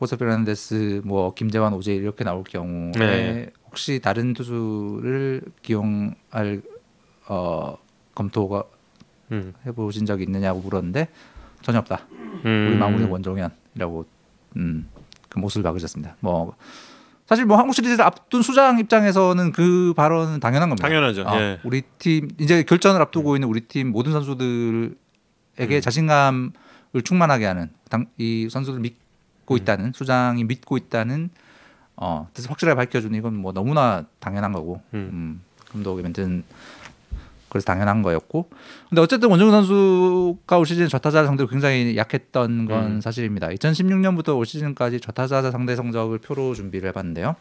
호세 0.04 0.18
페르난데스, 0.18 1.02
뭐 1.06 1.34
김재환, 1.34 1.74
오제 1.74 1.96
이렇게 1.96 2.26
나올 2.26 2.44
경우에 2.44 2.92
네. 2.94 3.50
혹시 3.68 4.02
다른 4.04 4.34
투수를 4.34 5.42
기용할 5.62 6.62
어, 7.30 7.78
검토가 8.14 8.66
음. 9.32 9.54
해보신 9.66 10.06
적이 10.06 10.24
있느냐고 10.24 10.60
물었는데 10.60 11.08
전혀 11.62 11.80
없다. 11.80 12.06
음. 12.44 12.68
우리 12.68 12.76
마무리는 12.76 13.10
원정현이라고 13.10 14.06
음, 14.58 14.90
그 15.30 15.40
못을 15.40 15.64
박으셨습니다. 15.64 16.18
뭐 16.20 16.54
사실 17.26 17.46
뭐 17.46 17.58
한국 17.58 17.74
시리즈를 17.74 18.04
앞둔 18.04 18.42
수장 18.42 18.80
입장에서는 18.80 19.54
그 19.54 19.94
발언은 19.96 20.42
당연한 20.42 20.68
겁니다. 20.68 20.86
당연하죠. 20.86 21.22
어, 21.22 21.40
예. 21.40 21.60
우리 21.64 21.84
팀 21.98 22.28
이제 22.42 22.64
결전을 22.64 23.02
앞두고 23.02 23.38
있는 23.38 23.48
우리 23.48 23.62
팀 23.62 23.94
모든 23.94 24.12
선수들에게 24.12 24.96
음. 25.60 25.82
자신감을 25.82 26.52
충만하게 27.06 27.46
하는 27.46 27.70
당, 27.90 28.08
이 28.18 28.50
선수들 28.52 28.82
믿, 28.82 28.98
믿고 29.44 29.58
있다는 29.58 29.92
수장이 29.94 30.44
믿고 30.46 30.78
있다는 30.78 31.30
어 31.96 32.28
뜻을 32.34 32.50
확실하게 32.50 32.76
밝혀주는 32.76 33.18
이건 33.18 33.36
뭐 33.36 33.52
너무나 33.52 34.06
당연한 34.20 34.52
거고 34.52 34.82
음. 34.94 35.10
음, 35.14 35.42
감독의 35.72 36.04
멘트는 36.04 36.44
그래서 37.50 37.66
당연한 37.66 38.02
거였고 38.02 38.50
근데 38.90 39.02
어쨌든 39.02 39.30
원정우 39.30 39.52
선수가 39.52 40.58
올 40.58 40.66
시즌 40.66 40.88
좌타자 40.88 41.26
상대로 41.26 41.48
굉장히 41.48 41.96
약했던 41.96 42.66
건 42.66 42.86
음. 42.86 43.02
사실입니다. 43.02 43.50
2016년부터 43.50 44.36
올 44.36 44.46
시즌까지 44.46 45.00
좌타자 45.00 45.52
상대 45.52 45.76
성적을 45.76 46.18
표로 46.18 46.56
준비를 46.56 46.90
해봤는데요. 46.90 47.36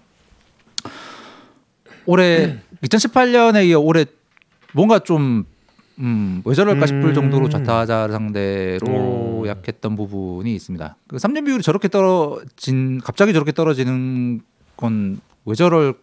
올해 2.04 2.58
2018년에 2.82 3.66
이어 3.68 3.80
올해 3.80 4.04
뭔가 4.74 4.98
좀 4.98 5.46
음, 5.98 6.42
왜 6.44 6.54
저럴까 6.54 6.86
싶을 6.86 7.04
음. 7.06 7.14
정도로 7.14 7.48
좌타자를 7.48 8.12
상대로 8.12 8.86
오. 8.92 9.44
약했던 9.46 9.96
부분이 9.96 10.54
있습니다. 10.54 10.96
그 11.08 11.16
3점 11.16 11.44
비율이 11.46 11.62
저렇게 11.62 11.88
떨어진 11.88 13.00
갑자기 13.00 13.32
저렇게 13.32 13.52
떨어지는 13.52 14.40
건 14.76 15.20
왜 15.44 15.54
저럴 15.54 15.94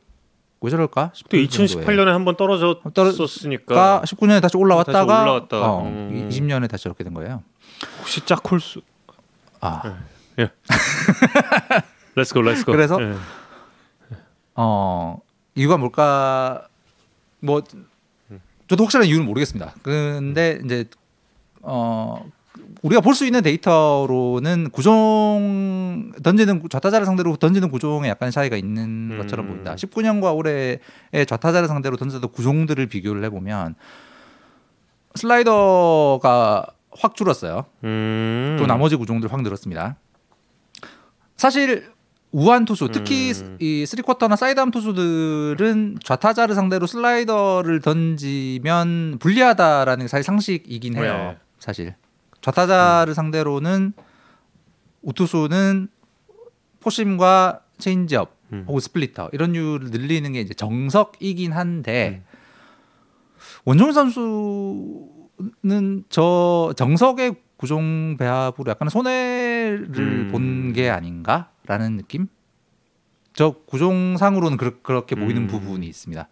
왜 0.61 0.69
저럴까? 0.69 1.11
또 1.11 1.15
싶을 1.15 1.47
정도의. 1.47 1.85
2018년에 1.85 2.07
한번 2.07 2.35
떨어졌었으니까 2.35 3.73
가 3.75 4.01
19년에 4.05 4.41
다시 4.41 4.57
올라왔다가 4.57 5.05
다시 5.05 5.21
올라왔다가. 5.21 5.71
어, 5.71 5.83
음. 5.87 6.27
20년에 6.29 6.69
다시 6.69 6.83
저렇게 6.83 7.03
된 7.03 7.13
거예요. 7.13 7.43
혹시 7.99 8.25
짝홀수 8.25 8.81
아, 9.61 9.81
Let's 12.15 12.33
go, 12.33 12.41
let's 12.41 12.65
go. 12.65 12.73
그래서? 12.73 13.01
예. 13.01 13.15
어 14.55 15.19
이유가 15.55 15.77
뭘까? 15.77 16.67
뭐 17.39 17.61
저도 18.69 18.83
확실한 18.85 19.07
이유는 19.07 19.25
모르겠습니다. 19.25 19.73
근데 19.81 20.59
이제 20.63 20.85
어 21.61 22.23
우리가 22.83 23.01
볼 23.01 23.13
수 23.15 23.25
있는 23.25 23.41
데이터로는 23.41 24.69
구종 24.71 26.11
던지는 26.23 26.59
구- 26.61 26.69
좌타자를 26.69 27.05
상대로 27.05 27.35
던지는 27.35 27.69
구종에 27.69 28.07
약간 28.07 28.31
차이가 28.31 28.55
있는 28.55 29.11
음. 29.11 29.17
것처럼 29.17 29.47
보인다. 29.47 29.75
19년과 29.75 30.35
올해의 30.37 30.79
좌타자를 31.27 31.67
상대로 31.67 31.97
던졌던 31.97 32.31
구종들을 32.31 32.85
비교를 32.87 33.23
해보면 33.25 33.75
슬라이더가 35.15 36.65
확 36.91 37.15
줄었어요. 37.15 37.65
음. 37.83 38.55
또 38.59 38.65
나머지 38.67 38.95
구종들 38.95 39.31
확 39.33 39.41
늘었습니다. 39.41 39.95
사실 41.37 41.89
우완 42.31 42.65
투수, 42.65 42.89
특히 42.91 43.31
음. 43.31 43.57
이 43.59 43.85
three-quarter나 43.85 44.35
sidearm 44.35 44.69
투수들은 44.69 45.97
좌타자를 46.03 46.53
상대로 46.53 46.85
슬라이더를 46.85 47.81
던지면 47.81 49.17
불리하다라는 49.19 50.05
게 50.05 50.07
사실 50.07 50.23
상식이긴 50.23 50.95
해요. 50.95 51.13
네. 51.13 51.37
사실 51.57 51.95
좌타자를 52.41 53.15
상대로는 53.15 53.93
우투수는 55.01 55.87
four-seam과 56.81 57.61
체인지업 57.79 58.35
음. 58.53 58.65
혹은 58.67 58.79
splitter 58.79 59.29
이런 59.33 59.53
류를 59.53 59.89
늘리는 59.89 60.31
게 60.33 60.41
이제 60.41 60.53
정석이긴 60.53 61.51
한데 61.51 62.21
음. 62.21 62.29
원종현 63.65 63.93
선수는 65.53 66.03
저 66.09 66.73
정석의 66.77 67.35
구종 67.57 68.17
배합으로 68.17 68.69
약간 68.69 68.87
손해를 68.89 69.89
음. 69.97 70.29
본게 70.31 70.89
아닌가 70.89 71.51
라는 71.69 71.97
느낌? 71.97 72.27
저 73.33 73.51
구종상으로는 73.67 74.57
그렇, 74.57 74.81
그렇 74.81 75.05
게 75.05 75.15
보이는 75.15 75.43
음. 75.43 75.47
부분이 75.47 75.85
있습니다. 75.85 76.27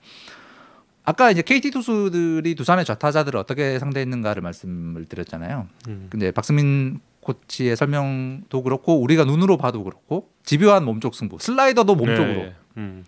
아까 1.03 1.29
이제 1.29 1.43
KT 1.43 1.69
투수들이 1.69 2.55
두산의 2.55 2.85
좌타자들을 2.85 3.39
어떻게 3.39 3.77
상대했는가를 3.77 4.41
말씀을 4.41 5.05
드렸잖아요. 5.05 5.67
음. 5.89 6.07
근데 6.09 6.31
박승민 6.31 6.99
코치의 7.19 7.75
설명도 7.75 8.63
그렇고 8.63 8.99
우리가 8.99 9.25
눈으로 9.25 9.57
봐도 9.57 9.83
그렇고 9.83 10.27
집요한 10.43 10.83
몸쪽 10.85 11.13
승부, 11.13 11.37
슬라이더도 11.39 11.93
몸쪽으로 11.93 12.33
네. 12.33 12.55
음. 12.77 13.05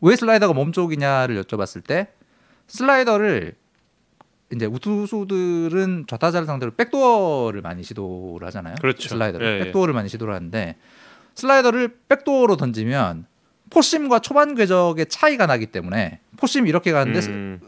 왜 0.00 0.16
슬라이더가 0.16 0.54
몸쪽이냐를 0.54 1.40
여쭤봤을 1.40 1.84
때 1.84 2.08
슬라이더를 2.66 3.54
이제 4.52 4.66
우투수들은 4.66 6.06
좌타자를 6.08 6.46
상대로 6.46 6.74
백도어를 6.74 7.62
많이 7.62 7.84
시도를 7.84 8.44
하잖아요. 8.48 8.74
그렇죠. 8.80 9.08
슬라이더를 9.08 9.46
예, 9.46 9.60
예. 9.60 9.64
백도어를 9.64 9.94
많이 9.94 10.08
시도를 10.08 10.34
하는데 10.34 10.76
슬라이더를 11.34 11.96
backdoor로 12.08 12.56
던지면 12.56 13.26
four-seam과 13.70 14.18
초반 14.20 14.54
궤적의 14.54 15.06
차이가 15.06 15.46
나기 15.46 15.66
때문에 15.66 16.20
four-seam 16.36 16.66
이렇게 16.66 16.92
가는데 16.92 17.26
음. 17.28 17.60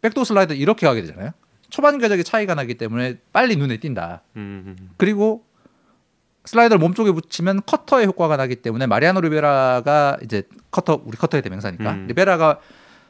backdoor 0.00 0.24
슬라이더 0.24 0.54
이렇게 0.54 0.86
가게 0.86 1.00
되잖아요. 1.02 1.30
초반 1.70 1.98
궤적의 1.98 2.24
차이가 2.24 2.54
나기 2.54 2.74
때문에 2.74 3.18
빨리 3.32 3.56
눈에 3.56 3.78
띈다. 3.78 4.22
음. 4.36 4.76
그리고 4.96 5.44
슬라이더를 6.44 6.78
몸쪽에 6.78 7.10
붙이면 7.12 7.62
cutter의 7.64 8.06
효과가 8.06 8.36
나기 8.36 8.56
때문에 8.56 8.86
마리아노 8.86 9.22
리베라가 9.22 10.18
이제 10.22 10.42
커터 10.70 11.00
우리 11.04 11.16
cutter의 11.16 11.42
대명사니까 11.42 11.92
음. 11.92 12.06
리베라가 12.08 12.60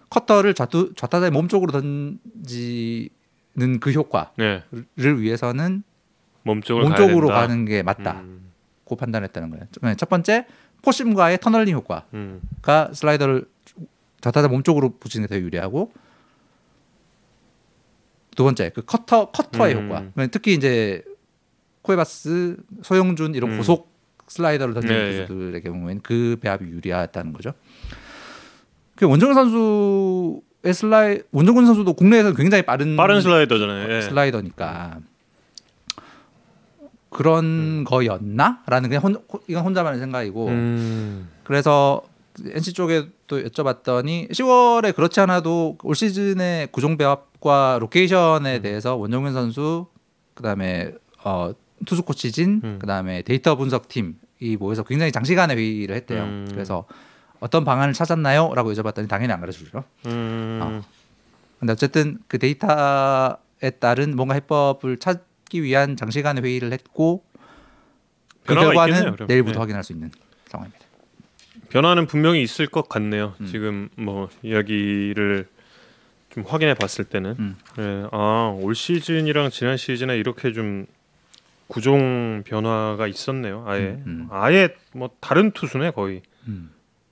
cutter를 0.09 0.55
좌투, 0.55 0.93
좌타자의 0.95 1.33
몸쪽으로 1.33 1.73
던지는 1.73 3.11
그 3.81 3.91
효과를 3.91 4.31
네. 4.37 4.62
위해서는 4.97 5.83
몸쪽으로 6.81 7.29
된다. 7.29 7.41
가는 7.41 7.65
게 7.65 7.83
맞다 7.83 8.23
고 8.85 8.95
음. 8.95 8.97
판단했다는 8.97 9.51
거예요. 9.51 9.64
네, 9.82 9.95
첫 9.97 10.09
번째 10.09 10.47
four-seam과의 10.82 11.39
tunneling 11.39 11.74
효과가 11.74 12.07
음. 12.14 12.41
슬라이더를 12.93 13.47
좌타자 14.20 14.49
몸쪽으로 14.49 14.99
붙이는 14.99 15.26
게 15.26 15.35
더 15.35 15.41
유리하고 15.41 15.93
두 18.37 18.45
번째 18.45 18.70
그 18.74 18.82
cutter 18.82 19.30
cutter의 19.30 19.74
음. 19.74 19.85
효과 19.85 19.95
그러니까 20.14 20.26
특히 20.28 20.55
이제 20.55 21.03
쿠에바스 21.82 22.57
소형준 22.82 23.35
이런 23.35 23.53
음. 23.53 23.59
고속 23.59 23.93
슬라이더를 24.26 24.74
던지는 24.74 24.97
네, 24.97 25.20
예. 25.20 25.26
투수들의 25.26 25.62
경우에는 25.62 26.03
그 26.03 26.37
배합이 26.41 26.64
유리하다는 26.64 27.32
거죠. 27.35 27.53
그 28.97 29.07
원종현 29.07 29.35
선수의 29.35 30.72
슬라이 30.72 31.20
원종현 31.30 31.66
선수도 31.66 31.93
국내에서 31.93 32.32
굉장히 32.35 32.62
빠른 32.62 32.97
빠른 32.97 33.20
슬라이더잖아요. 33.20 33.93
예. 33.93 34.01
슬라이더니까 34.01 35.01
그런 37.15 37.85
거였나라는 37.85 38.89
그냥 38.89 39.03
혼, 39.05 39.17
이건 39.47 39.65
혼자만의 39.65 40.01
생각이고 40.01 40.49
음. 40.49 41.29
그래서 41.45 42.03
NC 42.45 42.73
쪽에 42.73 43.07
또 43.29 43.41
여쭤봤더니 43.41 44.31
10월에 44.33 44.95
그렇지 44.97 45.21
않아도 45.21 45.79
올 45.85 45.95
시즌의 45.95 46.69
구종 46.73 46.97
배합과 46.97 47.79
location에 47.80 48.61
대해서 48.61 48.97
원종현 48.97 49.32
선수 49.33 49.87
그다음에 50.35 50.93
어, 51.23 51.53
투수 51.87 52.03
코치진 52.03 52.61
음. 52.65 52.79
그다음에 52.81 53.23
데이터 53.23 53.55
분석 53.55 53.87
팀이 53.87 54.57
모여서 54.59 54.83
굉장히 54.83 55.12
장시간의 55.12 55.57
회의를 55.57 55.95
했대요. 55.95 56.25
음. 56.25 56.49
그래서 56.51 56.85
어떤 57.39 57.65
방안을 57.65 57.95
찾았나요?라고 57.95 58.73
여쭤봤더니 58.73 59.09
당연히 59.09 59.33
안 59.33 59.39
가르쳐주죠. 59.39 59.85
음. 60.07 60.59
어. 60.61 60.83
근데 61.61 61.73
어쨌든 61.73 62.19
그 62.27 62.41
데이터에 62.41 63.71
따른 63.79 64.17
뭔가 64.17 64.35
해법을 64.35 64.99
찾 64.99 65.23
기 65.55 65.62
위한 65.62 65.94
장시간의 65.94 66.42
회의를 66.42 66.72
했고 66.72 67.22
그 68.44 68.57
결과는 68.57 68.96
있겠네요. 68.96 69.26
내일부터 69.28 69.52
네. 69.52 69.59
확인할 69.61 69.84
수 69.84 69.92
있는 69.92 70.11
상황입니다. 70.46 70.84
변화는 71.68 72.09
분명히 72.09 72.42
있을 72.42 72.66
것 72.66 72.88
같네요. 72.88 73.34
음. 73.40 73.46
지금 73.46 73.88
뭐 73.96 74.28
이야기를 74.42 75.46
좀 76.30 76.42
확인해 76.44 76.74
봤을 76.74 77.05
때는 77.05 77.36
음. 77.38 77.57
예, 77.78 78.09
아올 78.11 78.74
시즌이랑 78.74 79.50
지난 79.50 79.76
시즌에 79.76 80.18
이렇게 80.18 80.52
좀 80.52 80.86
구종 81.68 82.42
변화가 82.44 83.07
있었네요. 83.07 83.64
아예 83.68 83.80
음, 83.80 84.02
음. 84.07 84.28
아예 84.32 84.74
뭐 84.92 85.11
다른 85.20 85.52
투수네 85.52 85.92
거의. 85.92 86.22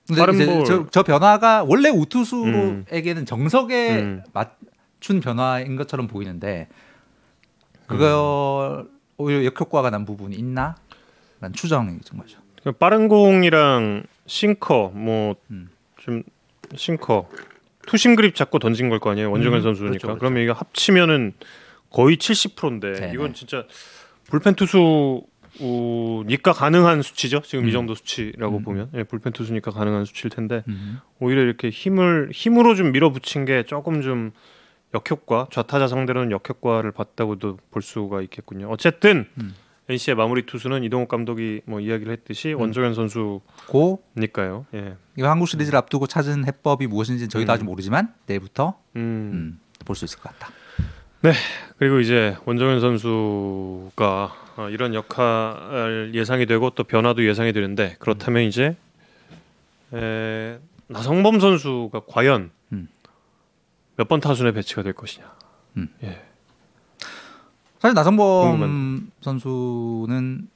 근데 0.05 0.33
이제 0.33 0.45
볼. 0.45 0.65
저, 0.65 0.85
저 0.91 1.03
변화가 1.03 1.63
원래 1.63 1.87
우투수에게는 1.87 3.25
정석에 3.25 3.99
음. 4.01 4.23
맞춘 4.33 5.21
변화인 5.21 5.77
것처럼 5.77 6.07
보이는데 6.07 6.67
그거 7.87 8.85
오히려 9.17 9.45
역효과가 9.45 9.89
난 9.89 10.05
부분이 10.05 10.35
있나? 10.35 10.75
라는 11.39 11.53
추정이 11.53 11.99
좀 12.01 12.19
거죠. 12.19 12.39
그 12.63 12.71
빠른 12.71 13.07
공이랑 13.07 14.03
싱커 14.25 14.91
뭐 14.95 15.35
음. 15.51 15.69
좀 15.97 16.23
싱커 16.75 17.29
투심 17.85 18.15
그립 18.15 18.35
잡고 18.35 18.59
던진 18.59 18.89
걸 18.89 18.99
거 18.99 19.11
아니에요 19.11 19.29
원정현 19.31 19.59
음, 19.59 19.63
선수니까 19.63 19.89
그렇죠, 19.91 20.07
그렇죠. 20.07 20.19
그러면 20.19 20.43
이게 20.43 20.51
합치면은 20.51 21.33
거의 21.89 22.15
70%인데 22.17 22.93
네네. 22.93 23.13
이건 23.13 23.33
진짜 23.33 23.65
불펜 24.29 24.55
투수니까 24.55 26.53
가능한 26.53 27.01
수치죠 27.01 27.41
지금 27.41 27.65
음. 27.65 27.69
이 27.69 27.71
정도 27.73 27.93
수치라고 27.95 28.57
음. 28.57 28.63
보면 28.63 28.89
예, 28.95 29.03
불펜 29.03 29.33
투수니까 29.33 29.71
가능한 29.71 30.05
수치일 30.05 30.29
텐데 30.29 30.63
음. 30.69 30.99
오히려 31.19 31.41
이렇게 31.41 31.69
힘을 31.69 32.29
힘으로 32.33 32.75
좀 32.75 32.91
밀어붙인 32.93 33.45
게 33.45 33.63
조금 33.63 34.01
좀 34.01 34.31
역효과 34.93 35.47
좌타자 35.51 35.87
상대로는 35.87 36.31
역효과를 36.31 36.91
봤다고도 36.91 37.57
볼 37.71 37.81
수가 37.81 38.21
있겠군요 38.21 38.69
어쨌든 38.69 39.27
음. 39.39 39.53
NC의 39.89 40.15
마무리 40.15 40.45
투수는 40.45 40.83
이동욱 40.83 41.09
감독이 41.09 41.61
뭐 41.65 41.79
이야기를 41.79 42.13
했듯이 42.13 42.53
원정현 42.53 42.93
선수 42.93 43.41
고 43.67 44.01
니까요. 44.15 44.65
예. 44.73 44.95
한국 45.19 45.47
시리즈를 45.47 45.77
앞두고 45.77 46.07
찾은 46.07 46.47
해법이 46.47 46.87
무엇인지 46.87 47.27
저희도 47.27 47.51
음. 47.51 47.53
아직 47.53 47.63
모르지만 47.65 48.13
내일부터 48.25 48.79
음. 48.95 48.99
음, 49.33 49.59
볼수 49.83 50.05
있을 50.05 50.19
것 50.19 50.31
같다. 50.31 50.53
그리고 51.77 51.99
이제 51.99 52.37
원정현 52.45 52.79
선수가 52.79 54.35
어, 54.55 54.69
이런 54.69 54.93
역할 54.93 56.11
예상이 56.13 56.45
되고 56.45 56.69
또 56.69 56.83
변화도 56.83 57.25
예상이 57.25 57.53
되는데 57.53 57.95
그렇다면 57.99 58.43
이제 58.43 58.75
에, 59.93 60.59
나성범 60.87 61.39
선수가 61.39 62.01
과연 62.07 62.51
음. 62.71 62.87
몇 63.95 64.07
번 64.07 64.19
타순에 64.19 64.51
배치가 64.51 64.81
될 64.83 64.93
것이냐. 64.93 65.25
사실 67.79 67.93
나성범 67.95 68.51
궁금한- 68.59 69.11
선수는 69.21 70.47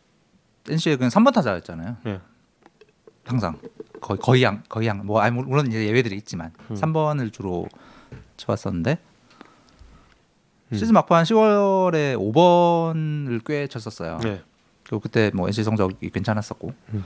NC의 0.69 0.97
그냥 0.97 1.09
3번 1.09 1.33
타자였잖아요. 1.33 1.97
예. 2.07 2.21
항상 3.25 3.57
거의 3.99 4.19
거의 4.19 4.43
양 4.43 4.63
거의 4.69 4.87
양뭐 4.87 5.19
아니 5.19 5.35
물론 5.35 5.67
이제 5.67 5.85
예외들이 5.85 6.15
있지만 6.17 6.51
음. 6.71 6.75
3번을 6.75 7.33
주로 7.33 7.67
쳐왔었는데 8.37 8.97
음. 10.71 10.77
시즌 10.77 10.93
막판 10.93 11.23
10월에 11.25 12.15
5번을 12.17 13.41
꽤 13.45 13.67
쳤었어요. 13.67 14.19
네. 14.19 14.41
그리고 14.83 14.99
그때 15.01 15.31
뭐 15.33 15.47
NC 15.47 15.63
성적이 15.63 16.09
괜찮았었고. 16.09 16.73
음. 16.93 17.03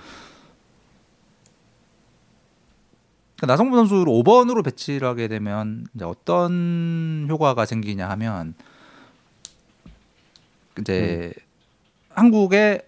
그러니까 3.41 3.53
나성범 3.53 3.87
선수를 3.87 4.05
5번으로 4.05 4.63
배치를 4.63 5.07
하게 5.07 5.27
되면 5.27 5.87
이제 5.95 6.05
어떤 6.05 7.25
효과가 7.27 7.65
생기냐 7.65 8.07
하면 8.11 8.53
이제 10.79 11.33
음. 11.35 11.41
한국의 12.09 12.83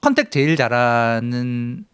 contact 0.00 0.32
제일 0.32 0.56
잘하는 0.56 1.84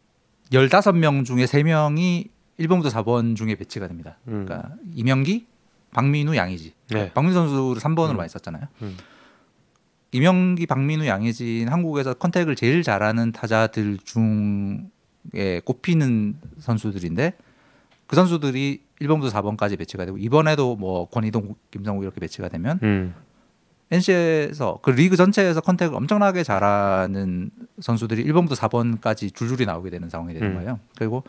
15명 0.50 1.26
중에 1.26 1.44
3명이 1.44 2.28
1번부터 2.60 2.90
4번 2.90 3.36
중에 3.36 3.54
배치가 3.54 3.86
됩니다. 3.86 4.16
음. 4.28 4.46
그러니까 4.46 4.74
이명기, 4.94 5.46
박민우, 5.92 6.34
양의지. 6.34 6.72
네. 6.88 7.12
박민우 7.12 7.34
선수를 7.34 7.82
3번으로 7.82 8.12
음. 8.12 8.16
많이 8.16 8.30
썼잖아요. 8.30 8.66
음. 8.80 8.96
이명기, 10.12 10.66
박민우, 10.66 11.06
양의지 11.06 11.68
한국에서 11.68 12.14
contact을 12.14 12.56
제일 12.56 12.82
잘하는 12.82 13.32
타자들 13.32 13.98
중에 13.98 15.60
꼽히는 15.64 16.36
선수들인데 16.60 17.34
그 18.10 18.16
선수들이 18.16 18.82
1번부터 19.02 19.30
4번까지 19.30 19.78
배치가 19.78 20.04
되고 20.04 20.18
이번에도 20.18 20.74
뭐 20.74 21.08
권희동, 21.10 21.54
김성욱 21.70 22.02
이렇게 22.02 22.18
배치가 22.18 22.48
되면 22.48 22.80
음. 22.82 23.14
NC에서 23.92 24.80
그 24.82 24.90
리그 24.90 25.14
전체에서 25.14 25.60
contact을 25.60 25.94
엄청나게 25.94 26.42
잘하는 26.42 27.52
선수들이 27.78 28.24
1번부터 28.24 28.56
4번까지 28.56 29.32
줄줄이 29.32 29.64
나오게 29.64 29.90
되는 29.90 30.10
상황이 30.10 30.34
되는 30.34 30.50
음. 30.50 30.54
거예요. 30.56 30.80
그리고 30.98 31.22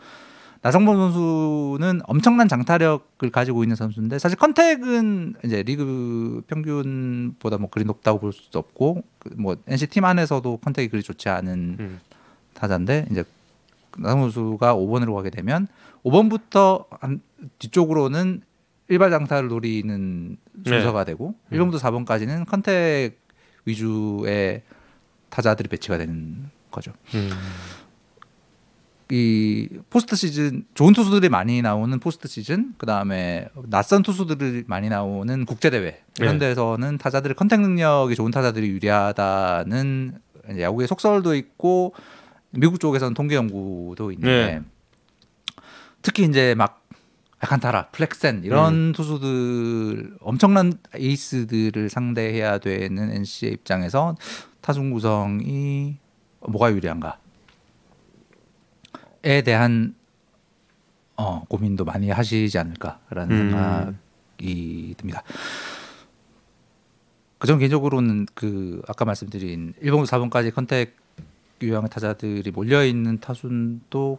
나성범 0.62 0.96
선수는 0.96 2.00
엄청난 2.06 2.48
장타력을 2.48 3.30
가지고 3.30 3.62
있는 3.62 3.76
선수인데 3.76 4.18
사실 4.18 4.36
contact은 4.36 5.34
이제 5.44 5.62
리그 5.62 6.42
평균보다 6.48 7.58
뭐 7.58 7.70
그리 7.70 7.84
높다고 7.84 8.18
볼 8.18 8.32
수도 8.32 8.58
없고 8.58 9.04
그뭐 9.20 9.54
NC 9.68 9.86
팀 9.86 10.04
안에서도 10.04 10.56
contact이 10.56 10.88
그리 10.88 11.04
좋지 11.04 11.28
않은 11.28 11.76
음. 11.78 12.00
타자인데 12.54 13.06
이제 13.12 13.22
나성범 13.98 14.32
선수가 14.32 14.74
5번으로 14.74 15.14
가게 15.14 15.30
되면 15.30 15.68
5번부터 16.04 16.86
한 17.00 17.20
뒤쪽으로는 17.58 18.42
일발 18.88 19.10
장타를 19.10 19.48
노리는 19.48 20.36
순서가 20.64 21.04
되고 21.04 21.34
1번부터 21.50 21.78
4번까지는 21.78 22.46
contact 22.46 23.18
위주의 23.64 24.62
타자들이 25.30 25.68
배치가 25.68 25.96
되는 25.98 26.50
거죠. 26.70 26.92
음. 27.14 27.30
이 29.10 29.68
포스트 29.90 30.16
시즌 30.16 30.64
좋은 30.74 30.94
투수들이 30.94 31.28
많이 31.28 31.60
나오는 31.60 31.98
포스트 31.98 32.28
시즌 32.28 32.72
그 32.78 32.86
다음에 32.86 33.48
낯선 33.68 34.02
투수들이 34.02 34.64
많이 34.66 34.88
나오는 34.88 35.44
국제 35.44 35.68
대회 35.68 36.00
이런 36.18 36.38
네. 36.38 36.48
데서는 36.48 36.96
타자들의 36.96 37.36
contact 37.36 37.60
능력이 37.60 38.14
좋은 38.14 38.30
타자들이 38.30 38.68
유리하다는 38.68 40.18
야구의 40.60 40.88
속설도 40.88 41.34
있고 41.34 41.94
미국 42.50 42.80
쪽에서는 42.80 43.12
통계 43.12 43.34
연구도 43.34 44.12
있는데 44.12 44.46
네. 44.46 44.62
특히 46.02 46.24
이제 46.24 46.54
막 46.54 46.82
알칸타라, 47.38 47.88
플렉센 47.88 48.44
이런 48.44 48.92
투수들 48.92 50.16
엄청난 50.20 50.74
에이스들을 50.94 51.88
상대해야 51.88 52.58
되는 52.58 53.10
NC의 53.10 53.52
입장에서 53.52 54.16
타순 54.60 54.92
구성이 54.92 55.96
뭐가 56.40 56.72
유리한가? 56.72 57.18
에 59.24 59.42
대한 59.42 59.94
어, 61.16 61.44
고민도 61.48 61.84
많이 61.84 62.10
하시지 62.10 62.56
않을까라는 62.58 63.30
음. 63.30 63.50
생각이 63.50 64.94
듭니다. 64.96 65.22
그전 67.38 67.58
개인적으로는 67.58 68.26
그 68.34 68.82
아까 68.86 69.04
말씀드린 69.04 69.74
1번, 69.82 70.06
4번까지 70.06 70.54
컨택 70.54 70.96
유형의 71.60 71.90
타자들이 71.90 72.50
몰려 72.52 72.84
있는 72.84 73.18
타순도 73.18 74.18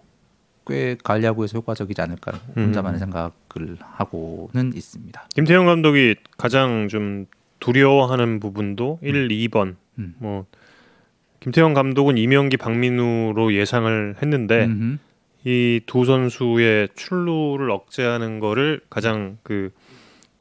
꽤 0.68 0.96
가을 1.04 1.24
야구에서 1.24 1.58
효과적이지 1.58 2.02
않을까 2.02 2.32
음. 2.58 2.66
혼자만의 2.66 3.00
생각을 3.00 3.78
하고는 3.80 4.74
있습니다. 4.74 5.28
김태형 5.36 5.66
감독이 5.66 6.16
가장 6.38 6.88
좀 6.88 7.26
두려워하는 7.60 8.40
부분도 8.40 9.00
1, 9.02 9.28
2번. 9.28 9.76
음. 10.00 10.16
뭐 10.20 10.46
김태형 11.40 11.74
감독은 11.74 12.18
이명기, 12.18 12.58
박민우로 12.58 13.54
예상을 13.54 14.16
했는데. 14.22 14.70
이 15.46 15.82
두 15.86 16.06
선수의 16.06 16.88
출루를 16.96 17.70
억제하는 17.70 18.40
거를 18.40 18.80
가장 18.90 19.38
그 19.44 19.72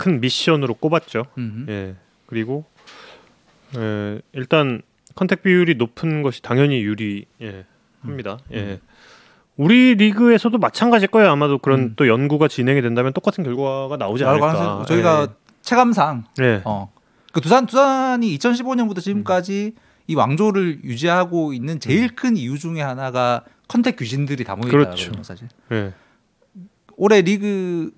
큰 0.03 0.21
미션으로 0.21 0.75
꼽았죠. 0.75 1.27
예. 1.69 1.95
그리고 2.27 2.65
에, 3.77 4.21
일단 4.33 4.83
contact 5.15 5.45
비율이 5.45 5.77
높은 5.77 6.23
것이 6.23 6.43
당연히 6.43 6.83
유리 6.83 7.27
예, 7.41 7.65
합니다. 8.01 8.39
예. 8.53 8.81
우리 9.57 9.95
리그에서도 9.95 10.57
마찬가지일 10.59 11.11
거예요. 11.11 11.31
아마도 11.31 11.59
그런 11.59 11.81
음. 11.81 11.93
또 11.97 12.09
연구가 12.09 12.49
진행이 12.49 12.81
된다면 12.83 13.13
똑같은 13.13 13.45
결과가 13.45 13.97
나오지 13.97 14.25
않을까. 14.25 14.53
가능성이- 14.55 14.87
저희가 14.87 15.29
체감상 15.61 16.25
예. 16.41 16.45
예. 16.45 16.63
어. 16.65 16.91
그 17.33 17.41
두산 17.41 17.67
두산이 17.67 18.37
2015년부터 18.39 19.01
지금까지 19.01 19.75
이 20.07 20.15
왕조를 20.15 20.85
유지하고 20.85 21.53
있는 21.53 21.81
제일 21.81 22.15
큰 22.15 22.37
이유 22.37 22.59
중에 22.59 22.81
하나가 22.83 23.45
contact 23.69 23.97
귀신들이 23.97 24.45
다 24.45 24.57
모여 24.57 24.71
그렇죠. 24.71 25.13
사실. 25.23 25.49
예. 25.71 25.93
올해 26.97 27.21
리그 27.23 27.93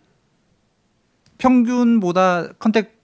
평균보다 1.38 2.48
contact 2.59 2.95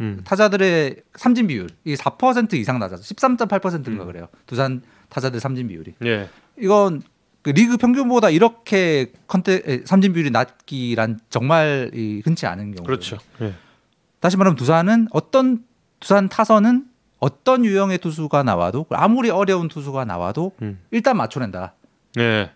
음. 0.00 0.20
타자들의 0.24 0.96
삼진 1.14 1.46
비율 1.46 1.68
이게 1.84 1.96
4% 1.96 2.54
이상 2.54 2.78
낮아서 2.78 3.02
13.8%인가 3.02 4.04
음. 4.04 4.06
그래요. 4.06 4.28
두산 4.46 4.82
타자들 5.08 5.40
삼진 5.40 5.68
비율이. 5.68 5.94
예. 6.04 6.28
이건 6.58 7.02
그 7.46 7.50
리그 7.50 7.76
평균보다 7.76 8.30
이렇게 8.30 9.12
에, 9.48 9.80
삼진 9.84 10.12
비율이 10.14 10.30
낮기란 10.32 11.20
정말 11.30 11.92
이 11.94 12.20
흔치 12.24 12.44
않은 12.44 12.74
경우. 12.74 12.84
그렇죠. 12.84 13.18
예. 13.40 13.54
다시 14.18 14.36
말하면 14.36 14.56
두산은 14.56 15.06
어떤 15.12 15.62
두산 16.00 16.28
타선은 16.28 16.86
어떤 17.20 17.64
유형의 17.64 17.98
투수가 17.98 18.42
나와도 18.42 18.86
아무리 18.90 19.30
어려운 19.30 19.68
투수가 19.68 20.04
나와도 20.06 20.56
음. 20.60 20.80
일단 20.90 21.16
맞춰낸다. 21.16 21.74
예. 22.18 22.50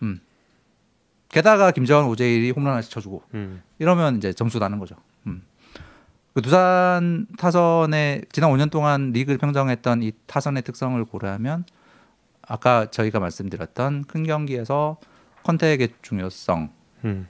게다가 1.29 1.71
김재환 1.71 2.07
오재일이 2.07 2.51
홈런 2.51 2.73
하나씩 2.73 2.91
쳐주고 2.91 3.23
음. 3.35 3.63
이러면 3.79 4.17
이제 4.17 4.33
점수 4.33 4.59
나는 4.59 4.81
거죠. 4.81 4.97
음. 5.29 5.43
그 6.35 6.43
두산 6.43 7.29
타선의 7.39 8.25
지난 8.33 8.51
5년 8.51 8.73
동안 8.73 9.13
리그를 9.13 9.39
평정했던 9.39 10.03
이 10.03 10.11
타선의 10.27 10.65
특성을 10.65 11.05
고려하면 11.05 11.65
아까 12.51 12.91
저희가 12.91 13.21
말씀드렸던 13.21 14.05
큰 14.05 14.25
경기에서 14.25 14.97
컨택의 15.45 15.91
중요성의 16.03 16.69
음. 17.05 17.29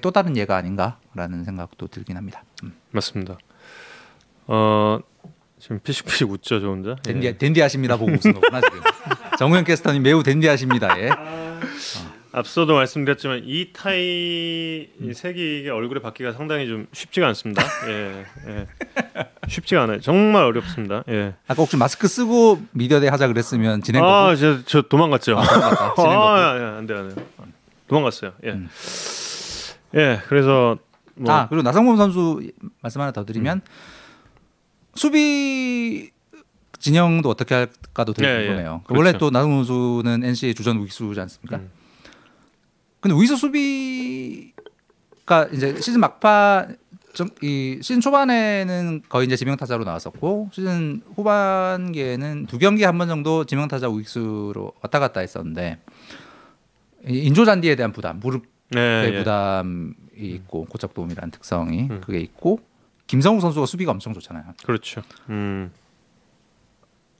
또 0.00 0.10
다른 0.12 0.36
예가 0.36 0.56
아닌가라는 0.56 1.42
생각도 1.44 1.88
들긴 1.88 2.16
합니다. 2.16 2.44
음. 2.62 2.74
맞습니다. 2.92 3.38
어 4.46 5.00
지금 5.58 5.80
피식피식 5.80 6.30
웃죠, 6.30 6.60
저 6.60 6.68
혼자. 6.68 6.90
예. 6.90 7.12
댄디, 7.12 7.38
댄디하십니다 7.38 7.96
보고 7.96 8.12
웃은 8.12 8.34
거구나 8.34 8.60
지금. 8.60 8.80
정우영 9.36 9.64
캐스터님 9.64 10.04
매우 10.04 10.22
댄디하십니다. 10.22 11.00
예. 11.00 11.10
앞서도 12.38 12.74
말씀드렸지만 12.74 13.42
이 13.44 13.70
타이 13.72 14.88
이 15.00 15.12
색이 15.14 15.60
이게 15.60 15.70
얼굴에 15.70 16.00
받기가 16.00 16.32
상당히 16.32 16.66
좀 16.68 16.86
쉽지가 16.92 17.26
않습니다. 17.28 17.62
예, 17.88 18.24
예. 18.48 18.66
쉽지가 19.48 19.82
않아요. 19.82 20.00
정말 20.00 20.44
어렵습니다. 20.44 21.02
예. 21.08 21.34
아까 21.46 21.62
혹시 21.62 21.76
마스크 21.76 22.06
쓰고 22.06 22.62
미디어데이 22.72 23.08
하자 23.08 23.26
그랬으면 23.28 23.82
진행. 23.82 24.04
아, 24.04 24.36
저, 24.36 24.64
저 24.64 24.82
도망갔죠. 24.82 25.34
거부. 25.96 26.08
아, 26.10 26.56
예, 26.58 26.62
안 26.78 26.86
돼, 26.86 26.94
안 26.94 27.14
돼. 27.14 27.24
도망갔어요. 27.88 28.32
예. 28.44 28.50
음. 28.50 28.68
예, 29.94 30.20
그래서 30.28 30.78
뭐 31.16 31.34
아 31.34 31.48
그리고 31.48 31.62
나성범 31.62 31.96
선수 31.96 32.40
말씀 32.80 33.00
하나 33.00 33.10
더 33.10 33.24
드리면 33.24 33.62
수비 34.94 36.10
진영도 36.78 37.28
어떻게 37.30 37.54
할까도 37.56 38.12
되게 38.12 38.28
예, 38.28 38.34
예. 38.42 38.46
궁금해요. 38.46 38.82
그렇죠. 38.86 38.98
원래 39.00 39.18
또 39.18 39.30
나성범 39.30 39.64
선수는 39.64 40.22
NC의 40.24 40.54
주전 40.54 40.76
우익수지 40.76 41.18
않습니까? 41.20 41.56
음. 41.56 41.70
근데 43.00 43.14
우익수 43.14 43.36
수비가 43.36 45.46
이제 45.52 45.80
시즌 45.80 46.00
막판 46.00 46.76
좀, 47.14 47.28
이 47.42 47.78
시즌 47.80 48.00
초반에는 48.00 49.02
거의 49.08 49.26
이제 49.26 49.36
지명 49.36 49.56
타자로 49.56 49.84
나왔었고 49.84 50.50
시즌 50.52 51.02
후반기에는 51.16 52.46
두 52.46 52.58
경기 52.58 52.84
한 52.84 52.98
번 52.98 53.08
정도 53.08 53.44
지명 53.44 53.68
타자 53.68 53.88
우익수로 53.88 54.72
왔다 54.82 54.98
갔다 54.98 55.20
했었는데 55.20 55.78
이 57.08 57.18
인조 57.18 57.44
잔디에 57.44 57.76
대한 57.76 57.92
부담, 57.92 58.20
무릎 58.20 58.44
네, 58.70 58.80
의 58.80 59.14
예. 59.14 59.18
부담이 59.18 59.92
있고 60.16 60.64
고착 60.66 60.94
도움이라는 60.94 61.30
특성이 61.30 61.88
음. 61.90 62.00
그게 62.00 62.18
있고 62.20 62.60
김성우 63.06 63.40
선수가 63.40 63.66
수비가 63.66 63.92
엄청 63.92 64.12
좋잖아요. 64.12 64.44
그렇죠. 64.64 65.02
음. 65.30 65.70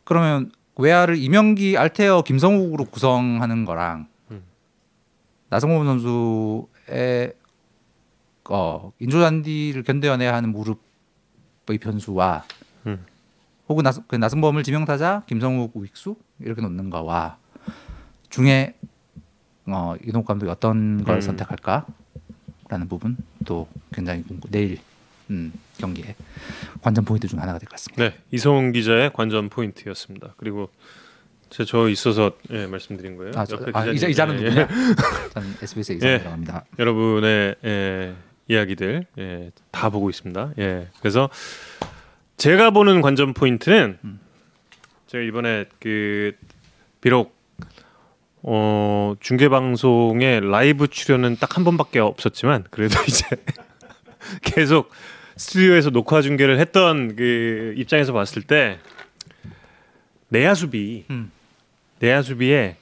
그러면 0.04 0.50
외야를 0.76 1.16
이명기 1.16 1.78
알테어 1.78 2.22
김성욱으로 2.22 2.84
구성하는 2.86 3.64
거랑 3.64 4.00
음. 4.00 4.06
나성범 5.51 5.86
선수의 5.86 7.32
어, 8.51 8.92
인조잔디를 8.99 9.82
견뎌내야 9.82 10.34
하는 10.34 10.51
무릎의 10.53 11.78
변수와 11.80 12.44
음. 12.86 13.05
혹은 13.68 13.84
나, 13.84 13.92
그 14.07 14.16
나성범을 14.16 14.62
지명타자 14.62 15.24
김성욱 15.26 15.72
우익수 15.76 16.16
이렇게 16.40 16.62
놓는 16.62 16.88
거와 16.90 17.36
중에 18.30 18.74
어, 19.66 19.94
이동 20.03 20.24
감독이 20.24 20.51
어떤 20.51 21.05
걸 21.05 21.16
음. 21.16 21.20
선택할까라는 21.20 22.88
부분 22.88 23.16
또 23.44 23.68
굉장히 23.92 24.22
궁금, 24.22 24.51
내일 24.51 24.78
음, 25.30 25.53
경기에 25.76 26.14
관전 26.80 27.05
포인트 27.05 27.28
중 27.28 27.38
하나가 27.38 27.59
될 27.59 27.66
것 27.68 27.72
같습니다. 27.72 28.03
네, 28.03 28.18
이성훈 28.30 28.72
기자의 28.72 29.12
관전 29.12 29.51
포인트였습니다. 29.51 30.32
그리고 30.38 30.70
제 30.70 30.78
저 31.51 31.88
있어서 31.88 32.32
예, 32.51 32.66
말씀드린 32.66 33.16
거예요. 33.16 33.32
아, 33.36 33.44
저, 33.44 33.59
아 33.72 33.86
이자 33.86 34.09
이자는 34.09 34.40
예, 34.40 34.44
누구냐? 34.44 34.68
저는 35.34 35.55
SBS에 35.62 35.94
예. 35.94 35.96
이사라고 35.96 36.28
합니다. 36.30 36.64
여러분의 36.78 37.55
예, 37.64 38.14
이야기들 38.49 39.07
예, 39.18 39.51
다 39.70 39.90
보고 39.90 40.11
있습니다. 40.11 40.53
예, 40.59 40.88
그래서 41.01 41.28
제가 42.36 42.70
보는 42.70 43.01
관전 43.01 43.34
포인트는 43.34 43.99
음. 44.05 44.20
제가 45.07 45.24
이번에 45.24 45.64
그 45.80 46.32
비록 47.01 47.36
어, 48.42 49.14
중계 49.20 49.49
방송에 49.49 50.40
라이브 50.40 50.86
출연은 50.88 51.36
딱 51.36 51.57
한 51.57 51.64
번밖에 51.64 51.99
없었지만 51.99 52.64
그래도 52.70 52.96
이제 53.09 53.26
계속 54.42 54.90
스튜디오에서 55.36 55.90
녹화 55.90 56.22
중계를 56.22 56.59
했던 56.61 57.16
그 57.16 57.74
입장에서 57.76 58.12
봤을 58.12 58.42
때 58.42 58.78
내야 60.28 60.55
수비 60.55 61.05
음. 61.11 61.30
내야 62.01 62.22
수비에 62.22 62.76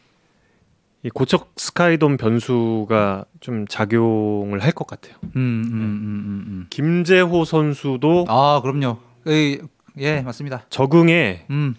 이 1.03 1.11
고척 1.11 1.53
스카이돔 1.57 2.17
변수가 2.17 3.25
좀 3.41 3.67
작용을 3.69 4.61
할 4.63 4.73
것 4.73 4.87
같아요. 4.87 5.15
음, 5.25 5.29
음, 5.37 5.73
음, 5.73 5.73
음, 5.73 6.45
음. 6.49 6.67
김재호 6.71 7.45
선수도 7.45 8.25
아 8.29 8.61
그럼요. 8.63 8.99
예, 9.29 9.59
예 9.99 10.21
맞습니다. 10.23 10.65
적응에 10.71 11.47
음 11.51 11.75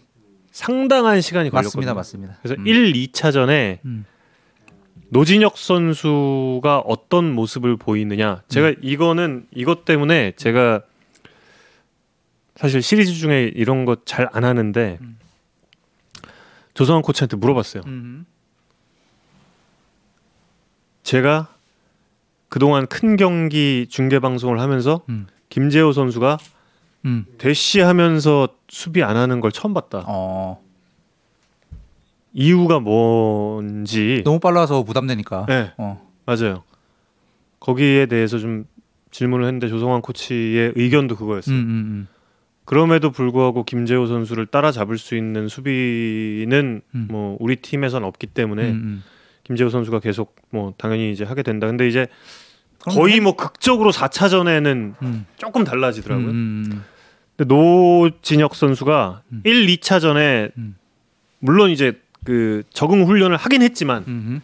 상당한 0.51 1.21
시간이 1.21 1.49
걸렸거든요. 1.49 1.93
맞습니다, 1.93 1.93
맞습니다. 1.93 2.37
그래서 2.41 2.59
음. 2.61 2.67
1, 2.67 2.93
2차전에 2.93 3.79
음. 3.85 4.05
노진혁 5.09 5.57
선수가 5.57 6.79
어떤 6.79 7.33
모습을 7.33 7.77
보이느냐. 7.77 8.41
제가 8.47 8.69
음. 8.69 8.75
이거는 8.81 9.45
이것 9.53 9.85
때문에 9.85 10.33
제가 10.35 10.81
사실 12.55 12.81
시리즈 12.81 13.13
중에 13.13 13.51
이런 13.55 13.85
거 13.85 13.97
잘 14.05 14.27
안 14.31 14.43
하는데 14.43 14.97
음. 15.01 15.17
조성환 16.77 17.01
코치한테 17.01 17.37
물어봤어요. 17.37 17.81
음. 17.87 18.27
제가 21.01 21.47
그동안 22.49 22.85
큰 22.85 23.17
경기 23.17 23.87
중계 23.89 24.19
방송을 24.19 24.59
하면서 24.59 25.01
음. 25.09 25.25
김재호 25.49 25.91
선수가 25.91 26.37
음. 27.05 27.25
대시하면서 27.39 28.49
수비 28.69 29.01
안 29.01 29.17
하는 29.17 29.41
걸 29.41 29.51
처음 29.51 29.73
봤다. 29.73 30.03
어 30.05 30.61
이유가 32.31 32.79
뭔지. 32.79 34.21
너무 34.23 34.39
빨라서 34.39 34.83
부담되니까. 34.83 35.47
네, 35.47 35.71
어. 35.77 36.07
맞아요. 36.27 36.61
거기에 37.59 38.05
대해서 38.05 38.37
좀 38.37 38.65
질문을 39.09 39.47
했는데 39.47 39.67
조성환 39.67 40.03
코치의 40.03 40.73
의견도 40.75 41.15
음, 41.15 41.17
그거였어요. 41.17 41.55
음, 41.55 41.59
음. 41.59 42.07
그럼에도 42.67 43.11
불구하고 43.11 43.63
김재호 43.63 44.07
선수를 44.07 44.45
따라잡을 44.45 44.97
수 44.97 45.15
있는 45.15 45.47
수비는 45.47 46.81
음. 46.95 47.07
뭐 47.09 47.37
우리 47.39 47.55
팀에선 47.55 48.03
없기 48.03 48.27
때문에 48.27 48.63
음, 48.63 48.75
음. 48.75 49.03
김재호 49.45 49.69
선수가 49.69 50.01
계속 50.01 50.35
뭐 50.49 50.73
당연히 50.77 51.13
이제 51.13 51.23
하게 51.23 51.43
된다. 51.43 51.65
근데 51.67 51.87
이제 51.87 52.07
거의 52.79 53.15
해- 53.15 53.19
뭐 53.21 53.37
극적으로 53.37 53.93
4차전에는 53.93 54.95
음. 55.01 55.25
조금 55.37 55.63
달라지더라고요. 55.63 56.27
음, 56.27 56.65
음, 56.69 56.83
근데 57.37 57.55
노진혁 57.55 58.53
선수가 58.53 59.21
음. 59.31 59.41
1, 59.45 59.65
2차전에 59.67 60.51
음. 60.57 60.75
물론 61.39 61.69
이제 61.69 61.93
그 62.25 62.63
적응 62.73 63.05
훈련을 63.07 63.37
하긴 63.37 63.61
했지만 63.61 64.03
음, 64.09 64.25
음. 64.27 64.41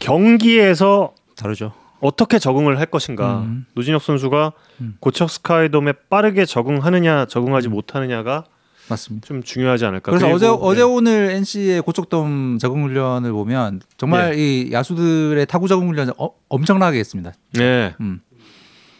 경기에서 0.00 1.14
다르죠. 1.36 1.72
어떻게 2.00 2.38
적응을 2.38 2.78
할 2.78 2.86
것인가. 2.86 3.40
음. 3.40 3.66
노진혁 3.74 4.02
선수가 4.02 4.52
음. 4.80 4.96
고척 5.00 5.30
스카이돔에 5.30 5.92
빠르게 6.08 6.44
적응하느냐 6.44 7.26
적응하지 7.26 7.68
못하느냐가 7.68 8.44
맞습니다. 8.88 9.26
좀 9.26 9.42
중요하지 9.42 9.84
않을까. 9.84 10.10
그래서 10.10 10.28
어제 10.28 10.46
그리고, 10.46 10.64
어제 10.64 10.80
네. 10.80 10.84
오늘 10.84 11.30
NC의 11.30 11.82
고척돔 11.82 12.58
적응 12.60 12.84
훈련을 12.84 13.32
보면 13.32 13.80
정말 13.96 14.32
네. 14.32 14.38
이 14.38 14.72
야수들의 14.72 15.44
타구 15.46 15.68
적응 15.68 15.88
훈련 15.88 16.10
어, 16.18 16.30
엄청나게 16.48 16.98
했습니다. 16.98 17.32
네. 17.52 17.94
음. 18.00 18.20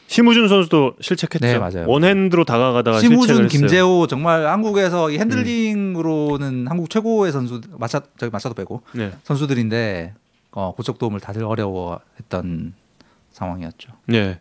심우준 0.09 0.49
선수도 0.49 0.95
실책했죠. 1.01 1.47
네, 1.47 1.59
맞아요. 1.59 1.85
one 1.87 2.06
hand로 2.06 2.45
다가가다가 2.45 2.99
실책을 3.01 3.27
심우준. 3.27 3.49
김재호 3.49 4.07
정말 4.07 4.47
한국에서 4.47 5.11
이 5.11 5.19
핸들링으로는 5.19 6.67
한국 6.67 6.89
최고의 6.89 7.31
선수 7.31 7.61
마차 7.79 8.01
저기 8.19 8.31
마차도 8.31 8.55
빼고 8.55 8.83
네. 8.93 9.13
선수들인데 9.25 10.15
어, 10.53 10.73
고척돔을 10.75 11.21
다들 11.21 11.45
어려워했던 11.45 12.73
상황이었죠. 13.39 13.93
네. 14.07 14.41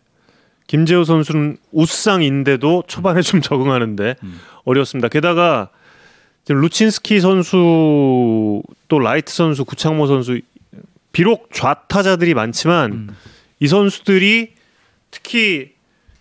김재호 0.66 1.04
선수는 1.04 1.56
우상인데도 1.72 2.84
초반에 2.86 3.22
좀 3.22 3.40
적응하는데 3.42 4.16
음. 4.22 4.40
어려웠습니다. 4.64 5.08
게다가 5.08 5.70
지금 6.44 6.60
루친스키 6.60 7.20
선수 7.20 8.62
또 8.88 8.98
라이트 8.98 9.32
선수 9.32 9.64
구창모 9.64 10.06
선수 10.06 10.40
비록 11.12 11.50
좌타자들이 11.52 12.34
많지만 12.34 12.92
음. 12.92 13.08
이 13.60 13.66
선수들이 13.66 14.52
특히 15.10 15.72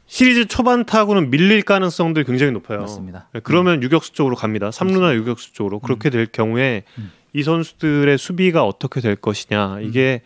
시리즈 0.05 0.45
초반 0.47 0.85
타구는 0.85 1.29
밀릴 1.29 1.63
가능성들이 1.63 2.25
굉장히 2.25 2.53
높아요. 2.53 2.79
맞습니다. 2.79 3.27
네, 3.33 3.41
그러면 3.43 3.83
유격수 3.83 4.13
쪽으로 4.13 4.37
갑니다. 4.37 4.71
삼루나 4.71 5.13
유격수 5.15 5.53
쪽으로 5.53 5.79
그렇게 5.79 6.09
될 6.09 6.25
경우에 6.25 6.83
음. 6.97 7.11
이 7.33 7.43
선수들의 7.43 8.17
수비가 8.17 8.63
어떻게 8.63 9.01
될 9.01 9.17
것이냐 9.17 9.79
이게 9.81 10.21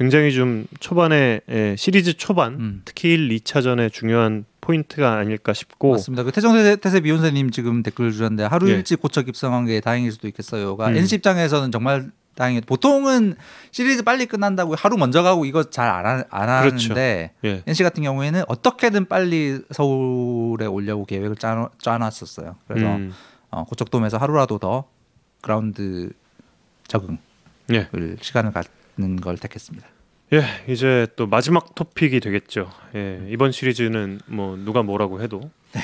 굉장히 0.00 0.32
좀 0.32 0.66
초반에 0.80 1.42
예, 1.50 1.76
시리즈 1.76 2.14
초반 2.14 2.54
음. 2.54 2.82
특히 2.86 3.12
1, 3.12 3.28
2차전에 3.28 3.92
중요한 3.92 4.46
포인트가 4.62 5.18
아닐까 5.18 5.52
싶고 5.52 5.90
맞습니다. 5.90 6.22
그 6.22 6.32
태정 6.32 6.54
태세, 6.54 6.76
태세 6.76 7.00
비욘세님 7.00 7.50
지금 7.50 7.82
댓글 7.82 8.10
주셨는데 8.10 8.44
하루 8.44 8.70
예. 8.70 8.76
일찍 8.76 9.02
고척 9.02 9.28
입성한 9.28 9.66
게 9.66 9.80
다행일 9.80 10.10
수도 10.10 10.26
있겠어요가 10.26 10.88
음. 10.88 10.96
NC 10.96 11.16
입장에서는 11.16 11.70
정말 11.70 12.10
다행이에요. 12.34 12.62
보통은 12.62 13.34
시리즈 13.72 14.02
빨리 14.02 14.24
끝난다고 14.24 14.74
하루 14.74 14.96
먼저 14.96 15.22
가고 15.22 15.44
이거 15.44 15.64
잘안안 15.64 16.24
그렇죠. 16.30 16.94
하는데 16.94 17.32
예. 17.44 17.62
NC 17.66 17.82
같은 17.82 18.02
경우에는 18.02 18.44
어떻게든 18.48 19.04
빨리 19.04 19.60
서울에 19.70 20.64
오려고 20.64 21.04
계획을 21.04 21.36
짜, 21.36 21.68
짜놨었어요. 21.76 22.56
그래서 22.66 22.86
음, 22.86 23.12
어, 23.50 23.64
고척돔에서 23.64 24.16
하루라도 24.16 24.56
더 24.56 24.84
그라운드 25.42 26.08
적응 26.88 27.18
을 27.70 27.76
예. 27.76 28.16
시간을 28.22 28.52
갖는 28.52 28.79
걸 29.20 29.36
택했습니다. 29.36 29.86
예, 30.32 30.42
이제 30.72 31.06
또 31.16 31.26
마지막 31.26 31.74
토픽이 31.74 32.20
되겠죠. 32.20 32.70
예, 32.94 33.20
이번 33.28 33.52
시리즈는 33.52 34.20
뭐 34.26 34.56
누가 34.56 34.82
뭐라고 34.82 35.22
해도 35.22 35.50
네. 35.72 35.80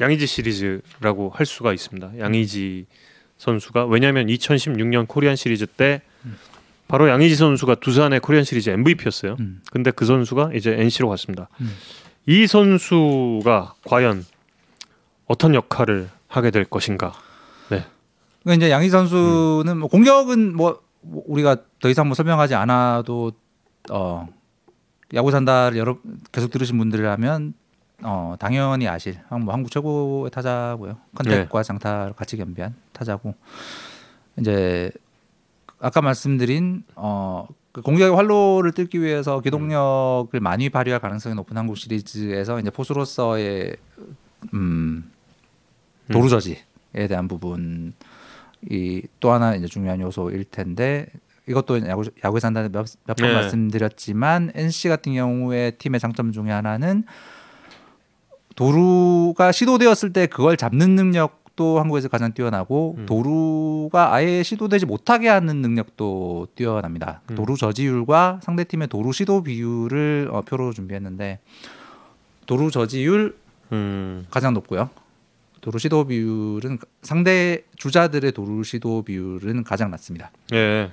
양의지 0.00 0.26
시리즈라고 0.26 1.30
할 1.30 1.46
수가 1.46 1.72
있습니다. 1.72 2.18
양의지 2.18 2.86
선수가 3.38 3.86
왜냐하면 3.86 4.26
2016년 4.26 5.08
코리안 5.08 5.36
시리즈 5.36 5.66
때 5.66 6.02
바로 6.88 7.08
양의지 7.08 7.36
선수가 7.36 7.76
두산의 7.76 8.20
코리안 8.20 8.44
시리즈 8.44 8.68
MVP였어요. 8.70 9.36
음. 9.40 9.62
근데 9.70 9.90
그 9.90 10.04
선수가 10.04 10.50
이제 10.54 10.72
NC로 10.72 11.08
갔습니다. 11.08 11.48
음. 11.60 11.74
이 12.26 12.46
선수가 12.46 13.74
과연 13.84 14.26
어떤 15.26 15.54
역할을 15.54 16.10
하게 16.28 16.50
될 16.50 16.64
것인가? 16.64 17.12
그러니까 18.42 18.66
이제 18.66 18.70
양희 18.72 18.88
선수는 18.88 19.78
뭐 19.78 19.88
공격은 19.88 20.56
뭐, 20.56 20.70
뭐 20.70 20.82
우리가 21.02 21.56
더 21.80 21.88
이상 21.88 22.06
뭐 22.08 22.14
설명하지 22.14 22.54
않아도 22.54 23.32
어 23.90 24.28
야구 25.14 25.30
산다를 25.30 25.78
여러 25.78 25.98
계속 26.32 26.50
들으신 26.50 26.78
분들이라면 26.78 27.54
어 28.02 28.34
당연히 28.38 28.86
아실. 28.88 29.18
한- 29.28 29.42
뭐 29.44 29.52
한국 29.54 29.70
최고의 29.70 30.30
타자고요. 30.30 30.96
컨택과 31.14 31.62
장타를 31.62 32.12
같이 32.14 32.36
겸비한 32.36 32.74
타자고. 32.92 33.34
이제 34.38 34.90
아까 35.80 36.00
말씀드린 36.02 36.84
어그 36.94 37.82
공격의 37.82 38.14
활로를 38.14 38.72
뚫기 38.72 39.00
위해서 39.00 39.40
기동력을 39.40 40.38
많이 40.40 40.68
발휘할 40.70 41.00
가능성이 41.00 41.34
높은 41.34 41.56
한국 41.56 41.76
시리즈에서 41.76 42.60
이제 42.60 42.70
포수로서의 42.70 43.76
음, 44.54 45.10
도루 46.12 46.28
저지에 46.28 46.58
대한 47.08 47.28
부분 47.28 47.92
이 48.68 49.02
또 49.20 49.32
하나 49.32 49.54
이제 49.54 49.66
중요한 49.66 50.00
요소일 50.00 50.44
텐데 50.44 51.06
이것도 51.48 51.86
야구 51.88 52.04
야구에서 52.24 52.46
한다는 52.48 52.70
몇번 52.70 52.94
네. 53.16 53.34
말씀드렸지만 53.34 54.52
NC 54.54 54.88
같은 54.88 55.14
경우에 55.14 55.72
팀의 55.72 55.98
장점 56.00 56.32
중에 56.32 56.50
하나는 56.50 57.04
도루가 58.56 59.52
시도되었을 59.52 60.12
때 60.12 60.26
그걸 60.26 60.56
잡는 60.56 60.94
능력도 60.94 61.80
한국에서 61.80 62.08
가장 62.08 62.32
뛰어나고 62.32 62.96
음. 62.98 63.06
도루가 63.06 64.12
아예 64.14 64.42
시도되지 64.42 64.86
못하게 64.86 65.28
하는 65.28 65.56
능력도 65.62 66.48
뛰어납니다. 66.54 67.22
음. 67.30 67.36
도루 67.36 67.56
저지율과 67.56 68.40
상대 68.42 68.64
팀의 68.64 68.88
도루 68.88 69.12
시도 69.12 69.42
비율을 69.42 70.28
어, 70.32 70.42
표로 70.42 70.72
준비했는데 70.72 71.38
도루 72.46 72.70
저지율 72.70 73.36
음. 73.72 74.26
가장 74.30 74.52
높고요. 74.54 74.90
도루 75.60 75.78
시도 75.78 76.06
비율은 76.06 76.78
상대 77.02 77.64
주자들의 77.76 78.32
도루 78.32 78.64
시도 78.64 79.02
비율은 79.02 79.64
가장 79.64 79.90
낮습니다. 79.90 80.30
예. 80.52 80.90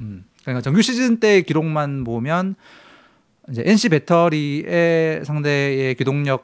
음. 0.00 0.24
그러니까 0.42 0.62
정규 0.62 0.82
시즌 0.82 1.20
때 1.20 1.42
기록만 1.42 2.04
보면 2.04 2.54
이제 3.50 3.62
NC 3.64 3.90
배터리의 3.90 5.24
상대의 5.24 5.94
기동력을 5.94 6.42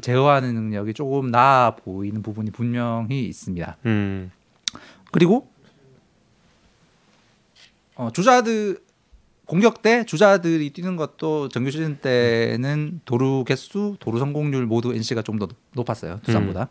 제어하는 0.00 0.54
능력이 0.54 0.94
조금 0.94 1.30
나아 1.30 1.74
보이는 1.76 2.22
부분이 2.22 2.50
분명히 2.50 3.24
있습니다. 3.26 3.76
음. 3.86 4.30
그리고 5.10 5.50
어, 7.94 8.10
주자들 8.12 8.78
공격 9.52 9.82
때 9.82 10.02
주자들이 10.04 10.70
뛰는 10.70 10.96
것도 10.96 11.50
정규 11.50 11.70
시즌 11.70 11.98
때는 11.98 13.02
도루 13.04 13.44
개수, 13.44 13.98
도루 14.00 14.18
성공률 14.18 14.64
모두 14.64 14.94
NC가 14.94 15.20
좀 15.20 15.38
더 15.38 15.46
높았어요 15.74 16.20
두산보다. 16.22 16.70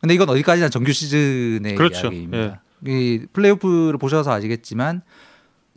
근데 0.00 0.14
이건 0.14 0.28
어디까지나 0.30 0.68
정규 0.68 0.92
시즌의 0.92 1.76
그렇죠. 1.76 2.08
이야기입니다. 2.08 2.62
이 2.86 3.24
플레이오프를 3.32 3.98
보셔서 3.98 4.32
아시겠지만 4.32 5.02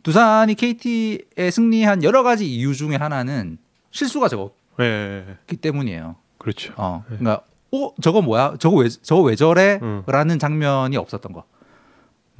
두산이 0.02 0.56
KT에 0.56 1.52
승리한 1.52 2.02
여러 2.02 2.24
가지 2.24 2.52
이유 2.52 2.74
중에 2.74 2.96
하나는 2.96 3.58
실수가 3.92 4.26
적었기 4.26 4.54
예. 4.80 5.36
때문이에요. 5.60 6.16
그렇죠. 6.38 6.74
어, 6.76 7.04
그러니까 7.06 7.42
어 7.70 7.94
저거 8.02 8.20
뭐야? 8.20 8.56
저거 8.58 8.78
왜 8.78 8.88
저거 8.88 9.22
왜 9.22 9.34
음. 9.34 9.36
저래?라는 9.36 10.40
장면이 10.40 10.96
없었던 10.96 11.32
거. 11.32 11.44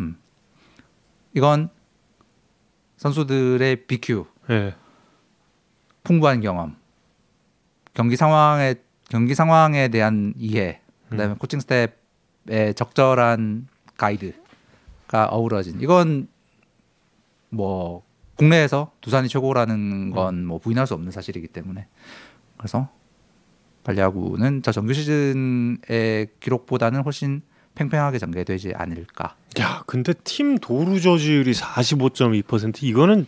음. 0.00 0.16
이건 1.34 1.68
선수들의 3.04 3.84
BQ, 3.84 4.24
예. 4.48 4.74
풍부한 6.04 6.40
경험, 6.40 6.74
경기 7.92 8.16
상황에 8.16 8.76
경기 9.10 9.34
상황에 9.34 9.88
대한 9.88 10.32
이해, 10.38 10.80
그다음에 11.10 11.34
음. 11.34 11.38
코칭 11.38 11.60
스텝의 11.60 12.72
적절한 12.74 13.68
가이드가 13.98 15.26
어우러진 15.26 15.82
이건 15.82 16.28
뭐 17.50 18.02
국내에서 18.36 18.92
두산이 19.02 19.28
최고라는 19.28 20.10
건 20.10 20.34
음. 20.34 20.46
뭐 20.46 20.58
부인할 20.58 20.86
수 20.86 20.94
없는 20.94 21.12
사실이기 21.12 21.48
때문에 21.48 21.86
그래서 22.56 22.88
발야구는 23.84 24.62
저 24.62 24.72
정규 24.72 24.94
시즌의 24.94 26.28
기록보다는 26.40 27.02
훨씬 27.02 27.42
팽팽하게 27.74 28.18
전개되지 28.18 28.72
않을까. 28.74 29.36
야, 29.60 29.82
근데 29.86 30.12
팀 30.24 30.58
도루 30.58 31.00
저지율이 31.00 31.52
45.2% 31.52 32.82
이거는 32.82 33.26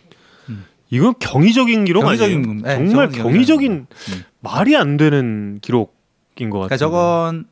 음. 0.49 0.65
이건 0.89 1.13
경이적인 1.19 1.85
기록 1.85 2.01
경이적인, 2.03 2.43
아니에요? 2.43 2.61
네, 2.61 2.87
정말 2.89 3.11
저건 3.11 3.23
경이적인 3.31 3.71
음. 3.89 4.23
말이 4.39 4.75
안 4.75 4.97
되는 4.97 5.59
기록인 5.61 6.49
것 6.49 6.59
그러니까 6.59 6.67
같아요. 6.69 6.77
저건 6.77 7.45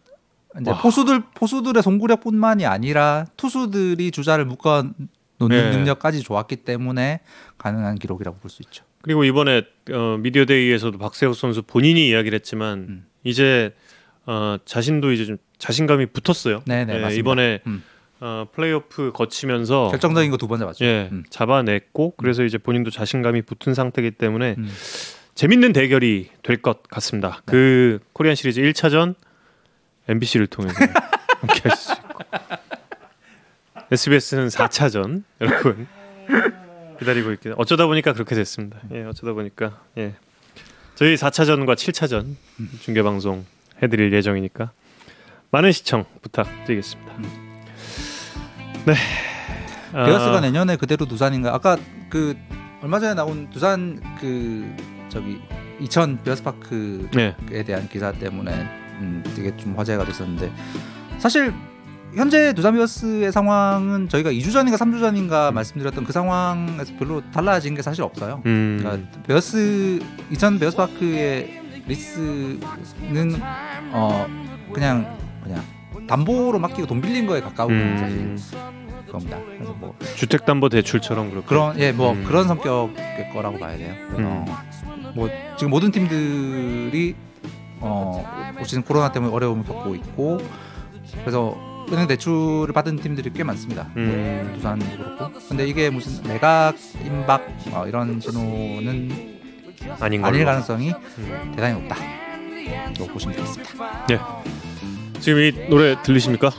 이제 0.62 0.72
와. 0.72 0.78
포수들 0.82 1.22
포수들의 1.34 1.84
송구력뿐만이 1.84 2.66
아니라 2.66 3.26
투수들이 3.36 4.12
주자를 4.12 4.46
묶어 4.46 4.86
놓는 5.38 5.72
네. 5.72 5.78
능력까지 5.78 6.22
좋았기 6.22 6.58
때문에 6.58 7.20
가능한 7.58 7.96
기록이라고 7.96 8.38
볼 8.38 8.50
수 8.50 8.62
있죠. 8.64 8.86
그리고 9.02 9.24
이번에 9.26 9.64
어, 9.92 10.18
미디어 10.20 10.46
데이에서도 10.46 10.98
박세욱 10.98 11.36
선수 11.36 11.62
본인이 11.62 12.08
이야기를 12.08 12.36
했지만 12.38 12.78
음. 12.90 13.06
이제 13.24 13.74
어, 14.26 14.58
자신도 14.66 15.12
이제 15.12 15.26
좀 15.26 15.38
자신감이 15.58 16.08
붙었어요. 16.08 16.62
네네 16.66 16.94
예, 16.96 17.00
맞습니다. 17.00 17.20
이번에 17.20 17.60
음. 17.68 17.84
어, 18.22 18.48
플레이오프 18.54 19.12
거치면서 19.14 19.90
결정적인 19.90 20.32
거 20.32 20.38
두 20.38 20.48
번 20.48 20.60
잡았죠. 20.60 20.84
예, 20.86 21.10
음. 21.12 21.24
잡아냈고 21.30 22.14
그래서 22.18 22.44
이제 22.44 22.58
본인도 22.58 22.90
자신감이 22.92 23.42
붙은 23.44 23.74
상태이기 23.74 24.12
때문에 24.12 24.56
음. 24.58 24.72
재밌는 25.36 25.74
대결이 25.74 26.30
될 26.44 26.62
것 26.62 26.84
같습니다. 26.84 27.42
그 27.46 28.00
코리안 28.14 28.36
시리즈 28.36 28.62
1차전 28.62 29.16
MBC를 30.08 30.48
통해서 30.48 30.76
함께 31.42 31.62
하실 31.70 31.78
수 31.78 31.94
있고 31.94 32.24
SBS는 33.92 34.48
4차전 34.48 35.24
여러분 35.42 35.88
기다리고 37.00 37.32
있게 37.34 37.54
어쩌다 37.58 37.86
보니까 37.88 38.14
그렇게 38.14 38.36
됐습니다. 38.36 38.80
예, 38.94 39.04
어쩌다 39.04 39.34
보니까 39.34 39.82
예. 39.98 40.16
저희 40.96 41.16
4차전과 41.16 41.76
7차전 41.76 42.36
중계 42.82 43.04
방송 43.04 43.46
해드릴 43.84 44.14
예정이니까 44.14 44.72
많은 45.56 45.72
시청 45.72 46.04
부탁드리겠습니다. 46.22 47.14
네. 48.88 48.94
아, 49.94 50.04
베어스가 50.04 50.42
내년에 50.42 50.76
그대로 50.76 51.06
두산인가? 51.06 51.56
아까 51.56 51.78
그 52.10 52.36
얼마 52.82 53.00
전에 53.00 53.14
나온 53.14 53.50
두산 53.50 54.02
그 54.20 54.70
저기 55.08 55.40
이천 55.80 56.22
베어스파크에 56.24 57.08
네. 57.14 57.64
대한 57.64 57.88
기사 57.88 58.12
때문에 58.12 58.52
음, 59.00 59.24
되게 59.34 59.56
좀 59.56 59.78
화제가 59.78 60.04
됐었는데 60.04 60.52
사실 61.20 61.54
현재 62.16 62.52
두산 62.52 62.74
베어스의 62.74 63.32
상황은 63.32 64.10
저희가 64.10 64.32
2주 64.32 64.52
전인가 64.52 64.78
3주 64.78 65.00
전인가 65.00 65.54
말씀드렸던 65.54 66.04
그 66.04 66.12
상황에서 66.12 66.92
별로 67.00 67.22
달라진 67.32 67.76
게 67.76 67.82
사실 67.82 68.04
없어요. 68.04 68.42
음, 68.46 68.80
그러니까 68.82 69.10
베어스 69.26 70.02
이천 70.32 70.60
베어스파크의 70.60 71.62
리스는 71.88 73.40
어 73.94 74.28
그냥 74.74 75.25
그냥 75.46 75.64
담보로 76.08 76.60
맡기고 76.60 76.88
돈 76.88 77.02
빌린 77.02 77.26
거에 77.28 77.42
가까운 77.42 77.72
음, 77.72 78.38
사실 78.38 79.12
겁니다. 79.12 79.40
그래서 79.46 79.74
뭐 79.74 79.96
주택담보대출처럼 80.16 81.30
그렇게 81.30 81.48
그런 81.48 81.80
예뭐 81.80 82.12
음. 82.14 82.24
그런 82.26 82.48
성격의 82.48 83.30
거라고 83.34 83.60
봐야 83.60 83.78
돼요. 83.78 83.94
그래서 84.12 84.46
뭐 85.16 85.30
지금 85.58 85.70
모든 85.72 85.92
팀들이 85.92 87.16
어 87.80 88.54
지금 88.66 88.84
코로나 88.84 89.12
때문에 89.12 89.34
어려움을 89.34 89.64
겪고 89.64 89.96
있고 89.96 90.40
그래서 91.22 91.56
은행 91.92 92.08
대출을 92.08 92.74
받은 92.74 92.98
팀들이 92.98 93.32
꽤 93.34 93.44
많습니다. 93.44 93.88
음. 93.96 94.52
두산도 94.56 94.86
그렇고. 94.98 95.40
근데 95.48 95.68
이게 95.68 95.90
무슨 95.92 96.28
매각 96.28 96.74
임박 97.06 97.48
어, 97.74 97.86
이런 97.88 98.20
신호는 98.20 99.36
아닌 100.00 100.22
걸로. 100.22 100.34
아닐 100.34 100.46
가능성이 100.46 100.94
음. 101.20 101.52
대단히 101.56 101.80
높다. 101.80 101.96
로 102.98 103.06
보시면 103.08 103.36
되겠습니다. 103.36 104.06
지금 105.20 105.40
이 105.42 105.70
노래 105.70 106.02
들리십니까? 106.04 106.52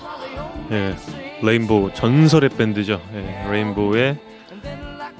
예, 0.73 0.97
레인보우 1.43 1.93
전설의 1.95 2.51
밴드죠. 2.51 3.01
예, 3.15 3.51
레인보우의 3.51 4.19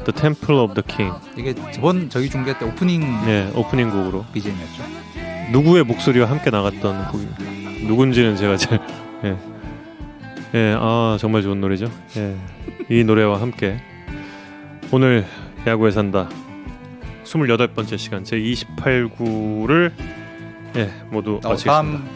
The 0.05 0.13
Temple 0.15 0.61
of 0.61 0.75
the 0.75 0.85
King. 0.87 1.15
이게 1.37 1.55
저번 1.73 2.09
저희 2.11 2.29
중계 2.29 2.57
때 2.59 2.65
오프닝 2.65 3.03
예, 3.27 3.51
오프닝 3.55 3.91
곡으로 3.91 4.25
BGM이었죠. 4.33 4.83
누구의 5.53 5.85
목소리와 5.85 6.29
함께 6.29 6.51
나갔던 6.51 7.09
곡입니다. 7.13 7.87
누군지는 7.87 8.37
제가 8.37 8.57
잘 8.57 8.81
예, 9.25 9.37
예, 10.55 10.77
아 10.79 11.17
정말 11.21 11.43
좋은 11.43 11.61
노래죠. 11.61 11.91
예, 12.17 12.37
이 12.89 13.05
노래와 13.05 13.41
함께 13.41 13.81
오늘 14.93 15.25
야구에 15.67 15.91
산다 15.91 16.29
28번째 17.25 17.99
시간 17.99 18.25
제 18.25 18.37
28구를 18.39 19.93
예 20.77 20.91
모두 21.11 21.41
어, 21.45 21.49
마치겠습니다. 21.51 21.73
다음 21.73 22.09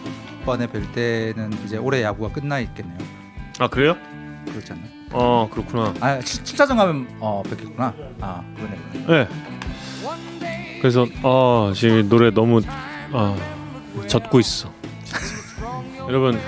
번에 0.44 0.66
뵐 0.66 0.92
때는 0.92 1.52
이제 1.64 1.76
올해 1.76 2.02
야구가 2.02 2.32
끝나 2.32 2.60
있겠네요. 2.60 2.98
아 3.58 3.68
그래요? 3.68 3.96
그렇지 4.46 4.72
않나요? 4.72 4.88
어 5.12 5.48
그렇구나. 5.50 5.94
아 6.00 6.18
7차전 6.18 6.76
가면 6.76 7.08
어 7.20 7.42
뵙겠구나. 7.48 7.94
아 8.20 8.44
그러네. 8.56 8.76
그러네. 9.06 9.28
네. 10.40 10.80
그래서 10.80 11.06
아 11.22 11.72
지금 11.74 12.00
이 12.00 12.08
노래 12.08 12.30
너무 12.30 12.60
아 13.12 13.36
젖고 14.06 14.40
있어. 14.40 14.72
여러분 16.08 16.38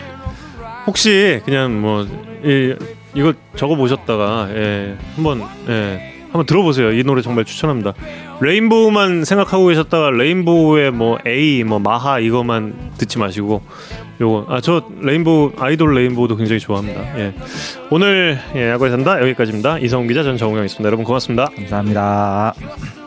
혹시 0.87 1.41
그냥 1.45 1.81
뭐 1.81 2.03
이, 2.45 2.75
이거 3.15 3.35
적어 3.57 3.77
보셨다가 3.77 4.49
예, 4.51 4.97
한번 5.15 5.43
예, 5.69 6.12
한번 6.33 6.47
들어보세요. 6.47 6.93
이 6.93 7.05
노래 7.05 7.21
정말 7.23 7.45
추천합니다. 7.45 7.93
레인보우만 8.41 9.25
생각하고 9.25 9.67
계셨다가 9.67 10.11
레인보우의 10.11 10.91
뭐 10.91 11.19
A, 11.27 11.63
뭐 11.65 11.79
마하 11.79 12.19
이거만 12.19 12.75
듣지 12.99 13.19
마시고 13.19 13.63
요거 14.21 14.47
아 14.49 14.61
저 14.61 14.83
레인보우 15.01 15.53
아이돌 15.59 15.95
레인보우도 15.95 16.37
굉장히 16.37 16.59
좋아합니다. 16.61 17.01
예. 17.19 17.35
오늘 17.91 18.39
예, 18.55 18.71
야구에 18.71 18.91
산다 18.91 19.21
여기까지입니다. 19.21 19.79
이성훈 19.79 20.09
기자 20.09 20.23
전 20.23 20.37
정우영이었습니다. 20.39 20.87
여러분 20.87 21.05
고맙습니다. 21.05 21.47
감사합니다. 21.57 23.02